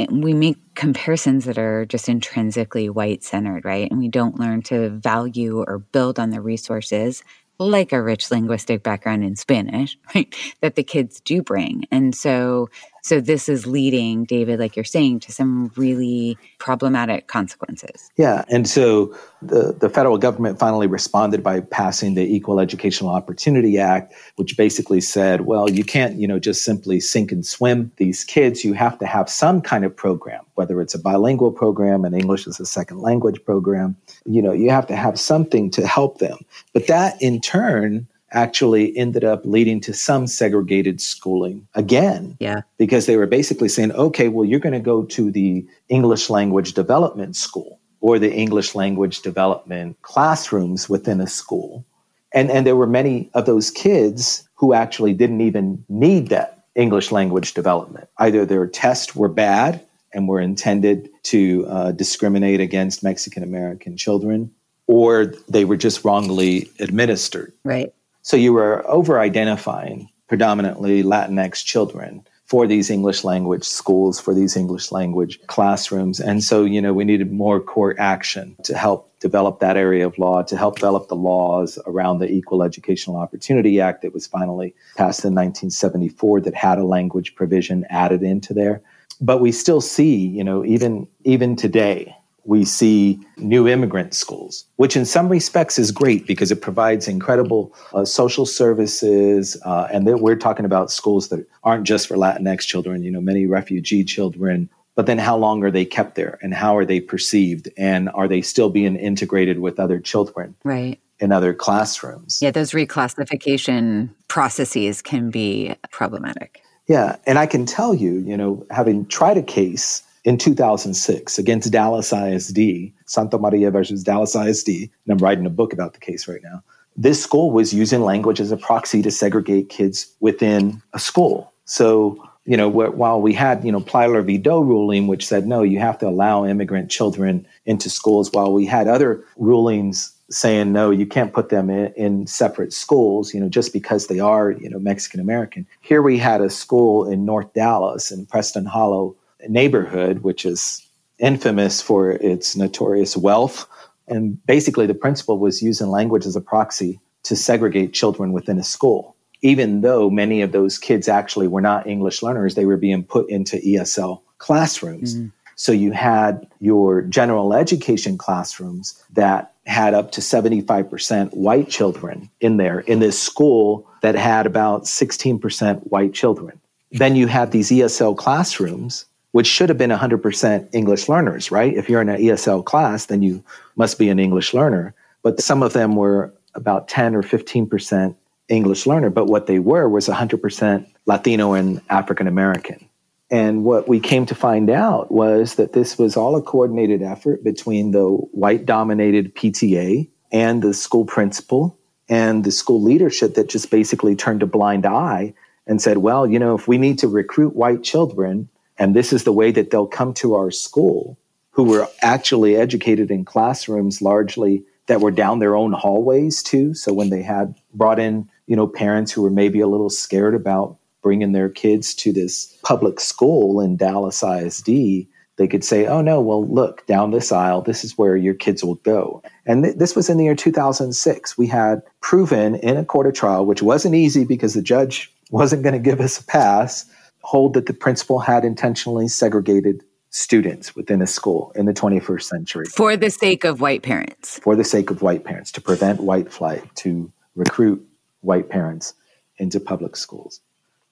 we 0.08 0.34
make 0.34 0.58
comparisons 0.76 1.46
that 1.46 1.58
are 1.58 1.84
just 1.84 2.08
intrinsically 2.08 2.88
white 2.88 3.24
centered, 3.24 3.64
right? 3.64 3.90
And 3.90 3.98
we 3.98 4.06
don't 4.06 4.38
learn 4.38 4.62
to 4.62 4.90
value 4.90 5.64
or 5.66 5.80
build 5.80 6.20
on 6.20 6.30
the 6.30 6.40
resources 6.40 7.24
like 7.60 7.92
a 7.92 8.02
rich 8.02 8.30
linguistic 8.30 8.82
background 8.82 9.22
in 9.22 9.36
Spanish, 9.36 9.98
right, 10.14 10.34
that 10.62 10.74
the 10.76 10.82
kids 10.82 11.20
do 11.20 11.42
bring. 11.42 11.84
And 11.90 12.14
so 12.14 12.70
so 13.02 13.20
this 13.20 13.48
is 13.48 13.66
leading, 13.66 14.24
David, 14.24 14.60
like 14.60 14.76
you're 14.76 14.84
saying, 14.84 15.20
to 15.20 15.32
some 15.32 15.72
really 15.76 16.36
problematic 16.58 17.26
consequences. 17.26 18.10
Yeah. 18.16 18.44
And 18.48 18.68
so 18.68 19.14
the, 19.42 19.72
the 19.72 19.88
federal 19.88 20.18
government 20.18 20.58
finally 20.58 20.86
responded 20.86 21.42
by 21.42 21.60
passing 21.60 22.14
the 22.14 22.22
Equal 22.22 22.60
Educational 22.60 23.10
Opportunity 23.10 23.78
Act, 23.78 24.14
which 24.36 24.56
basically 24.56 25.00
said, 25.00 25.42
well, 25.42 25.70
you 25.70 25.84
can't, 25.84 26.16
you 26.16 26.28
know, 26.28 26.38
just 26.38 26.64
simply 26.64 27.00
sink 27.00 27.32
and 27.32 27.44
swim 27.44 27.90
these 27.96 28.24
kids. 28.24 28.64
You 28.64 28.74
have 28.74 28.98
to 28.98 29.06
have 29.06 29.30
some 29.30 29.60
kind 29.62 29.84
of 29.84 29.96
program, 29.96 30.44
whether 30.54 30.80
it's 30.80 30.94
a 30.94 30.98
bilingual 30.98 31.52
program 31.52 32.04
and 32.04 32.14
English 32.14 32.46
as 32.46 32.60
a 32.60 32.66
second 32.66 33.00
language 33.00 33.42
program. 33.44 33.96
You 34.24 34.42
know, 34.42 34.52
you 34.52 34.70
have 34.70 34.86
to 34.88 34.96
have 34.96 35.18
something 35.18 35.70
to 35.72 35.86
help 35.86 36.18
them. 36.18 36.38
But 36.72 36.86
that 36.88 37.20
in 37.22 37.40
turn 37.40 38.06
actually 38.32 38.96
ended 38.96 39.24
up 39.24 39.42
leading 39.44 39.80
to 39.80 39.92
some 39.92 40.26
segregated 40.26 41.00
schooling 41.00 41.66
again. 41.74 42.36
Yeah. 42.40 42.62
Because 42.78 43.06
they 43.06 43.16
were 43.16 43.26
basically 43.26 43.68
saying, 43.68 43.92
okay, 43.92 44.28
well, 44.28 44.44
you're 44.44 44.60
going 44.60 44.72
to 44.72 44.80
go 44.80 45.04
to 45.04 45.30
the 45.30 45.66
English 45.88 46.30
language 46.30 46.74
development 46.74 47.36
school 47.36 47.80
or 48.00 48.18
the 48.18 48.32
English 48.32 48.74
language 48.74 49.20
development 49.22 50.00
classrooms 50.02 50.88
within 50.88 51.20
a 51.20 51.26
school. 51.26 51.84
And, 52.32 52.50
and 52.50 52.66
there 52.66 52.76
were 52.76 52.86
many 52.86 53.30
of 53.34 53.46
those 53.46 53.70
kids 53.70 54.48
who 54.54 54.72
actually 54.74 55.14
didn't 55.14 55.40
even 55.40 55.84
need 55.88 56.28
that 56.28 56.64
English 56.74 57.10
language 57.10 57.54
development. 57.54 58.08
Either 58.18 58.46
their 58.46 58.66
tests 58.66 59.16
were 59.16 59.28
bad 59.28 59.80
and 60.12 60.28
were 60.28 60.40
intended 60.40 61.08
to 61.24 61.66
uh, 61.68 61.92
discriminate 61.92 62.60
against 62.60 63.02
Mexican 63.02 63.42
American 63.42 63.96
children, 63.96 64.50
or 64.86 65.26
they 65.48 65.64
were 65.64 65.76
just 65.76 66.04
wrongly 66.04 66.70
administered. 66.78 67.52
Right. 67.64 67.92
So 68.22 68.36
you 68.36 68.52
were 68.52 68.86
over 68.88 69.18
identifying 69.18 70.08
predominantly 70.28 71.02
Latinx 71.02 71.64
children 71.64 72.24
for 72.50 72.66
these 72.66 72.90
English 72.90 73.22
language 73.22 73.64
schools, 73.64 74.18
for 74.18 74.34
these 74.34 74.56
English 74.56 74.90
language 74.90 75.38
classrooms. 75.46 76.18
And 76.18 76.42
so, 76.42 76.64
you 76.64 76.82
know, 76.82 76.92
we 76.92 77.04
needed 77.04 77.30
more 77.30 77.60
court 77.60 77.96
action 78.00 78.56
to 78.64 78.76
help 78.76 79.08
develop 79.20 79.60
that 79.60 79.76
area 79.76 80.04
of 80.04 80.18
law, 80.18 80.42
to 80.42 80.56
help 80.56 80.74
develop 80.76 81.06
the 81.06 81.14
laws 81.14 81.78
around 81.86 82.18
the 82.18 82.28
Equal 82.28 82.64
Educational 82.64 83.16
Opportunity 83.16 83.80
Act 83.80 84.02
that 84.02 84.12
was 84.12 84.26
finally 84.26 84.74
passed 84.96 85.24
in 85.24 85.32
1974 85.32 86.40
that 86.40 86.54
had 86.54 86.78
a 86.78 86.84
language 86.84 87.36
provision 87.36 87.86
added 87.88 88.24
into 88.24 88.52
there. 88.52 88.82
But 89.20 89.40
we 89.40 89.52
still 89.52 89.80
see, 89.80 90.16
you 90.16 90.42
know, 90.42 90.64
even 90.64 91.06
even 91.22 91.54
today, 91.54 92.16
we 92.50 92.64
see 92.64 93.20
new 93.36 93.68
immigrant 93.68 94.12
schools, 94.12 94.64
which 94.74 94.96
in 94.96 95.04
some 95.04 95.28
respects 95.28 95.78
is 95.78 95.92
great 95.92 96.26
because 96.26 96.50
it 96.50 96.60
provides 96.60 97.06
incredible 97.06 97.72
uh, 97.94 98.04
social 98.04 98.44
services. 98.44 99.56
Uh, 99.64 99.86
and 99.92 100.04
we're 100.20 100.34
talking 100.34 100.64
about 100.64 100.90
schools 100.90 101.28
that 101.28 101.46
aren't 101.62 101.84
just 101.84 102.08
for 102.08 102.16
Latinx 102.16 102.62
children, 102.62 103.04
you 103.04 103.10
know, 103.12 103.20
many 103.20 103.46
refugee 103.46 104.02
children. 104.02 104.68
But 104.96 105.06
then 105.06 105.16
how 105.16 105.36
long 105.36 105.62
are 105.62 105.70
they 105.70 105.84
kept 105.84 106.16
there 106.16 106.40
and 106.42 106.52
how 106.52 106.76
are 106.76 106.84
they 106.84 106.98
perceived? 106.98 107.68
And 107.78 108.10
are 108.14 108.26
they 108.26 108.42
still 108.42 108.68
being 108.68 108.96
integrated 108.96 109.60
with 109.60 109.78
other 109.78 110.00
children? 110.00 110.56
Right. 110.64 110.98
In 111.20 111.30
other 111.30 111.54
classrooms. 111.54 112.40
Yeah, 112.42 112.50
those 112.50 112.72
reclassification 112.72 114.10
processes 114.26 115.02
can 115.02 115.30
be 115.30 115.76
problematic. 115.92 116.62
Yeah. 116.88 117.14
And 117.28 117.38
I 117.38 117.46
can 117.46 117.64
tell 117.64 117.94
you, 117.94 118.14
you 118.14 118.36
know, 118.36 118.66
having 118.70 119.06
tried 119.06 119.36
a 119.36 119.42
case 119.42 120.02
in 120.24 120.36
2006 120.38 121.38
against 121.38 121.72
Dallas 121.72 122.12
ISD, 122.12 122.92
Santamaria 123.06 123.72
versus 123.72 124.02
Dallas 124.02 124.34
ISD. 124.34 124.68
And 124.68 124.90
I'm 125.10 125.18
writing 125.18 125.46
a 125.46 125.50
book 125.50 125.72
about 125.72 125.94
the 125.94 126.00
case 126.00 126.28
right 126.28 126.42
now. 126.42 126.62
This 126.96 127.22
school 127.22 127.50
was 127.50 127.72
using 127.72 128.02
language 128.02 128.40
as 128.40 128.50
a 128.50 128.56
proxy 128.56 129.00
to 129.02 129.10
segregate 129.10 129.68
kids 129.68 130.12
within 130.20 130.82
a 130.92 130.98
school. 130.98 131.52
So, 131.64 132.22
you 132.44 132.56
know, 132.56 132.68
while 132.68 133.20
we 133.20 133.32
had, 133.32 133.64
you 133.64 133.70
know, 133.70 133.80
Plyler 133.80 134.24
v. 134.24 134.36
Doe 134.36 134.60
ruling, 134.60 135.06
which 135.06 135.26
said, 135.26 135.46
no, 135.46 135.62
you 135.62 135.78
have 135.78 135.98
to 135.98 136.08
allow 136.08 136.44
immigrant 136.44 136.90
children 136.90 137.46
into 137.64 137.88
schools, 137.88 138.32
while 138.32 138.52
we 138.52 138.66
had 138.66 138.88
other 138.88 139.24
rulings 139.36 140.12
saying, 140.30 140.72
no, 140.72 140.90
you 140.90 141.06
can't 141.06 141.32
put 141.32 141.48
them 141.48 141.70
in, 141.70 141.92
in 141.94 142.26
separate 142.26 142.72
schools, 142.72 143.34
you 143.34 143.40
know, 143.40 143.48
just 143.48 143.72
because 143.72 144.06
they 144.06 144.20
are, 144.20 144.52
you 144.52 144.68
know, 144.68 144.78
Mexican 144.78 145.20
American. 145.20 145.66
Here 145.80 146.02
we 146.02 146.18
had 146.18 146.40
a 146.40 146.50
school 146.50 147.08
in 147.08 147.24
North 147.24 147.52
Dallas 147.52 148.10
in 148.10 148.26
Preston 148.26 148.66
Hollow 148.66 149.16
neighborhood, 149.48 150.20
which 150.20 150.44
is 150.44 150.86
infamous 151.18 151.80
for 151.80 152.12
its 152.12 152.56
notorious 152.56 153.16
wealth. 153.16 153.66
And 154.08 154.44
basically, 154.46 154.86
the 154.86 154.94
principal 154.94 155.38
was 155.38 155.62
using 155.62 155.88
language 155.88 156.26
as 156.26 156.36
a 156.36 156.40
proxy 156.40 157.00
to 157.24 157.36
segregate 157.36 157.92
children 157.92 158.32
within 158.32 158.58
a 158.58 158.64
school. 158.64 159.16
Even 159.42 159.80
though 159.80 160.10
many 160.10 160.42
of 160.42 160.52
those 160.52 160.78
kids 160.78 161.08
actually 161.08 161.48
were 161.48 161.60
not 161.60 161.86
English 161.86 162.22
learners, 162.22 162.54
they 162.54 162.66
were 162.66 162.76
being 162.76 163.04
put 163.04 163.28
into 163.30 163.56
ESL 163.56 164.20
classrooms. 164.38 165.14
Mm-hmm. 165.14 165.28
So 165.54 165.72
you 165.72 165.92
had 165.92 166.46
your 166.60 167.02
general 167.02 167.52
education 167.52 168.16
classrooms 168.16 169.02
that 169.12 169.52
had 169.66 169.94
up 169.94 170.10
to 170.12 170.20
75% 170.20 171.34
white 171.34 171.68
children 171.68 172.30
in 172.40 172.56
there 172.56 172.80
in 172.80 172.98
this 172.98 173.20
school 173.20 173.86
that 174.02 174.14
had 174.14 174.46
about 174.46 174.84
16% 174.84 175.80
white 175.90 176.14
children. 176.14 176.58
Then 176.92 177.14
you 177.14 177.28
have 177.28 177.50
these 177.50 177.70
ESL 177.70 178.16
classrooms 178.16 179.04
which 179.32 179.46
should 179.46 179.68
have 179.68 179.78
been 179.78 179.90
100% 179.90 180.68
English 180.72 181.08
learners, 181.08 181.50
right? 181.50 181.74
If 181.74 181.88
you're 181.88 182.02
in 182.02 182.08
an 182.08 182.20
ESL 182.20 182.64
class, 182.64 183.06
then 183.06 183.22
you 183.22 183.44
must 183.76 183.98
be 183.98 184.08
an 184.08 184.18
English 184.18 184.54
learner. 184.54 184.94
But 185.22 185.40
some 185.40 185.62
of 185.62 185.72
them 185.72 185.96
were 185.96 186.34
about 186.54 186.88
10 186.88 187.14
or 187.14 187.22
15% 187.22 188.16
English 188.48 188.86
learner, 188.86 189.10
but 189.10 189.26
what 189.26 189.46
they 189.46 189.60
were 189.60 189.88
was 189.88 190.08
100% 190.08 190.86
Latino 191.06 191.52
and 191.52 191.80
African 191.88 192.26
American. 192.26 192.88
And 193.30 193.64
what 193.64 193.86
we 193.86 194.00
came 194.00 194.26
to 194.26 194.34
find 194.34 194.68
out 194.68 195.12
was 195.12 195.54
that 195.54 195.72
this 195.72 195.96
was 195.96 196.16
all 196.16 196.34
a 196.34 196.42
coordinated 196.42 197.00
effort 197.00 197.44
between 197.44 197.92
the 197.92 198.04
white 198.08 198.66
dominated 198.66 199.36
PTA 199.36 200.08
and 200.32 200.62
the 200.62 200.74
school 200.74 201.04
principal 201.04 201.78
and 202.08 202.42
the 202.42 202.50
school 202.50 202.82
leadership 202.82 203.34
that 203.34 203.48
just 203.48 203.70
basically 203.70 204.16
turned 204.16 204.42
a 204.42 204.46
blind 204.46 204.84
eye 204.84 205.32
and 205.68 205.80
said, 205.80 205.98
well, 205.98 206.26
you 206.26 206.40
know, 206.40 206.56
if 206.56 206.66
we 206.66 206.76
need 206.76 206.98
to 206.98 207.08
recruit 207.08 207.54
white 207.54 207.84
children, 207.84 208.48
and 208.80 208.96
this 208.96 209.12
is 209.12 209.24
the 209.24 209.32
way 209.32 209.52
that 209.52 209.70
they'll 209.70 209.86
come 209.86 210.14
to 210.14 210.34
our 210.34 210.50
school, 210.50 211.18
who 211.50 211.64
were 211.64 211.86
actually 212.00 212.56
educated 212.56 213.10
in 213.10 213.26
classrooms 213.26 214.00
largely 214.00 214.64
that 214.86 215.02
were 215.02 215.10
down 215.10 215.38
their 215.38 215.54
own 215.54 215.72
hallways 215.72 216.42
too. 216.42 216.72
So 216.72 216.94
when 216.94 217.10
they 217.10 217.22
had 217.22 217.54
brought 217.74 218.00
in, 218.00 218.28
you 218.46 218.56
know, 218.56 218.66
parents 218.66 219.12
who 219.12 219.22
were 219.22 219.30
maybe 219.30 219.60
a 219.60 219.68
little 219.68 219.90
scared 219.90 220.34
about 220.34 220.78
bringing 221.02 221.32
their 221.32 221.50
kids 221.50 221.94
to 221.96 222.12
this 222.12 222.58
public 222.64 223.00
school 223.00 223.60
in 223.60 223.76
Dallas 223.76 224.22
ISD, 224.22 225.06
they 225.36 225.46
could 225.48 225.62
say, 225.62 225.86
oh 225.86 226.00
no, 226.00 226.20
well, 226.20 226.46
look, 226.46 226.86
down 226.86 227.10
this 227.10 227.32
aisle, 227.32 227.60
this 227.60 227.84
is 227.84 227.98
where 227.98 228.16
your 228.16 228.34
kids 228.34 228.64
will 228.64 228.76
go. 228.76 229.22
And 229.44 229.62
th- 229.62 229.76
this 229.76 229.94
was 229.94 230.08
in 230.08 230.16
the 230.16 230.24
year 230.24 230.34
2006. 230.34 231.36
We 231.36 231.46
had 231.46 231.82
proven 232.00 232.54
in 232.56 232.78
a 232.78 232.84
court 232.84 233.06
of 233.06 233.14
trial, 233.14 233.44
which 233.44 233.62
wasn't 233.62 233.94
easy 233.94 234.24
because 234.24 234.54
the 234.54 234.62
judge 234.62 235.12
wasn't 235.30 235.62
going 235.62 235.74
to 235.74 235.78
give 235.78 236.00
us 236.00 236.18
a 236.18 236.24
pass, 236.24 236.86
hold 237.22 237.54
that 237.54 237.66
the 237.66 237.74
principal 237.74 238.18
had 238.18 238.44
intentionally 238.44 239.08
segregated 239.08 239.84
students 240.10 240.74
within 240.74 241.00
a 241.00 241.06
school 241.06 241.52
in 241.54 241.66
the 241.66 241.72
21st 241.72 242.22
century. 242.22 242.66
For 242.66 242.96
the 242.96 243.10
sake 243.10 243.44
of 243.44 243.60
white 243.60 243.82
parents. 243.82 244.38
For 244.40 244.56
the 244.56 244.64
sake 244.64 244.90
of 244.90 245.02
white 245.02 245.24
parents, 245.24 245.52
to 245.52 245.60
prevent 245.60 246.00
white 246.00 246.32
flight, 246.32 246.64
to 246.76 247.12
recruit 247.36 247.86
white 248.20 248.48
parents 248.48 248.94
into 249.38 249.60
public 249.60 249.96
schools. 249.96 250.40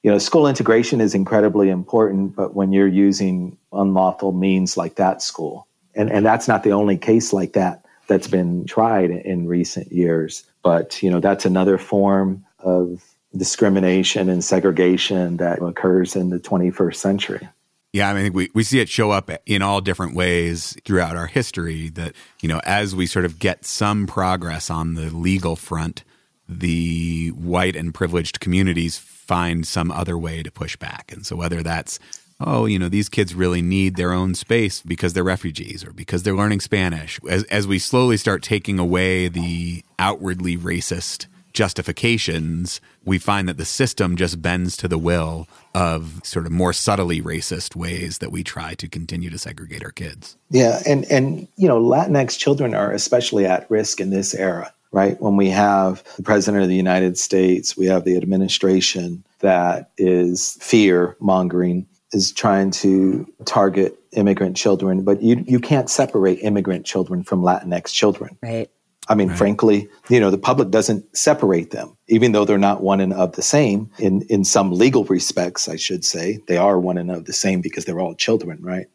You 0.03 0.13
know, 0.13 0.19
school 0.19 0.47
integration 0.47 1.01
is 1.01 1.15
incredibly 1.15 1.69
important, 1.69 2.37
but 2.37 2.55
when 2.55 2.73
you're 2.73 2.87
using 2.87 3.59
unlawful 3.73 4.33
means 4.33 4.77
like 4.77 4.95
that 4.95 5.21
school, 5.21 5.67
and, 5.95 6.11
and 6.11 6.25
that's 6.25 6.47
not 6.47 6.63
the 6.63 6.73
only 6.73 6.97
case 6.97 7.33
like 7.33 7.55
that 7.55 7.85
that's 8.07 8.29
been 8.29 8.65
tried 8.65 9.11
in 9.11 9.49
recent 9.49 9.91
years, 9.91 10.45
but, 10.63 11.03
you 11.03 11.11
know, 11.11 11.21
that's 11.21 11.45
another 11.45 11.77
form 11.77 12.45
of 12.61 13.03
discrimination 13.37 14.29
and 14.29 14.43
segregation 14.43 15.37
that 15.39 15.63
occurs 15.63 16.17
in 16.17 16.31
the 16.31 16.39
21st 16.39 16.97
century. 16.97 17.49
Yeah, 17.93 18.11
I 18.11 18.15
mean, 18.15 18.33
we, 18.33 18.51
we 18.55 18.65
see 18.65 18.81
it 18.81 18.89
show 18.89 19.11
up 19.11 19.31
in 19.47 19.63
all 19.63 19.81
different 19.81 20.15
ways 20.15 20.77
throughout 20.85 21.17
our 21.17 21.27
history 21.27 21.89
that, 21.91 22.15
you 22.41 22.49
know, 22.49 22.61
as 22.65 22.95
we 22.95 23.07
sort 23.07 23.25
of 23.25 23.39
get 23.39 23.65
some 23.65 24.07
progress 24.07 24.69
on 24.69 24.95
the 24.95 25.11
legal 25.11 25.57
front, 25.57 26.05
the 26.47 27.29
white 27.29 27.77
and 27.77 27.95
privileged 27.95 28.41
communities 28.41 28.99
find 28.99 29.67
some 29.67 29.91
other 29.91 30.19
way 30.19 30.43
to 30.43 30.51
push 30.51 30.77
back. 30.77 31.11
And 31.13 31.25
so 31.25 31.37
whether 31.37 31.63
that's, 31.63 31.99
oh, 32.41 32.67
you 32.67 32.79
know, 32.79 32.91
these 32.91 33.09
kids 33.09 33.35
really 33.35 33.63
need 33.63 33.97
their 33.97 34.13
own 34.13 34.35
space 34.35 34.83
because 34.83 35.15
they're 35.15 35.25
refugees 35.25 35.83
or 35.83 35.93
because 35.93 36.23
they're 36.23 36.37
learning 36.37 36.61
Spanish, 36.61 37.19
as, 37.29 37.45
as 37.45 37.67
we 37.67 37.79
slowly 37.79 38.19
start 38.19 38.43
taking 38.43 38.79
away 38.79 39.29
the 39.29 39.83
outwardly 39.99 40.59
racist 40.59 41.27
justifications, 41.59 42.81
we 43.05 43.19
find 43.19 43.49
that 43.49 43.57
the 43.57 43.65
system 43.65 44.15
just 44.15 44.41
bends 44.41 44.77
to 44.77 44.87
the 44.87 44.97
will 44.97 45.49
of 45.75 46.21
sort 46.23 46.47
of 46.47 46.53
more 46.53 46.73
subtly 46.73 47.21
racist 47.21 47.75
ways 47.75 48.19
that 48.19 48.31
we 48.31 48.45
try 48.45 48.75
to 48.75 48.89
continue 48.89 49.29
to 49.29 49.39
segregate 49.39 49.85
our 49.85 49.91
kids. 49.91 50.37
Yeah, 50.51 50.81
and 50.87 51.05
and 51.07 51.49
you 51.57 51.67
know, 51.67 51.81
Latinx 51.81 52.39
children 52.39 52.75
are 52.75 52.93
especially 52.93 53.45
at 53.45 53.69
risk 53.69 54.01
in 54.01 54.11
this 54.11 54.37
era, 54.37 54.73
right? 54.93 55.21
When 55.21 55.37
we 55.37 55.51
have 55.51 56.05
the 56.15 56.23
president 56.23 56.63
of 56.63 56.69
the 56.69 56.77
United 56.77 57.19
States, 57.19 57.77
we 57.77 57.87
have 57.87 58.05
the 58.05 58.17
administration 58.17 59.25
that 59.41 59.91
is 59.99 60.59
fear 60.61 61.17
mongering 61.19 61.89
is 62.13 62.31
trying 62.31 62.71
to 62.71 63.27
target 63.47 63.99
immigrant 64.13 64.57
children, 64.57 65.03
but 65.03 65.25
you 65.25 65.43
you 65.45 65.59
can't 65.59 65.91
separate 65.91 66.39
immigrant 66.39 66.87
children 66.87 67.25
from 67.25 67.43
Latinx 67.43 67.93
children. 67.93 68.39
Right. 68.41 68.71
I 69.09 69.15
mean, 69.15 69.29
right. 69.29 69.39
frankly, 69.39 69.89
you 70.09 70.21
know, 70.21 70.31
the 70.31 70.39
public 70.39 70.71
doesn't 70.71 71.17
separate 71.17 71.71
them, 71.71 71.97
even 72.09 72.33
though 72.33 72.45
they're 72.45 72.59
not 72.59 72.83
one 72.83 73.01
and 73.01 73.13
of 73.13 73.33
the 73.33 73.43
same 73.43 73.91
in, 73.99 74.23
in 74.29 74.45
some 74.45 74.73
legal 74.73 75.05
respects, 75.05 75.69
I 75.69 75.77
should 75.77 76.05
say. 76.05 76.41
They 76.47 76.59
are 76.59 76.79
one 76.79 76.99
and 76.99 77.11
of 77.11 77.25
the 77.25 77.33
same 77.33 77.61
because 77.61 77.85
they're 77.85 78.01
all 78.01 78.15
children, 78.15 78.63
right? 78.63 78.87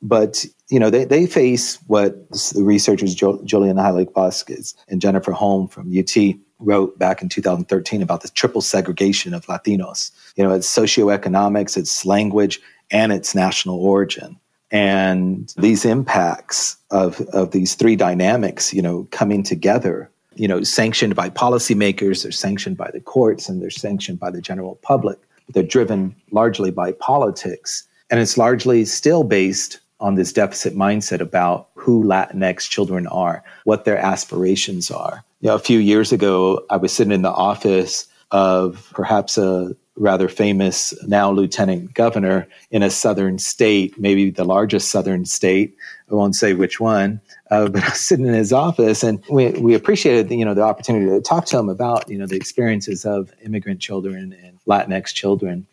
But, 0.00 0.44
you 0.68 0.78
know, 0.78 0.90
they, 0.90 1.04
they 1.04 1.26
face 1.26 1.76
what 1.86 2.28
the 2.30 2.62
researchers 2.62 3.14
jo- 3.14 3.42
Julian 3.44 3.76
Heilig 3.76 4.12
Vasquez 4.14 4.74
and 4.88 5.00
Jennifer 5.00 5.32
Holme 5.32 5.68
from 5.68 5.92
UT 5.96 6.14
wrote 6.58 6.98
back 6.98 7.20
in 7.20 7.28
2013 7.28 8.02
about 8.02 8.22
the 8.22 8.28
triple 8.30 8.60
segregation 8.60 9.34
of 9.34 9.46
Latinos. 9.46 10.10
You 10.36 10.44
know, 10.44 10.52
it's 10.52 10.72
socioeconomics, 10.72 11.76
it's 11.76 12.04
language, 12.06 12.60
and 12.90 13.12
its 13.12 13.34
national 13.34 13.78
origin 13.80 14.38
and 14.74 15.54
these 15.56 15.84
impacts 15.84 16.76
of, 16.90 17.20
of 17.32 17.52
these 17.52 17.76
three 17.76 17.94
dynamics, 17.94 18.74
you 18.74 18.82
know, 18.82 19.06
coming 19.12 19.44
together, 19.44 20.10
you 20.34 20.48
know, 20.48 20.64
sanctioned 20.64 21.14
by 21.14 21.30
policymakers, 21.30 22.24
they're 22.24 22.32
sanctioned 22.32 22.76
by 22.76 22.90
the 22.90 23.00
courts, 23.00 23.48
and 23.48 23.62
they're 23.62 23.70
sanctioned 23.70 24.18
by 24.18 24.32
the 24.32 24.40
general 24.40 24.74
public. 24.82 25.16
They're 25.48 25.62
driven 25.62 26.16
largely 26.32 26.72
by 26.72 26.90
politics. 26.90 27.86
And 28.10 28.18
it's 28.18 28.36
largely 28.36 28.84
still 28.84 29.22
based 29.22 29.78
on 30.00 30.16
this 30.16 30.32
deficit 30.32 30.74
mindset 30.74 31.20
about 31.20 31.68
who 31.76 32.02
Latinx 32.02 32.68
children 32.68 33.06
are, 33.06 33.44
what 33.62 33.84
their 33.84 33.96
aspirations 33.96 34.90
are. 34.90 35.22
You 35.40 35.50
know, 35.50 35.54
a 35.54 35.60
few 35.60 35.78
years 35.78 36.10
ago, 36.10 36.66
I 36.68 36.78
was 36.78 36.92
sitting 36.92 37.12
in 37.12 37.22
the 37.22 37.30
office 37.30 38.08
of 38.32 38.90
perhaps 38.92 39.38
a 39.38 39.76
rather 39.96 40.28
famous 40.28 40.92
now 41.06 41.30
lieutenant 41.30 41.94
governor 41.94 42.48
in 42.70 42.82
a 42.82 42.90
southern 42.90 43.38
state, 43.38 43.98
maybe 43.98 44.30
the 44.30 44.44
largest 44.44 44.90
southern 44.90 45.24
state. 45.24 45.76
I 46.10 46.14
won't 46.14 46.34
say 46.34 46.54
which 46.54 46.80
one, 46.80 47.20
uh, 47.50 47.68
but 47.70 47.82
I 47.82 47.90
was 47.90 48.00
sitting 48.00 48.26
in 48.26 48.34
his 48.34 48.52
office, 48.52 49.02
and 49.02 49.22
we 49.30 49.50
we 49.52 49.74
appreciated 49.74 50.28
the, 50.28 50.36
you 50.36 50.44
know 50.44 50.54
the 50.54 50.62
opportunity 50.62 51.06
to 51.06 51.20
talk 51.20 51.46
to 51.46 51.58
him 51.58 51.68
about 51.68 52.08
you 52.08 52.18
know 52.18 52.26
the 52.26 52.36
experiences 52.36 53.04
of 53.04 53.32
immigrant 53.44 53.80
children 53.80 54.36
and 54.44 54.58
Latinx 54.66 55.14
children, 55.14 55.66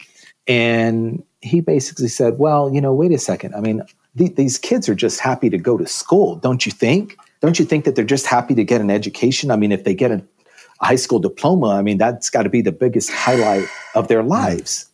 and 0.47 1.23
he 1.41 1.62
basically 1.62 2.07
said, 2.07 2.38
"Well, 2.38 2.71
you 2.73 2.81
know, 2.81 2.93
wait 2.93 3.12
a 3.12 3.17
second. 3.17 3.55
I 3.55 3.62
mean, 3.62 3.81
th- 4.17 4.36
these 4.36 4.57
kids 4.57 4.88
are 4.89 4.95
just 4.95 5.19
happy 5.19 5.49
to 5.49 5.57
go 5.57 5.77
to 5.77 5.88
school, 5.88 6.36
don't 6.36 6.65
you 6.65 6.71
think? 6.71 7.17
Don't 7.41 7.57
you 7.57 7.65
think 7.65 7.86
that 7.86 7.95
they're 7.95 8.05
just 8.05 8.27
happy 8.27 8.53
to 8.55 8.63
get 8.63 8.81
an 8.81 8.91
education? 8.91 9.49
I 9.51 9.55
mean, 9.55 9.71
if 9.71 9.84
they 9.84 9.93
get 9.93 10.12
a, 10.12 10.23
high 10.82 10.96
school 10.96 11.20
diploma, 11.20 11.70
I 11.70 11.82
mean, 11.82 11.98
that's 11.98 12.30
got 12.30 12.44
to 12.44 12.50
be 12.50 12.62
the 12.62 12.72
biggest 12.72 13.12
highlight 13.12 13.67
of 13.96 14.08
their 14.08 14.24
lives. 14.24 14.88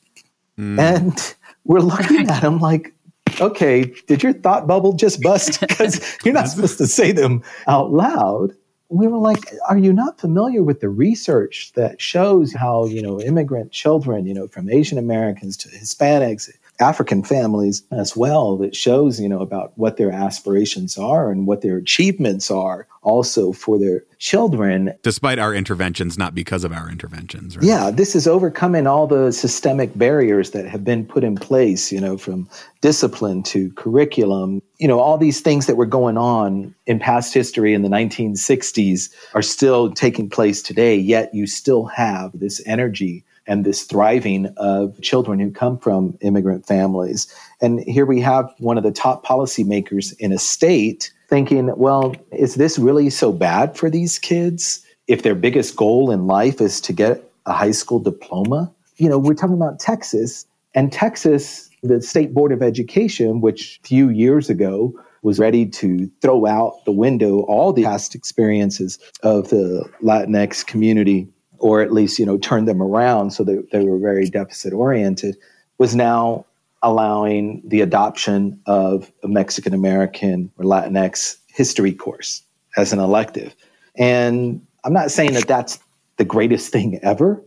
Mm. 0.58 0.80
And 0.80 1.36
we're 1.63 1.80
looking 1.80 2.28
at 2.30 2.41
them 2.41 2.60
like, 2.60 2.93
okay, 3.39 3.93
did 4.08 4.23
your 4.23 4.34
thought 4.34 4.67
bubble 4.67 4.93
just 4.93 5.21
bust? 5.21 5.60
Because 5.67 6.17
you're 6.23 6.34
not 6.34 6.50
supposed 6.50 6.78
to 6.80 6.88
say 6.88 7.12
them 7.12 7.43
out 7.67 7.91
loud. 7.91 8.54
We 8.89 9.08
were 9.08 9.17
like, 9.17 9.54
are 9.67 9.78
you 9.78 9.91
not 9.91 10.19
familiar 10.19 10.63
with 10.63 10.80
the 10.80 10.89
research 10.89 11.73
that 11.76 12.02
shows 12.02 12.54
how, 12.54 12.86
you 12.86 13.02
know, 13.02 13.19
immigrant 13.19 13.71
children, 13.71 14.26
you 14.26 14.34
know, 14.34 14.47
from 14.47 14.69
Asian 14.69 14.97
Americans 14.97 15.58
to 15.58 15.69
Hispanics, 15.69 16.50
African 16.79 17.23
families 17.23 17.83
as 17.91 18.15
well 18.15 18.57
that 18.57 18.75
shows, 18.75 19.19
you 19.19 19.27
know, 19.27 19.41
about 19.41 19.73
what 19.77 19.97
their 19.97 20.11
aspirations 20.11 20.97
are 20.97 21.31
and 21.31 21.47
what 21.47 21.61
their 21.61 21.77
achievements 21.77 22.51
are 22.51 22.87
also 23.01 23.53
for 23.53 23.79
their 23.79 24.03
children. 24.19 24.93
Despite 25.01 25.39
our 25.39 25.53
interventions, 25.53 26.17
not 26.17 26.35
because 26.35 26.63
of 26.63 26.71
our 26.73 26.89
interventions. 26.89 27.55
Right? 27.55 27.65
Yeah, 27.65 27.89
this 27.89 28.15
is 28.15 28.27
overcoming 28.27 28.85
all 28.85 29.07
the 29.07 29.31
systemic 29.31 29.97
barriers 29.97 30.51
that 30.51 30.67
have 30.67 30.83
been 30.83 31.05
put 31.05 31.23
in 31.23 31.35
place, 31.35 31.91
you 31.91 32.01
know, 32.01 32.17
from 32.17 32.49
discipline 32.81 33.43
to 33.43 33.71
curriculum. 33.71 34.61
You 34.77 34.87
know, 34.87 34.99
all 34.99 35.17
these 35.17 35.41
things 35.41 35.67
that 35.67 35.77
were 35.77 35.85
going 35.85 36.17
on 36.17 36.75
in 36.85 36.99
past 36.99 37.33
history 37.33 37.73
in 37.73 37.81
the 37.81 37.89
1960s 37.89 39.09
are 39.33 39.41
still 39.41 39.91
taking 39.93 40.29
place 40.29 40.61
today, 40.61 40.95
yet 40.95 41.33
you 41.33 41.47
still 41.47 41.85
have 41.85 42.31
this 42.33 42.61
energy 42.65 43.23
and 43.47 43.65
this 43.65 43.83
thriving 43.83 44.47
of 44.57 45.01
children 45.01 45.39
who 45.39 45.51
come 45.51 45.79
from 45.79 46.17
immigrant 46.21 46.65
families. 46.65 47.33
And 47.62 47.79
here 47.81 48.05
we 48.05 48.19
have 48.21 48.53
one 48.60 48.77
of 48.77 48.83
the 48.83 48.91
top 48.91 49.25
policymakers 49.25 50.13
in 50.19 50.31
a 50.31 50.38
state 50.38 51.12
thinking, 51.29 51.71
well, 51.77 52.15
is 52.31 52.55
this 52.55 52.77
really 52.77 53.10
so 53.10 53.31
bad 53.31 53.77
for 53.77 53.89
these 53.89 54.19
kids 54.19 54.86
if 55.07 55.23
their 55.23 55.36
biggest 55.36 55.75
goal 55.75 56.12
in 56.12 56.27
life 56.27 56.62
is 56.62 56.81
to 56.81 56.93
get 56.93 57.23
a 57.45 57.53
high 57.53 57.71
school 57.71 57.99
diploma? 57.99 58.71
You 58.97 59.10
know, 59.10 59.17
we're 59.17 59.33
talking 59.33 59.55
about 59.55 59.79
Texas, 59.79 60.45
and 60.73 60.91
Texas, 60.91 61.69
the 61.81 62.01
State 62.01 62.33
Board 62.33 62.51
of 62.51 62.62
Education, 62.62 63.41
which 63.41 63.79
a 63.83 63.88
few 63.88 64.10
years 64.10 64.49
ago 64.49 64.93
was 65.23 65.39
ready 65.39 65.65
to 65.65 66.10
throw 66.21 66.45
out 66.45 66.86
the 66.86 66.91
window 66.91 67.41
all 67.41 67.73
the 67.73 67.83
past 67.83 68.13
experiences 68.15 68.99
of 69.23 69.49
the 69.49 69.89
Latinx 70.03 70.65
community 70.65 71.27
or 71.59 71.81
at 71.81 71.93
least 71.93 72.19
you 72.19 72.25
know 72.25 72.37
turn 72.37 72.65
them 72.65 72.81
around 72.81 73.31
so 73.31 73.43
that 73.43 73.71
they 73.71 73.83
were 73.83 73.97
very 73.97 74.29
deficit 74.29 74.73
oriented 74.73 75.37
was 75.77 75.95
now 75.95 76.45
allowing 76.83 77.61
the 77.65 77.81
adoption 77.81 78.59
of 78.65 79.11
a 79.23 79.27
Mexican 79.27 79.73
American 79.73 80.51
or 80.57 80.65
Latinx 80.65 81.37
history 81.47 81.91
course 81.91 82.43
as 82.75 82.93
an 82.93 82.99
elective. 82.99 83.55
And 83.97 84.65
I'm 84.83 84.93
not 84.93 85.11
saying 85.11 85.33
that 85.33 85.47
that's 85.47 85.79
the 86.17 86.25
greatest 86.25 86.71
thing 86.71 86.99
ever, 87.01 87.41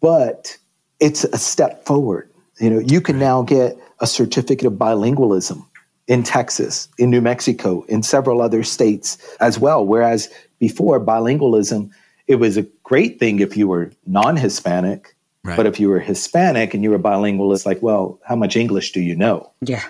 but 0.00 0.56
it's 1.00 1.24
a 1.24 1.38
step 1.38 1.84
forward. 1.84 2.30
You 2.60 2.70
know, 2.70 2.78
you 2.78 3.00
can 3.00 3.18
now 3.18 3.42
get 3.42 3.76
a 4.00 4.06
certificate 4.06 4.66
of 4.66 4.74
bilingualism 4.74 5.64
in 6.06 6.22
Texas, 6.22 6.88
in 6.98 7.10
New 7.10 7.20
Mexico, 7.20 7.82
in 7.88 8.02
several 8.02 8.40
other 8.40 8.62
states 8.62 9.18
as 9.40 9.58
well. 9.58 9.84
Whereas 9.84 10.30
before, 10.58 11.00
bilingualism 11.00 11.90
it 12.26 12.36
was 12.36 12.56
a 12.56 12.62
great 12.82 13.18
thing 13.18 13.40
if 13.40 13.56
you 13.56 13.68
were 13.68 13.92
non-Hispanic. 14.06 15.14
Right. 15.44 15.56
But 15.56 15.66
if 15.66 15.78
you 15.78 15.88
were 15.88 16.00
Hispanic 16.00 16.74
and 16.74 16.82
you 16.82 16.90
were 16.90 16.98
bilingual, 16.98 17.52
it's 17.52 17.66
like, 17.66 17.80
well, 17.80 18.18
how 18.24 18.34
much 18.34 18.56
English 18.56 18.92
do 18.92 19.00
you 19.00 19.14
know? 19.14 19.52
Yeah. 19.60 19.84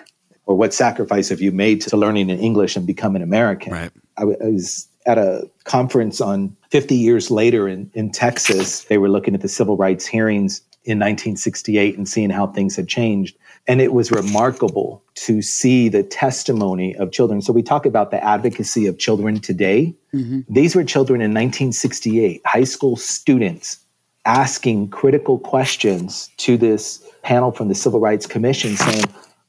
Or 0.45 0.55
what 0.55 0.73
sacrifice 0.73 1.29
have 1.29 1.41
you 1.41 1.51
made 1.51 1.81
to 1.81 1.97
learning 1.97 2.29
in 2.29 2.39
English 2.39 2.75
and 2.75 2.85
becoming 2.85 3.21
American? 3.21 3.73
Right. 3.73 3.91
I, 4.17 4.21
w- 4.21 4.37
I 4.41 4.49
was 4.49 4.87
at 5.07 5.17
a 5.17 5.49
conference 5.63 6.21
on 6.21 6.55
50 6.69 6.95
years 6.95 7.31
later 7.31 7.67
in, 7.67 7.89
in 7.95 8.11
Texas. 8.11 8.83
They 8.83 8.97
were 8.97 9.09
looking 9.09 9.33
at 9.33 9.41
the 9.41 9.47
civil 9.47 9.77
rights 9.77 10.05
hearings 10.05 10.61
in 10.83 10.99
1968 10.99 11.97
and 11.97 12.07
seeing 12.07 12.29
how 12.29 12.47
things 12.47 12.75
had 12.75 12.87
changed. 12.87 13.35
And 13.67 13.81
it 13.81 13.91
was 13.91 14.11
remarkable 14.11 15.03
to 15.15 15.41
see 15.41 15.89
the 15.89 16.03
testimony 16.03 16.95
of 16.95 17.11
children. 17.11 17.41
So 17.41 17.51
we 17.51 17.63
talk 17.63 17.85
about 17.85 18.11
the 18.11 18.23
advocacy 18.23 18.87
of 18.87 18.97
children 18.97 19.39
today. 19.39 19.93
Mm-hmm. 20.13 20.41
These 20.47 20.75
were 20.75 20.83
children 20.83 21.19
in 21.19 21.31
1968, 21.31 22.41
high 22.45 22.63
school 22.63 22.95
students 22.95 23.79
asking 24.25 24.89
critical 24.89 25.39
questions 25.39 26.29
to 26.37 26.57
this 26.57 27.01
panel 27.23 27.51
from 27.51 27.69
the 27.69 27.75
Civil 27.75 28.01
Rights 28.01 28.27
Commission 28.27 28.75
saying, 28.75 29.05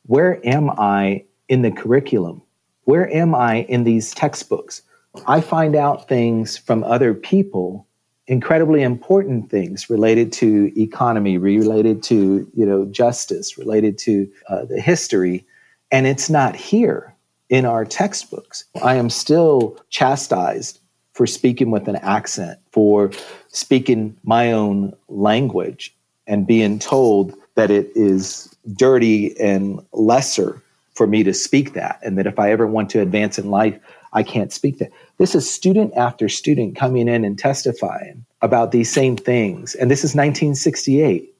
Where 0.06 0.40
am 0.46 0.70
I 0.70 1.24
in 1.48 1.62
the 1.62 1.72
curriculum? 1.72 2.42
Where 2.84 3.12
am 3.12 3.34
I 3.34 3.62
in 3.62 3.84
these 3.84 4.14
textbooks? 4.14 4.82
I 5.26 5.40
find 5.40 5.74
out 5.74 6.08
things 6.08 6.56
from 6.56 6.84
other 6.84 7.12
people 7.12 7.87
incredibly 8.28 8.82
important 8.82 9.50
things 9.50 9.88
related 9.88 10.32
to 10.34 10.70
economy, 10.80 11.38
related 11.38 12.02
to 12.04 12.48
you 12.54 12.64
know 12.64 12.84
justice, 12.86 13.58
related 13.58 13.98
to 13.98 14.30
uh, 14.48 14.64
the 14.66 14.80
history, 14.80 15.44
and 15.90 16.06
it's 16.06 16.30
not 16.30 16.54
here 16.54 17.14
in 17.48 17.64
our 17.64 17.84
textbooks. 17.84 18.64
I 18.82 18.94
am 18.94 19.10
still 19.10 19.78
chastised 19.88 20.78
for 21.14 21.26
speaking 21.26 21.70
with 21.70 21.88
an 21.88 21.96
accent, 21.96 22.60
for 22.70 23.10
speaking 23.48 24.16
my 24.22 24.52
own 24.52 24.94
language, 25.08 25.96
and 26.26 26.46
being 26.46 26.78
told 26.78 27.34
that 27.56 27.70
it 27.70 27.90
is 27.96 28.54
dirty 28.74 29.38
and 29.40 29.84
lesser 29.92 30.62
for 30.98 31.06
me 31.06 31.22
to 31.22 31.32
speak 31.32 31.74
that, 31.74 32.00
and 32.02 32.18
that 32.18 32.26
if 32.26 32.38
I 32.40 32.50
ever 32.50 32.66
want 32.66 32.90
to 32.90 33.00
advance 33.00 33.38
in 33.38 33.50
life, 33.50 33.78
I 34.12 34.24
can't 34.24 34.52
speak 34.52 34.78
that. 34.78 34.90
This 35.18 35.34
is 35.36 35.48
student 35.48 35.94
after 35.94 36.28
student 36.28 36.76
coming 36.76 37.06
in 37.06 37.24
and 37.24 37.38
testifying 37.38 38.26
about 38.42 38.72
these 38.72 38.92
same 38.92 39.16
things. 39.16 39.76
And 39.76 39.90
this 39.90 40.00
is 40.00 40.10
1968, 40.10 41.32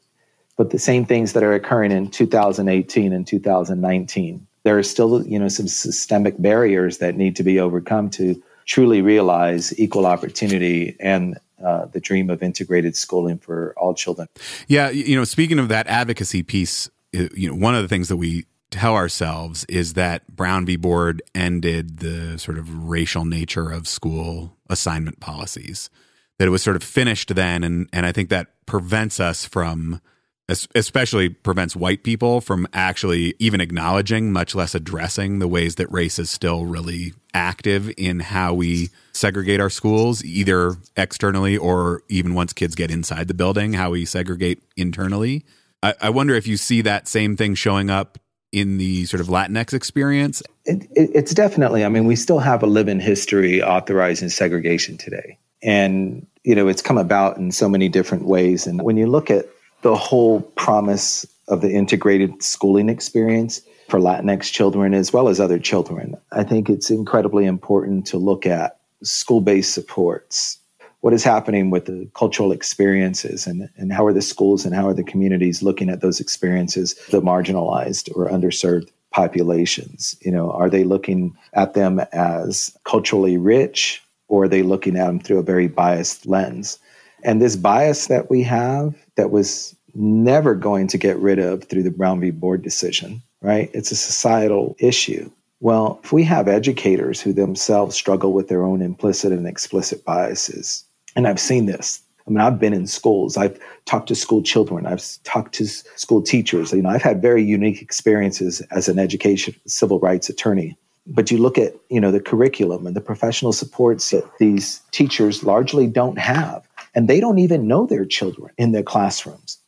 but 0.56 0.70
the 0.70 0.78
same 0.78 1.04
things 1.04 1.32
that 1.32 1.42
are 1.42 1.52
occurring 1.52 1.90
in 1.90 2.08
2018 2.08 3.12
and 3.12 3.26
2019. 3.26 4.46
There 4.62 4.78
are 4.78 4.82
still, 4.84 5.26
you 5.26 5.38
know, 5.38 5.48
some 5.48 5.66
systemic 5.66 6.40
barriers 6.40 6.98
that 6.98 7.16
need 7.16 7.34
to 7.36 7.42
be 7.42 7.58
overcome 7.58 8.10
to 8.10 8.40
truly 8.64 9.02
realize 9.02 9.76
equal 9.78 10.06
opportunity 10.06 10.94
and 11.00 11.36
uh, 11.64 11.86
the 11.86 12.00
dream 12.00 12.30
of 12.30 12.44
integrated 12.44 12.94
schooling 12.94 13.38
for 13.38 13.74
all 13.76 13.92
children. 13.92 14.28
Yeah, 14.68 14.90
you 14.90 15.16
know, 15.16 15.24
speaking 15.24 15.58
of 15.58 15.68
that 15.68 15.88
advocacy 15.88 16.44
piece, 16.44 16.88
you 17.12 17.48
know, 17.48 17.56
one 17.56 17.74
of 17.74 17.82
the 17.82 17.88
things 17.88 18.08
that 18.08 18.18
we 18.18 18.44
tell 18.70 18.94
ourselves 18.94 19.64
is 19.68 19.94
that 19.94 20.26
Brown 20.34 20.66
v. 20.66 20.76
Board 20.76 21.22
ended 21.34 21.98
the 21.98 22.38
sort 22.38 22.58
of 22.58 22.88
racial 22.88 23.24
nature 23.24 23.70
of 23.70 23.88
school 23.88 24.56
assignment 24.68 25.20
policies. 25.20 25.90
That 26.38 26.46
it 26.46 26.50
was 26.50 26.62
sort 26.62 26.76
of 26.76 26.84
finished 26.84 27.34
then, 27.34 27.64
and 27.64 27.88
and 27.92 28.06
I 28.06 28.12
think 28.12 28.28
that 28.28 28.64
prevents 28.64 29.18
us 29.18 29.44
from, 29.44 30.00
especially 30.48 31.30
prevents 31.30 31.74
white 31.74 32.04
people 32.04 32.40
from 32.40 32.68
actually 32.72 33.34
even 33.40 33.60
acknowledging, 33.60 34.30
much 34.30 34.54
less 34.54 34.74
addressing 34.74 35.40
the 35.40 35.48
ways 35.48 35.74
that 35.76 35.90
race 35.90 36.18
is 36.18 36.30
still 36.30 36.64
really 36.64 37.12
active 37.34 37.90
in 37.96 38.20
how 38.20 38.54
we 38.54 38.90
segregate 39.12 39.60
our 39.60 39.70
schools, 39.70 40.24
either 40.24 40.76
externally 40.96 41.56
or 41.56 42.02
even 42.08 42.34
once 42.34 42.52
kids 42.52 42.76
get 42.76 42.90
inside 42.90 43.26
the 43.26 43.34
building, 43.34 43.72
how 43.72 43.90
we 43.90 44.04
segregate 44.04 44.62
internally. 44.76 45.44
I, 45.82 45.94
I 46.00 46.10
wonder 46.10 46.34
if 46.34 46.46
you 46.46 46.56
see 46.56 46.82
that 46.82 47.08
same 47.08 47.36
thing 47.36 47.54
showing 47.56 47.90
up 47.90 48.18
in 48.52 48.78
the 48.78 49.04
sort 49.06 49.20
of 49.20 49.28
Latinx 49.28 49.72
experience? 49.72 50.42
It, 50.64 50.84
it, 50.94 51.10
it's 51.14 51.34
definitely, 51.34 51.84
I 51.84 51.88
mean, 51.88 52.06
we 52.06 52.16
still 52.16 52.38
have 52.38 52.62
a 52.62 52.66
living 52.66 53.00
history 53.00 53.62
authorizing 53.62 54.28
segregation 54.28 54.96
today. 54.96 55.38
And, 55.62 56.26
you 56.44 56.54
know, 56.54 56.68
it's 56.68 56.82
come 56.82 56.98
about 56.98 57.36
in 57.36 57.52
so 57.52 57.68
many 57.68 57.88
different 57.88 58.24
ways. 58.24 58.66
And 58.66 58.82
when 58.82 58.96
you 58.96 59.06
look 59.06 59.30
at 59.30 59.46
the 59.82 59.96
whole 59.96 60.40
promise 60.40 61.26
of 61.48 61.60
the 61.60 61.70
integrated 61.72 62.42
schooling 62.42 62.88
experience 62.88 63.62
for 63.88 63.98
Latinx 63.98 64.52
children 64.52 64.94
as 64.94 65.12
well 65.12 65.28
as 65.28 65.40
other 65.40 65.58
children, 65.58 66.16
I 66.32 66.44
think 66.44 66.68
it's 66.68 66.90
incredibly 66.90 67.46
important 67.46 68.06
to 68.08 68.18
look 68.18 68.46
at 68.46 68.78
school 69.02 69.40
based 69.40 69.74
supports 69.74 70.58
what 71.00 71.12
is 71.12 71.22
happening 71.22 71.70
with 71.70 71.86
the 71.86 72.08
cultural 72.14 72.52
experiences 72.52 73.46
and, 73.46 73.68
and 73.76 73.92
how 73.92 74.04
are 74.04 74.12
the 74.12 74.22
schools 74.22 74.64
and 74.64 74.74
how 74.74 74.88
are 74.88 74.94
the 74.94 75.04
communities 75.04 75.62
looking 75.62 75.88
at 75.88 76.00
those 76.00 76.20
experiences, 76.20 76.94
the 77.10 77.22
marginalized 77.22 78.10
or 78.16 78.28
underserved 78.28 78.90
populations? 79.10 80.16
You 80.20 80.32
know, 80.32 80.50
are 80.50 80.68
they 80.68 80.84
looking 80.84 81.36
at 81.54 81.74
them 81.74 82.00
as 82.12 82.76
culturally 82.84 83.38
rich 83.38 84.02
or 84.26 84.44
are 84.44 84.48
they 84.48 84.62
looking 84.62 84.96
at 84.96 85.06
them 85.06 85.20
through 85.20 85.38
a 85.38 85.44
very 85.44 85.68
biased 85.68 86.26
lens? 86.26 86.78
And 87.24 87.40
this 87.40 87.56
bias 87.56 88.06
that 88.08 88.30
we 88.30 88.42
have 88.42 88.94
that 89.16 89.30
was 89.30 89.74
never 89.94 90.54
going 90.54 90.86
to 90.88 90.98
get 90.98 91.18
rid 91.18 91.38
of 91.38 91.64
through 91.64 91.82
the 91.82 91.90
Brown 91.90 92.20
v. 92.20 92.30
Board 92.30 92.62
decision, 92.62 93.22
right? 93.40 93.70
It's 93.72 93.90
a 93.90 93.96
societal 93.96 94.76
issue. 94.78 95.30
Well, 95.60 96.00
if 96.04 96.12
we 96.12 96.22
have 96.24 96.46
educators 96.46 97.20
who 97.20 97.32
themselves 97.32 97.96
struggle 97.96 98.32
with 98.32 98.48
their 98.48 98.62
own 98.62 98.80
implicit 98.80 99.32
and 99.32 99.46
explicit 99.46 100.04
biases, 100.04 100.84
and 101.18 101.26
I've 101.26 101.40
seen 101.40 101.66
this. 101.66 102.00
I 102.28 102.30
mean, 102.30 102.38
I've 102.38 102.60
been 102.60 102.72
in 102.72 102.86
schools. 102.86 103.36
I've 103.36 103.58
talked 103.86 104.06
to 104.06 104.14
school 104.14 104.40
children. 104.40 104.86
I've 104.86 105.02
talked 105.24 105.52
to 105.54 105.66
school 105.66 106.22
teachers. 106.22 106.72
You 106.72 106.82
know, 106.82 106.90
I've 106.90 107.02
had 107.02 107.20
very 107.20 107.42
unique 107.42 107.82
experiences 107.82 108.60
as 108.70 108.88
an 108.88 109.00
education 109.00 109.56
civil 109.66 109.98
rights 109.98 110.28
attorney. 110.28 110.78
But 111.08 111.32
you 111.32 111.38
look 111.38 111.58
at, 111.58 111.74
you 111.88 112.00
know, 112.00 112.12
the 112.12 112.20
curriculum 112.20 112.86
and 112.86 112.94
the 112.94 113.00
professional 113.00 113.52
supports 113.52 114.10
that 114.10 114.30
these 114.38 114.80
teachers 114.92 115.42
largely 115.42 115.88
don't 115.88 116.18
have. 116.18 116.68
And 116.94 117.08
they 117.08 117.18
don't 117.18 117.40
even 117.40 117.66
know 117.66 117.84
their 117.84 118.04
children 118.04 118.52
in 118.56 118.70
their 118.70 118.84
classrooms. 118.84 119.58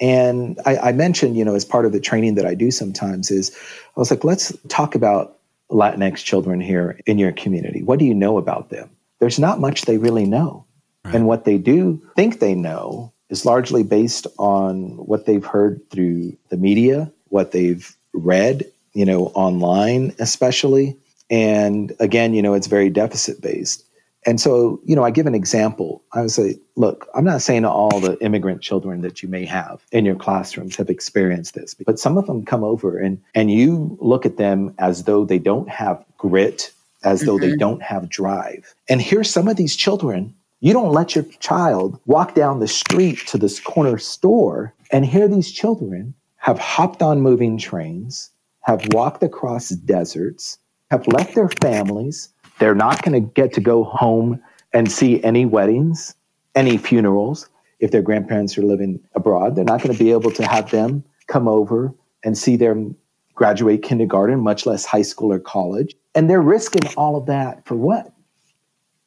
And 0.00 0.60
I, 0.66 0.76
I 0.76 0.92
mentioned, 0.92 1.38
you 1.38 1.46
know, 1.46 1.54
as 1.54 1.64
part 1.64 1.86
of 1.86 1.92
the 1.92 2.00
training 2.00 2.34
that 2.34 2.44
I 2.44 2.54
do 2.54 2.70
sometimes 2.70 3.30
is 3.30 3.56
I 3.96 4.00
was 4.00 4.10
like, 4.10 4.24
let's 4.24 4.54
talk 4.68 4.94
about 4.94 5.38
Latinx 5.70 6.16
children 6.16 6.60
here 6.60 7.00
in 7.06 7.18
your 7.18 7.32
community. 7.32 7.82
What 7.82 7.98
do 7.98 8.04
you 8.04 8.14
know 8.14 8.36
about 8.36 8.68
them? 8.68 8.90
There's 9.18 9.38
not 9.38 9.60
much 9.60 9.82
they 9.82 9.96
really 9.96 10.26
know. 10.26 10.66
Right. 11.04 11.14
And 11.14 11.26
what 11.26 11.44
they 11.44 11.58
do 11.58 12.02
think 12.16 12.40
they 12.40 12.54
know 12.54 13.12
is 13.30 13.46
largely 13.46 13.82
based 13.82 14.26
on 14.38 14.96
what 14.96 15.26
they've 15.26 15.44
heard 15.44 15.88
through 15.90 16.36
the 16.48 16.56
media, 16.56 17.10
what 17.28 17.52
they've 17.52 17.96
read, 18.12 18.64
you 18.92 19.04
know, 19.04 19.26
online 19.28 20.14
especially. 20.18 20.96
And 21.30 21.92
again, 22.00 22.34
you 22.34 22.42
know, 22.42 22.54
it's 22.54 22.66
very 22.66 22.90
deficit 22.90 23.40
based. 23.40 23.84
And 24.26 24.40
so, 24.40 24.80
you 24.84 24.94
know, 24.94 25.02
I 25.02 25.10
give 25.10 25.26
an 25.26 25.34
example. 25.34 26.02
I 26.12 26.20
would 26.20 26.30
say, 26.30 26.58
look, 26.76 27.08
I'm 27.14 27.24
not 27.24 27.40
saying 27.40 27.64
all 27.64 28.00
the 28.00 28.18
immigrant 28.20 28.60
children 28.60 29.00
that 29.00 29.22
you 29.22 29.28
may 29.28 29.46
have 29.46 29.82
in 29.92 30.04
your 30.04 30.16
classrooms 30.16 30.76
have 30.76 30.90
experienced 30.90 31.54
this, 31.54 31.72
but 31.72 31.98
some 31.98 32.18
of 32.18 32.26
them 32.26 32.44
come 32.44 32.62
over 32.62 32.98
and, 32.98 33.22
and 33.34 33.50
you 33.50 33.96
look 34.00 34.26
at 34.26 34.36
them 34.36 34.74
as 34.78 35.04
though 35.04 35.24
they 35.24 35.38
don't 35.38 35.70
have 35.70 36.04
grit, 36.18 36.70
as 37.02 37.20
mm-hmm. 37.20 37.26
though 37.26 37.38
they 37.38 37.48
mm-hmm. 37.48 37.58
don't 37.58 37.82
have 37.82 38.10
drive. 38.10 38.74
And 38.90 39.00
here's 39.00 39.30
some 39.30 39.48
of 39.48 39.56
these 39.56 39.74
children 39.74 40.34
you 40.60 40.74
don't 40.74 40.92
let 40.92 41.14
your 41.14 41.24
child 41.40 41.98
walk 42.04 42.34
down 42.34 42.60
the 42.60 42.68
street 42.68 43.26
to 43.28 43.38
this 43.38 43.58
corner 43.58 43.96
store 43.96 44.74
and 44.90 45.06
hear 45.06 45.26
these 45.26 45.50
children 45.50 46.14
have 46.36 46.58
hopped 46.58 47.02
on 47.02 47.20
moving 47.20 47.56
trains, 47.56 48.30
have 48.62 48.86
walked 48.92 49.22
across 49.22 49.70
deserts, 49.70 50.58
have 50.90 51.06
left 51.08 51.34
their 51.34 51.48
families. 51.62 52.28
They're 52.58 52.74
not 52.74 53.02
going 53.02 53.14
to 53.22 53.32
get 53.32 53.54
to 53.54 53.60
go 53.60 53.84
home 53.84 54.42
and 54.72 54.90
see 54.90 55.22
any 55.24 55.46
weddings, 55.46 56.14
any 56.54 56.76
funerals. 56.76 57.48
If 57.78 57.90
their 57.90 58.02
grandparents 58.02 58.58
are 58.58 58.62
living 58.62 59.00
abroad, 59.14 59.56
they're 59.56 59.64
not 59.64 59.82
going 59.82 59.94
to 59.94 59.98
be 59.98 60.12
able 60.12 60.30
to 60.32 60.46
have 60.46 60.70
them 60.70 61.04
come 61.26 61.48
over 61.48 61.94
and 62.22 62.36
see 62.36 62.56
them 62.56 62.96
graduate 63.34 63.82
kindergarten, 63.82 64.40
much 64.40 64.66
less 64.66 64.84
high 64.84 65.00
school 65.00 65.32
or 65.32 65.38
college. 65.38 65.94
And 66.14 66.28
they're 66.28 66.42
risking 66.42 66.86
all 66.98 67.16
of 67.16 67.26
that 67.26 67.64
for 67.64 67.76
what? 67.76 68.12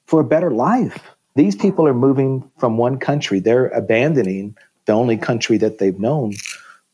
For 0.08 0.22
a 0.22 0.24
better 0.24 0.50
life. 0.50 1.13
These 1.36 1.56
people 1.56 1.88
are 1.88 1.94
moving 1.94 2.50
from 2.58 2.78
one 2.78 2.98
country, 3.00 3.40
they're 3.40 3.68
abandoning 3.70 4.56
the 4.86 4.94
only 4.94 5.18
country 5.18 5.58
that 5.58 5.80
they've 5.80 6.00
known 6.00 6.34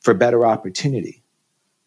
for 0.02 0.14
better 0.14 0.46
opportunity. 0.46 1.22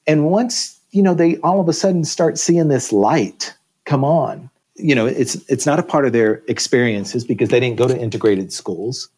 And 0.06 0.26
once, 0.26 0.78
you 0.90 1.02
know, 1.02 1.14
they 1.14 1.36
all 1.38 1.60
of 1.60 1.68
a 1.68 1.72
sudden 1.72 2.04
start 2.04 2.38
seeing 2.38 2.68
this 2.68 2.92
light 2.92 3.54
come 3.84 4.04
on, 4.04 4.50
you 4.76 4.94
know, 4.94 5.06
it's 5.06 5.34
it's 5.48 5.66
not 5.66 5.78
a 5.78 5.82
part 5.82 6.06
of 6.06 6.12
their 6.12 6.42
experiences 6.48 7.24
because 7.24 7.48
they 7.50 7.60
didn't 7.60 7.76
go 7.76 7.88
to 7.88 7.98
integrated 7.98 8.52
schools. 8.52 9.08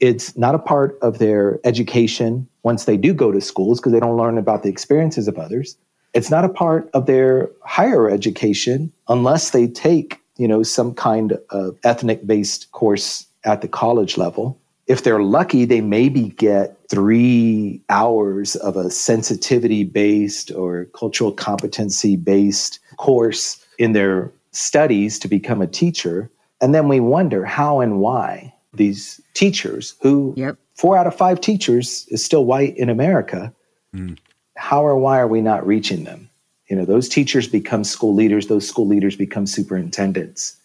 It's 0.00 0.36
not 0.36 0.54
a 0.54 0.58
part 0.58 0.98
of 1.02 1.18
their 1.18 1.60
education 1.64 2.48
once 2.62 2.84
they 2.84 2.96
do 2.96 3.14
go 3.14 3.32
to 3.32 3.40
schools 3.40 3.80
because 3.80 3.92
they 3.92 4.00
don't 4.00 4.16
learn 4.16 4.38
about 4.38 4.62
the 4.62 4.68
experiences 4.68 5.28
of 5.28 5.38
others. 5.38 5.76
It's 6.14 6.30
not 6.30 6.44
a 6.44 6.48
part 6.48 6.88
of 6.94 7.06
their 7.06 7.50
higher 7.62 8.08
education 8.10 8.92
unless 9.08 9.50
they 9.50 9.66
take 9.66 10.20
you 10.36 10.48
know, 10.48 10.62
some 10.62 10.94
kind 10.94 11.38
of 11.50 11.78
ethnic 11.84 12.26
based 12.26 12.70
course 12.72 13.26
at 13.44 13.60
the 13.60 13.68
college 13.68 14.16
level. 14.16 14.58
If 14.86 15.02
they're 15.02 15.22
lucky, 15.22 15.64
they 15.64 15.80
maybe 15.80 16.28
get 16.30 16.76
three 16.90 17.80
hours 17.88 18.56
of 18.56 18.76
a 18.76 18.90
sensitivity 18.90 19.84
based 19.84 20.50
or 20.52 20.86
cultural 20.94 21.32
competency 21.32 22.16
based 22.16 22.80
course 22.96 23.64
in 23.78 23.92
their 23.92 24.30
studies 24.52 25.18
to 25.20 25.28
become 25.28 25.62
a 25.62 25.66
teacher. 25.66 26.30
And 26.60 26.74
then 26.74 26.88
we 26.88 27.00
wonder 27.00 27.44
how 27.44 27.80
and 27.80 27.98
why 27.98 28.52
these 28.74 29.20
teachers, 29.34 29.94
who 30.02 30.34
yep. 30.36 30.56
four 30.74 30.96
out 30.96 31.06
of 31.06 31.14
five 31.14 31.40
teachers 31.40 32.06
is 32.08 32.24
still 32.24 32.44
white 32.44 32.76
in 32.76 32.90
America, 32.90 33.52
mm. 33.94 34.18
how 34.56 34.84
or 34.84 34.96
why 34.96 35.18
are 35.18 35.28
we 35.28 35.40
not 35.40 35.66
reaching 35.66 36.04
them? 36.04 36.28
You 36.74 36.80
know, 36.80 36.86
those 36.86 37.08
teachers 37.08 37.46
become 37.46 37.84
school 37.84 38.16
leaders, 38.16 38.48
those 38.48 38.68
school 38.68 38.84
leaders 38.84 39.14
become 39.14 39.46
superintendents. 39.46 40.56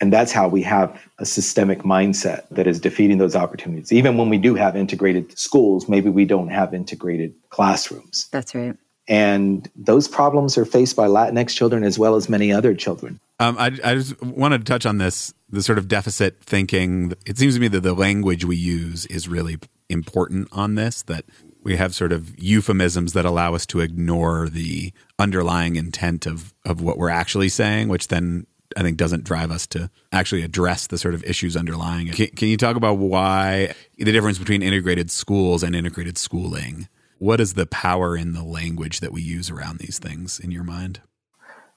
And 0.00 0.12
that's 0.12 0.30
how 0.30 0.46
we 0.46 0.62
have 0.62 1.02
a 1.18 1.26
systemic 1.26 1.80
mindset 1.80 2.48
that 2.52 2.68
is 2.68 2.78
defeating 2.78 3.18
those 3.18 3.34
opportunities. 3.34 3.92
Even 3.92 4.16
when 4.16 4.28
we 4.28 4.38
do 4.38 4.54
have 4.54 4.76
integrated 4.76 5.36
schools, 5.36 5.88
maybe 5.88 6.10
we 6.10 6.26
don't 6.26 6.50
have 6.50 6.74
integrated 6.74 7.34
classrooms. 7.50 8.28
That's 8.30 8.54
right. 8.54 8.76
And 9.08 9.68
those 9.74 10.06
problems 10.06 10.56
are 10.56 10.64
faced 10.64 10.94
by 10.94 11.08
Latinx 11.08 11.56
children 11.56 11.82
as 11.82 11.98
well 11.98 12.14
as 12.14 12.28
many 12.28 12.52
other 12.52 12.72
children. 12.72 13.18
Um, 13.40 13.56
I, 13.58 13.76
I 13.82 13.94
just 13.96 14.22
wanted 14.22 14.58
to 14.58 14.64
touch 14.64 14.86
on 14.86 14.98
this 14.98 15.34
the 15.50 15.64
sort 15.64 15.78
of 15.78 15.88
deficit 15.88 16.40
thinking. 16.40 17.14
It 17.26 17.36
seems 17.36 17.54
to 17.54 17.60
me 17.60 17.66
that 17.66 17.80
the 17.80 17.94
language 17.94 18.44
we 18.44 18.54
use 18.54 19.06
is 19.06 19.26
really 19.26 19.58
important 19.88 20.46
on 20.52 20.76
this, 20.76 21.02
that 21.02 21.24
we 21.68 21.76
have 21.76 21.94
sort 21.94 22.12
of 22.12 22.36
euphemisms 22.38 23.12
that 23.12 23.26
allow 23.26 23.54
us 23.54 23.66
to 23.66 23.80
ignore 23.80 24.48
the 24.48 24.92
underlying 25.18 25.76
intent 25.76 26.26
of 26.26 26.54
of 26.64 26.80
what 26.80 26.96
we're 26.96 27.10
actually 27.10 27.50
saying, 27.50 27.88
which 27.88 28.08
then 28.08 28.46
I 28.76 28.82
think 28.82 28.96
doesn't 28.96 29.24
drive 29.24 29.50
us 29.50 29.66
to 29.68 29.90
actually 30.10 30.42
address 30.42 30.86
the 30.86 30.98
sort 30.98 31.14
of 31.14 31.22
issues 31.24 31.56
underlying 31.56 32.08
it. 32.08 32.14
Can, 32.14 32.28
can, 32.28 32.48
you 32.48 32.56
talk 32.56 32.76
about 32.76 32.94
why 32.94 33.74
the 33.96 34.12
difference 34.12 34.38
between 34.38 34.62
integrated 34.62 35.10
schools 35.10 35.62
and 35.62 35.76
integrated 35.76 36.18
schooling? 36.18 36.88
What 37.18 37.40
is 37.40 37.54
the 37.54 37.66
power 37.66 38.16
in 38.16 38.32
the 38.32 38.44
language 38.44 39.00
that 39.00 39.12
we 39.12 39.22
use 39.22 39.50
around 39.50 39.78
these 39.78 39.98
things 39.98 40.38
in 40.38 40.50
your 40.50 40.64
mind? 40.64 41.00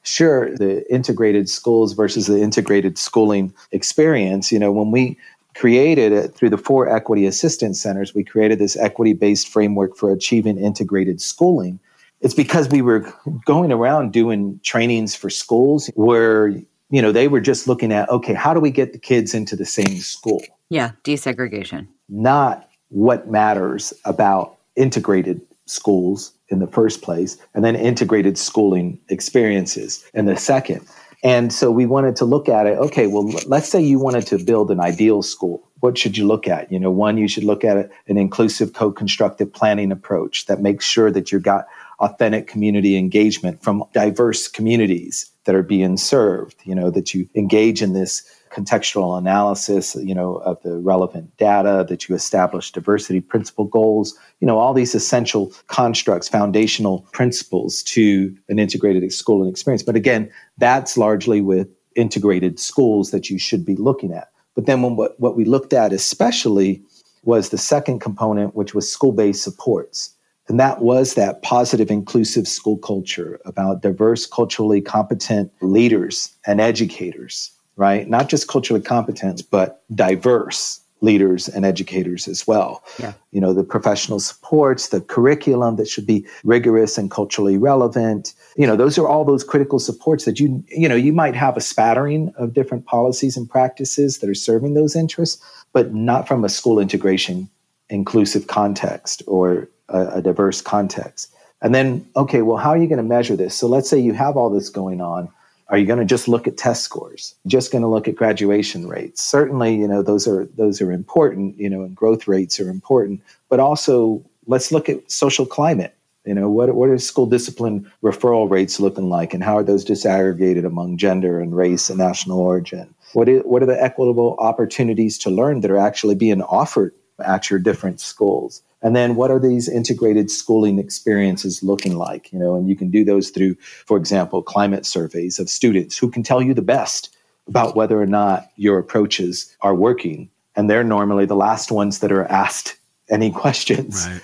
Sure. 0.03 0.55
The 0.55 0.89
integrated 0.91 1.49
schools 1.49 1.93
versus 1.93 2.27
the 2.27 2.41
integrated 2.41 2.97
schooling 2.97 3.53
experience. 3.71 4.51
You 4.51 4.59
know, 4.59 4.71
when 4.71 4.91
we 4.91 5.17
created 5.55 6.11
it 6.11 6.35
through 6.35 6.49
the 6.49 6.57
four 6.57 6.89
equity 6.89 7.25
assistance 7.25 7.81
centers, 7.81 8.15
we 8.15 8.23
created 8.23 8.59
this 8.59 8.77
equity 8.77 9.13
based 9.13 9.47
framework 9.47 9.95
for 9.97 10.11
achieving 10.11 10.57
integrated 10.57 11.21
schooling. 11.21 11.79
It's 12.21 12.33
because 12.33 12.69
we 12.69 12.81
were 12.81 13.11
going 13.45 13.71
around 13.71 14.13
doing 14.13 14.59
trainings 14.63 15.15
for 15.15 15.29
schools 15.29 15.89
where, 15.95 16.49
you 16.89 17.01
know, 17.01 17.11
they 17.11 17.27
were 17.27 17.41
just 17.41 17.67
looking 17.67 17.91
at, 17.91 18.09
okay, 18.09 18.33
how 18.33 18.53
do 18.53 18.59
we 18.59 18.69
get 18.69 18.93
the 18.93 18.99
kids 18.99 19.33
into 19.33 19.55
the 19.55 19.65
same 19.65 19.97
school? 19.97 20.41
Yeah, 20.69 20.91
desegregation. 21.03 21.87
Not 22.09 22.69
what 22.89 23.29
matters 23.29 23.93
about 24.05 24.57
integrated 24.75 25.41
schools 25.65 26.33
in 26.49 26.59
the 26.59 26.67
first 26.67 27.01
place, 27.01 27.37
and 27.53 27.63
then 27.63 27.75
integrated 27.75 28.37
schooling 28.37 28.99
experiences 29.09 30.03
in 30.13 30.25
the 30.25 30.35
second. 30.35 30.85
And 31.23 31.53
so 31.53 31.69
we 31.69 31.85
wanted 31.85 32.15
to 32.17 32.25
look 32.25 32.49
at 32.49 32.65
it. 32.65 32.77
Okay, 32.77 33.07
well, 33.07 33.29
let's 33.45 33.69
say 33.69 33.81
you 33.81 33.99
wanted 33.99 34.25
to 34.27 34.39
build 34.39 34.71
an 34.71 34.79
ideal 34.79 35.21
school. 35.21 35.67
What 35.79 35.97
should 35.97 36.17
you 36.17 36.25
look 36.25 36.47
at? 36.47 36.71
You 36.71 36.79
know, 36.79 36.91
one, 36.91 37.17
you 37.17 37.27
should 37.27 37.43
look 37.43 37.63
at 37.63 37.91
an 38.07 38.17
inclusive 38.17 38.73
co-constructive 38.73 39.53
planning 39.53 39.91
approach 39.91 40.45
that 40.47 40.61
makes 40.61 40.85
sure 40.85 41.11
that 41.11 41.31
you've 41.31 41.43
got 41.43 41.67
authentic 41.99 42.47
community 42.47 42.97
engagement 42.97 43.63
from 43.63 43.83
diverse 43.93 44.47
communities 44.47 45.29
that 45.45 45.55
are 45.55 45.63
being 45.63 45.97
served, 45.97 46.55
you 46.63 46.73
know, 46.73 46.89
that 46.89 47.13
you 47.13 47.27
engage 47.35 47.81
in 47.81 47.93
this 47.93 48.23
contextual 48.51 49.17
analysis, 49.17 49.95
you 49.95 50.13
know, 50.13 50.37
of 50.37 50.61
the 50.63 50.77
relevant 50.77 51.35
data, 51.37 51.85
that 51.87 52.07
you 52.07 52.15
establish 52.15 52.71
diversity 52.71 53.21
principle 53.21 53.65
goals, 53.65 54.17
you 54.39 54.47
know, 54.47 54.57
all 54.57 54.73
these 54.73 54.93
essential 54.93 55.53
constructs, 55.67 56.27
foundational 56.27 57.07
principles 57.11 57.81
to 57.83 58.35
an 58.49 58.59
integrated 58.59 59.11
schooling 59.11 59.49
experience. 59.49 59.83
But 59.83 59.95
again, 59.95 60.31
that's 60.57 60.97
largely 60.97 61.41
with 61.41 61.67
integrated 61.95 62.59
schools 62.59 63.11
that 63.11 63.29
you 63.29 63.39
should 63.39 63.65
be 63.65 63.75
looking 63.75 64.13
at. 64.13 64.29
But 64.55 64.65
then 64.65 64.81
when, 64.81 64.95
what, 64.95 65.19
what 65.19 65.35
we 65.35 65.45
looked 65.45 65.73
at 65.73 65.93
especially 65.93 66.83
was 67.23 67.49
the 67.49 67.57
second 67.57 67.99
component, 67.99 68.55
which 68.55 68.73
was 68.73 68.91
school-based 68.91 69.43
supports. 69.43 70.15
And 70.47 70.59
that 70.59 70.81
was 70.81 71.13
that 71.13 71.43
positive, 71.43 71.89
inclusive 71.89 72.47
school 72.47 72.77
culture 72.77 73.39
about 73.45 73.81
diverse, 73.81 74.25
culturally 74.25 74.81
competent 74.81 75.51
leaders 75.61 76.35
and 76.45 76.59
educators 76.59 77.51
right? 77.81 78.07
Not 78.07 78.29
just 78.29 78.47
culturally 78.47 78.79
competent, 78.79 79.41
but 79.49 79.81
diverse 79.95 80.79
leaders 81.01 81.49
and 81.49 81.65
educators 81.65 82.27
as 82.27 82.45
well. 82.45 82.83
Yeah. 82.99 83.13
You 83.31 83.41
know, 83.41 83.53
the 83.53 83.63
professional 83.63 84.19
supports, 84.19 84.89
the 84.89 85.01
curriculum 85.01 85.77
that 85.77 85.87
should 85.87 86.05
be 86.05 86.27
rigorous 86.43 86.99
and 86.99 87.09
culturally 87.09 87.57
relevant. 87.57 88.35
You 88.55 88.67
know, 88.67 88.75
those 88.75 88.99
are 88.99 89.07
all 89.07 89.25
those 89.25 89.43
critical 89.43 89.79
supports 89.79 90.25
that 90.25 90.39
you, 90.39 90.63
you 90.67 90.87
know, 90.87 90.95
you 90.95 91.11
might 91.11 91.33
have 91.33 91.57
a 91.57 91.61
spattering 91.61 92.31
of 92.37 92.53
different 92.53 92.85
policies 92.85 93.35
and 93.35 93.49
practices 93.49 94.19
that 94.19 94.29
are 94.29 94.35
serving 94.35 94.75
those 94.75 94.95
interests, 94.95 95.43
but 95.73 95.91
not 95.91 96.27
from 96.27 96.45
a 96.45 96.49
school 96.49 96.77
integration 96.79 97.49
inclusive 97.89 98.45
context 98.45 99.23
or 99.25 99.67
a, 99.89 100.17
a 100.17 100.21
diverse 100.21 100.61
context. 100.61 101.33
And 101.63 101.73
then, 101.73 102.07
okay, 102.15 102.43
well, 102.43 102.57
how 102.57 102.69
are 102.69 102.77
you 102.77 102.87
going 102.87 102.97
to 102.97 103.03
measure 103.17 103.35
this? 103.35 103.55
So 103.55 103.67
let's 103.67 103.89
say 103.89 103.97
you 103.97 104.13
have 104.13 104.37
all 104.37 104.51
this 104.51 104.69
going 104.69 105.01
on 105.01 105.29
Are 105.71 105.77
you 105.77 105.85
going 105.85 105.99
to 105.99 106.05
just 106.05 106.27
look 106.27 106.47
at 106.47 106.57
test 106.57 106.83
scores? 106.83 107.33
Just 107.47 107.71
going 107.71 107.81
to 107.81 107.87
look 107.87 108.09
at 108.09 108.15
graduation 108.15 108.89
rates? 108.89 109.23
Certainly, 109.23 109.77
you 109.77 109.87
know, 109.87 110.03
those 110.03 110.27
are 110.27 110.45
those 110.57 110.81
are 110.81 110.91
important, 110.91 111.57
you 111.57 111.69
know, 111.69 111.81
and 111.83 111.95
growth 111.95 112.27
rates 112.27 112.59
are 112.59 112.69
important, 112.69 113.21
but 113.47 113.61
also 113.61 114.21
let's 114.47 114.73
look 114.73 114.89
at 114.89 115.09
social 115.09 115.45
climate. 115.45 115.95
You 116.25 116.35
know, 116.35 116.49
what, 116.49 116.75
what 116.75 116.89
are 116.89 116.97
school 116.99 117.25
discipline 117.25 117.89
referral 118.03 118.49
rates 118.49 118.79
looking 118.79 119.09
like, 119.09 119.33
and 119.33 119.43
how 119.43 119.57
are 119.57 119.63
those 119.63 119.83
disaggregated 119.83 120.65
among 120.65 120.97
gender 120.97 121.39
and 121.39 121.55
race 121.55 121.89
and 121.89 121.97
national 121.97 122.39
origin? 122.39 122.93
What, 123.13 123.27
is, 123.27 123.41
what 123.43 123.63
are 123.63 123.65
the 123.65 123.81
equitable 123.81 124.35
opportunities 124.39 125.17
to 125.19 125.31
learn 125.31 125.61
that 125.61 125.71
are 125.71 125.77
actually 125.77 126.15
being 126.15 126.43
offered 126.43 126.93
at 127.25 127.49
your 127.49 127.59
different 127.59 128.01
schools? 128.01 128.61
And 128.81 128.95
then 128.95 129.15
what 129.15 129.29
are 129.31 129.39
these 129.39 129.69
integrated 129.69 130.31
schooling 130.31 130.79
experiences 130.79 131.61
looking 131.61 131.97
like? 131.97 132.31
You 132.31 132.39
know, 132.39 132.55
and 132.55 132.67
you 132.67 132.75
can 132.75 132.89
do 132.89 133.05
those 133.05 133.29
through, 133.29 133.55
for 133.85 133.97
example, 133.97 134.41
climate 134.41 134.85
surveys 134.85 135.39
of 135.39 135.49
students 135.49 135.97
who 135.97 136.09
can 136.09 136.23
tell 136.23 136.41
you 136.41 136.53
the 136.53 136.61
best 136.61 137.15
about 137.47 137.75
whether 137.75 138.01
or 138.01 138.07
not 138.07 138.49
your 138.55 138.79
approaches 138.79 139.55
are 139.61 139.75
working. 139.75 140.29
And 140.55 140.69
they're 140.69 140.83
normally 140.83 141.25
the 141.25 141.35
last 141.35 141.71
ones 141.71 141.99
that 141.99 142.11
are 142.11 142.25
asked 142.25 142.75
any 143.09 143.31
questions. 143.31 144.07
Right. 144.07 144.21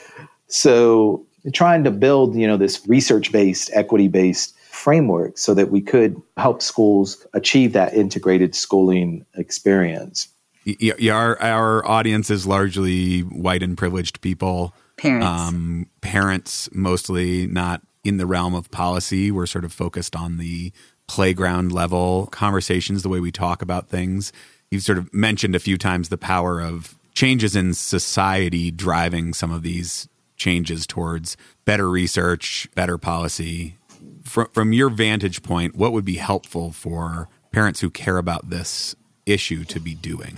So 0.48 1.26
trying 1.54 1.84
to 1.84 1.92
build, 1.92 2.36
you 2.36 2.48
know, 2.48 2.58
this 2.58 2.88
research-based, 2.88 3.70
equity-based 3.74 4.56
framework 4.70 5.38
so 5.38 5.54
that 5.54 5.72
we 5.72 5.82
could 5.82 6.22
help 6.38 6.62
schools 6.62 7.26
achieve 7.34 7.74
that 7.74 7.94
integrated 7.94 8.56
schooling 8.56 9.26
experience. 9.36 10.28
Yeah, 10.68 11.14
our 11.14 11.42
our 11.42 11.88
audience 11.88 12.30
is 12.30 12.46
largely 12.46 13.22
white 13.22 13.64
and 13.64 13.78
privileged 13.78 14.20
people. 14.20 14.74
Parents, 14.98 15.26
um, 15.26 15.88
parents 16.02 16.68
mostly 16.74 17.48
not 17.48 17.82
in 18.04 18.18
the 18.18 18.26
realm 18.26 18.54
of 18.54 18.70
policy. 18.70 19.32
We're 19.32 19.46
sort 19.46 19.64
of 19.64 19.72
focused 19.72 20.14
on 20.14 20.38
the 20.38 20.74
playground 21.08 21.72
level 21.72 22.28
conversations, 22.28 23.02
the 23.02 23.10
way 23.10 23.22
we 23.22 23.32
talk 23.32 23.62
about 23.62 23.88
things. 23.88 24.34
You've 24.70 24.84
sort 24.84 24.98
of 24.98 25.14
mentioned 25.14 25.56
a 25.56 25.60
few 25.60 25.78
times 25.78 26.10
the 26.10 26.18
power 26.18 26.60
of 26.60 26.96
changes 27.14 27.56
in 27.56 27.74
society 27.74 28.70
driving 28.70 29.34
some 29.34 29.52
of 29.52 29.64
these 29.64 30.10
changes 30.36 30.86
towards 30.86 31.38
better 31.64 31.90
research, 31.90 32.68
better 32.76 32.98
policy. 32.98 33.78
From, 34.24 34.48
from 34.50 34.74
your 34.74 34.90
vantage 34.90 35.44
point, 35.44 35.76
what 35.78 35.94
would 35.94 36.04
be 36.04 36.18
helpful 36.18 36.74
for 36.74 37.30
parents 37.54 37.80
who 37.80 37.90
care 37.90 38.18
about 38.18 38.50
this 38.50 38.96
issue 39.26 39.64
to 39.64 39.80
be 39.80 39.96
doing? 39.96 40.38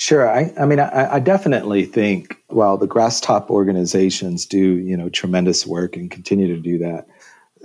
Sure. 0.00 0.26
I, 0.26 0.50
I 0.58 0.64
mean, 0.64 0.80
I, 0.80 1.16
I, 1.16 1.20
definitely 1.20 1.84
think 1.84 2.42
while 2.46 2.78
the 2.78 2.86
grass 2.86 3.20
top 3.20 3.50
organizations 3.50 4.46
do, 4.46 4.78
you 4.78 4.96
know, 4.96 5.10
tremendous 5.10 5.66
work 5.66 5.94
and 5.94 6.10
continue 6.10 6.46
to 6.46 6.58
do 6.58 6.78
that, 6.78 7.06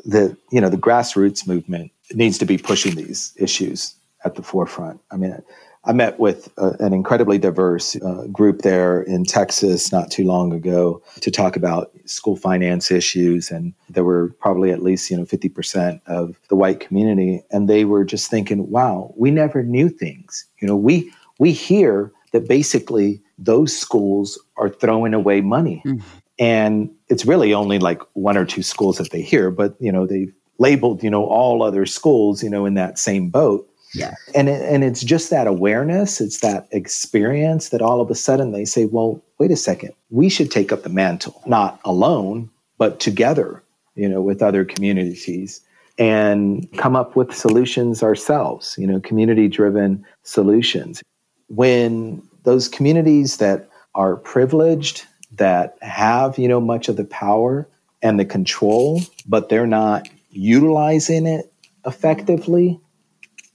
that, 0.04 0.36
you 0.52 0.60
know, 0.60 0.68
the 0.68 0.76
grassroots 0.76 1.48
movement 1.48 1.94
needs 2.14 2.38
to 2.40 2.46
be 2.46 2.58
pushing 2.58 2.96
these 2.96 3.34
issues 3.38 3.96
at 4.26 4.36
the 4.36 4.44
forefront. 4.44 5.00
I 5.12 5.16
mean, 5.16 5.42
I 5.86 5.94
met 5.94 6.20
with 6.20 6.52
uh, 6.58 6.74
an 6.82 6.92
incredibly 6.92 7.38
diverse 7.38 7.96
uh, 7.96 8.26
group 8.34 8.64
there 8.64 9.02
in 9.04 9.24
Texas 9.24 9.94
not 9.94 10.12
too 10.12 10.26
long 10.26 10.52
ago 10.52 11.02
to 11.22 11.32
talk 11.32 11.56
about 11.56 11.94
school 12.04 12.36
finance 12.36 12.92
issues. 12.92 13.50
And 13.50 13.74
there 13.90 14.04
were 14.04 14.36
probably 14.42 14.72
at 14.72 14.84
least, 14.84 15.10
you 15.10 15.16
know, 15.16 15.24
50% 15.24 16.02
of 16.08 16.38
the 16.50 16.58
white 16.58 16.82
community. 16.82 17.46
And 17.50 17.70
they 17.70 17.86
were 17.86 18.04
just 18.04 18.30
thinking, 18.30 18.70
wow, 18.70 19.14
we 19.16 19.32
never 19.32 19.64
knew 19.64 19.88
things. 19.88 20.46
You 20.60 20.68
know, 20.68 20.76
we, 20.76 21.14
we 21.40 21.54
hear 21.54 22.12
that 22.36 22.50
basically 22.50 23.22
those 23.38 23.76
schools 23.76 24.38
are 24.58 24.68
throwing 24.68 25.14
away 25.14 25.40
money. 25.40 25.82
Mm. 25.86 26.04
And 26.38 26.90
it's 27.08 27.26
really 27.26 27.54
only 27.54 27.80
like 27.80 28.02
one 28.12 28.36
or 28.36 28.44
two 28.44 28.62
schools 28.62 28.98
that 28.98 29.12
they 29.12 29.22
hear, 29.22 29.52
but, 29.52 29.78
you 29.80 29.90
know, 29.90 30.06
they've 30.06 30.34
labeled, 30.60 31.02
you 31.02 31.10
know, 31.10 31.24
all 31.24 31.64
other 31.64 31.86
schools, 31.86 32.44
you 32.44 32.50
know, 32.50 32.66
in 32.66 32.74
that 32.74 33.00
same 33.00 33.30
boat. 33.30 33.66
Yeah. 33.94 34.16
And 34.36 34.50
it, 34.50 34.62
and 34.62 34.84
it's 34.84 35.02
just 35.02 35.30
that 35.30 35.48
awareness, 35.48 36.20
it's 36.20 36.42
that 36.42 36.68
experience 36.72 37.70
that 37.70 37.82
all 37.82 38.02
of 38.02 38.12
a 38.12 38.16
sudden 38.16 38.52
they 38.52 38.66
say, 38.66 38.84
well, 38.84 39.24
wait 39.40 39.52
a 39.52 39.56
second, 39.56 39.94
we 40.10 40.28
should 40.28 40.52
take 40.52 40.74
up 40.74 40.84
the 40.84 40.90
mantle, 40.90 41.42
not 41.46 41.80
alone, 41.86 42.50
but 42.78 43.00
together, 43.00 43.64
you 43.96 44.10
know, 44.10 44.22
with 44.22 44.42
other 44.42 44.66
communities 44.66 45.62
and 45.98 46.68
come 46.76 46.98
up 46.98 47.16
with 47.16 47.34
solutions 47.34 48.04
ourselves, 48.04 48.76
you 48.78 48.86
know, 48.86 49.00
community 49.00 49.48
driven 49.48 50.06
solutions. 50.24 51.02
When 51.48 52.22
those 52.43 52.68
communities 52.68 53.38
that 53.38 53.70
are 53.93 54.16
privileged, 54.16 55.06
that 55.38 55.78
have, 55.82 56.38
you 56.38 56.48
know, 56.48 56.62
much 56.62 56.88
of 56.88 56.96
the 56.96 57.06
power 57.06 57.68
and 58.02 58.20
the 58.20 58.26
control, 58.26 59.02
but 59.28 59.50
they're 59.50 59.68
not 59.68 60.08
utilizing 60.30 61.26
it 61.26 61.52
effectively, 61.86 62.80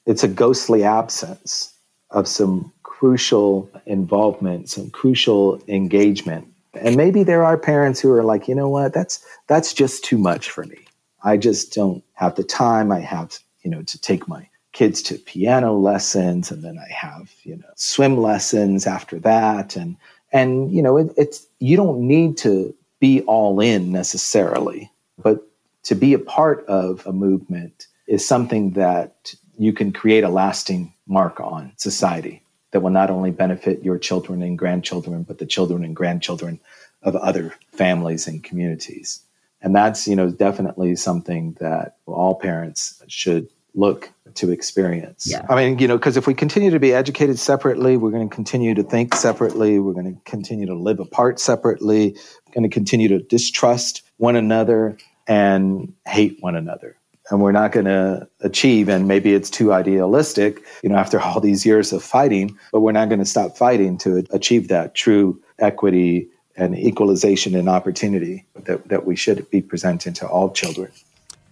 it's 0.07 0.25
a 0.25 0.29
ghostly 0.29 0.83
absence 0.85 1.75
of 2.11 2.27
some 2.27 2.73
crucial 2.83 3.71
involvement, 3.87 4.69
some 4.69 4.91
crucial 4.91 5.63
engagement. 5.69 6.47
And 6.75 6.97
maybe 6.97 7.23
there 7.23 7.45
are 7.45 7.57
parents 7.57 8.01
who 8.01 8.11
are 8.13 8.25
like, 8.25 8.49
you 8.49 8.55
know 8.55 8.69
what, 8.69 8.93
that's 8.93 9.25
that's 9.47 9.73
just 9.73 10.05
too 10.05 10.19
much 10.19 10.51
for 10.51 10.65
me. 10.65 10.79
I 11.23 11.37
just 11.37 11.75
don't 11.75 12.03
have 12.15 12.35
the 12.37 12.45
time. 12.45 12.93
I 12.93 13.01
have, 13.01 13.39
you 13.63 13.71
know, 13.71 13.83
to 13.83 14.01
take 14.01 14.29
my 14.29 14.49
kids 14.73 15.03
to 15.03 15.19
piano 15.19 15.77
lessons 15.77 16.51
and 16.51 16.63
then 16.63 16.79
I 16.79 16.93
have, 16.93 17.33
you 17.43 17.57
know, 17.57 17.71
swim 17.75 18.17
lessons 18.19 18.87
after 18.87 19.19
that. 19.21 19.77
And 19.77 19.97
and 20.33 20.73
you 20.73 20.83
know, 20.83 20.97
it, 20.97 21.13
it's 21.17 21.47
you 21.59 21.77
don't 21.77 22.07
need 22.07 22.37
to 22.39 22.75
be 23.01 23.23
all 23.23 23.61
in 23.61 23.91
necessarily, 23.91 24.91
but 25.23 25.47
to 25.85 25.95
be 25.95 26.13
a 26.13 26.19
part 26.19 26.65
of 26.67 27.07
a 27.07 27.13
movement 27.13 27.87
is 28.07 28.27
something 28.27 28.73
that 28.73 29.35
you 29.59 29.73
can 29.73 29.93
create 29.93 30.25
a 30.25 30.29
lasting 30.29 30.93
mark 31.07 31.41
on 31.41 31.73
society 31.77 32.43
that 32.71 32.81
will 32.81 32.91
not 32.91 33.11
only 33.11 33.31
benefit 33.31 33.83
your 33.83 33.99
children 33.99 34.43
and 34.43 34.59
grandchildren, 34.59 35.23
but 35.23 35.39
the 35.39 35.47
children 35.47 35.85
and 35.85 35.97
grandchildren 35.97 36.61
of 37.03 37.17
other 37.17 37.55
families 37.73 38.29
and 38.29 38.45
communities. 38.45 39.21
And 39.63 39.75
that's, 39.75 40.07
you 40.07 40.17
know, 40.17 40.31
definitely 40.31 40.97
something 40.97 41.57
that 41.61 41.97
all 42.07 42.35
parents 42.35 43.03
should 43.09 43.49
look 43.75 44.11
to 44.35 44.51
experience. 44.51 45.29
Yeah. 45.29 45.45
I 45.49 45.57
mean, 45.57 45.79
you 45.79 45.89
know, 45.89 45.97
because 45.97 46.17
if 46.17 46.27
we 46.27 46.35
continue 46.35 46.71
to 46.71 46.79
be 46.79 46.93
educated 46.93 47.39
separately, 47.39 47.97
we're 47.97 48.11
going 48.11 48.29
to 48.29 48.35
continue 48.35 48.75
to 48.75 48.83
think 48.83 49.15
separately, 49.15 49.79
we're 49.79 49.93
going 49.93 50.15
to 50.15 50.21
continue 50.25 50.67
to 50.67 50.75
live 50.75 51.01
apart 51.01 51.41
separately, 51.41 52.17
we're 52.47 52.55
going 52.55 52.69
to 52.69 52.73
continue 52.73 53.09
to 53.09 53.19
distrust 53.19 54.03
one 54.19 54.37
another 54.37 54.97
and 55.27 55.93
hate 56.07 56.37
one 56.41 56.57
another 56.57 56.97
and 57.31 57.41
we're 57.41 57.53
not 57.53 57.73
going 57.73 57.87
to 57.87 58.29
achieve 58.41 58.89
and 58.89 59.07
maybe 59.07 59.33
it's 59.33 59.51
too 59.51 59.73
idealistic 59.73 60.63
you 60.83 60.89
know 60.89 60.97
after 60.97 61.21
all 61.21 61.41
these 61.41 61.65
years 61.65 61.93
of 61.93 62.03
fighting 62.03 62.57
but 62.73 62.81
we're 62.81 62.93
not 62.93 63.09
going 63.09 63.19
to 63.19 63.25
stop 63.25 63.57
fighting 63.57 63.97
to 63.97 64.25
achieve 64.31 64.69
that 64.69 64.95
true 64.95 65.41
equity 65.59 66.29
and 66.57 66.77
equalization 66.77 67.55
and 67.55 67.69
opportunity 67.69 68.45
that, 68.65 68.87
that 68.89 69.07
we 69.07 69.17
should 69.17 69.49
be 69.51 69.63
presenting 69.63 70.13
to 70.13 70.27
all 70.27 70.51
children 70.51 70.91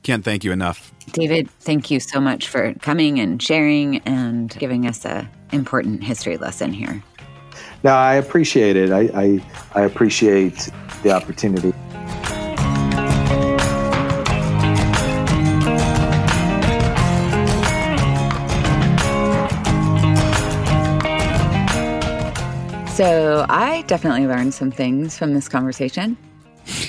can't 0.09 0.25
thank 0.25 0.43
you 0.43 0.53
enough. 0.53 0.91
David 1.13 1.51
thank 1.61 1.91
you 1.91 2.01
so 2.01 2.19
much 2.19 2.49
for 2.49 2.73
coming 2.81 3.21
and 3.21 3.43
sharing 3.43 3.99
and 4.07 4.49
giving 4.59 4.87
us 4.87 5.05
a 5.05 5.29
important 5.53 6.03
history 6.03 6.39
lesson 6.39 6.73
here. 6.73 7.05
No 7.85 7.93
i 7.93 8.15
appreciate 8.15 8.75
it. 8.75 8.91
I, 8.91 9.11
I, 9.15 9.45
I 9.75 9.83
appreciate 9.83 10.71
the 11.03 11.11
opportunity. 11.11 11.75
So 22.97 23.45
I 23.51 23.85
definitely 23.87 24.27
learned 24.27 24.55
some 24.55 24.71
things 24.71 25.19
from 25.19 25.35
this 25.35 25.51
conversation. 25.51 26.17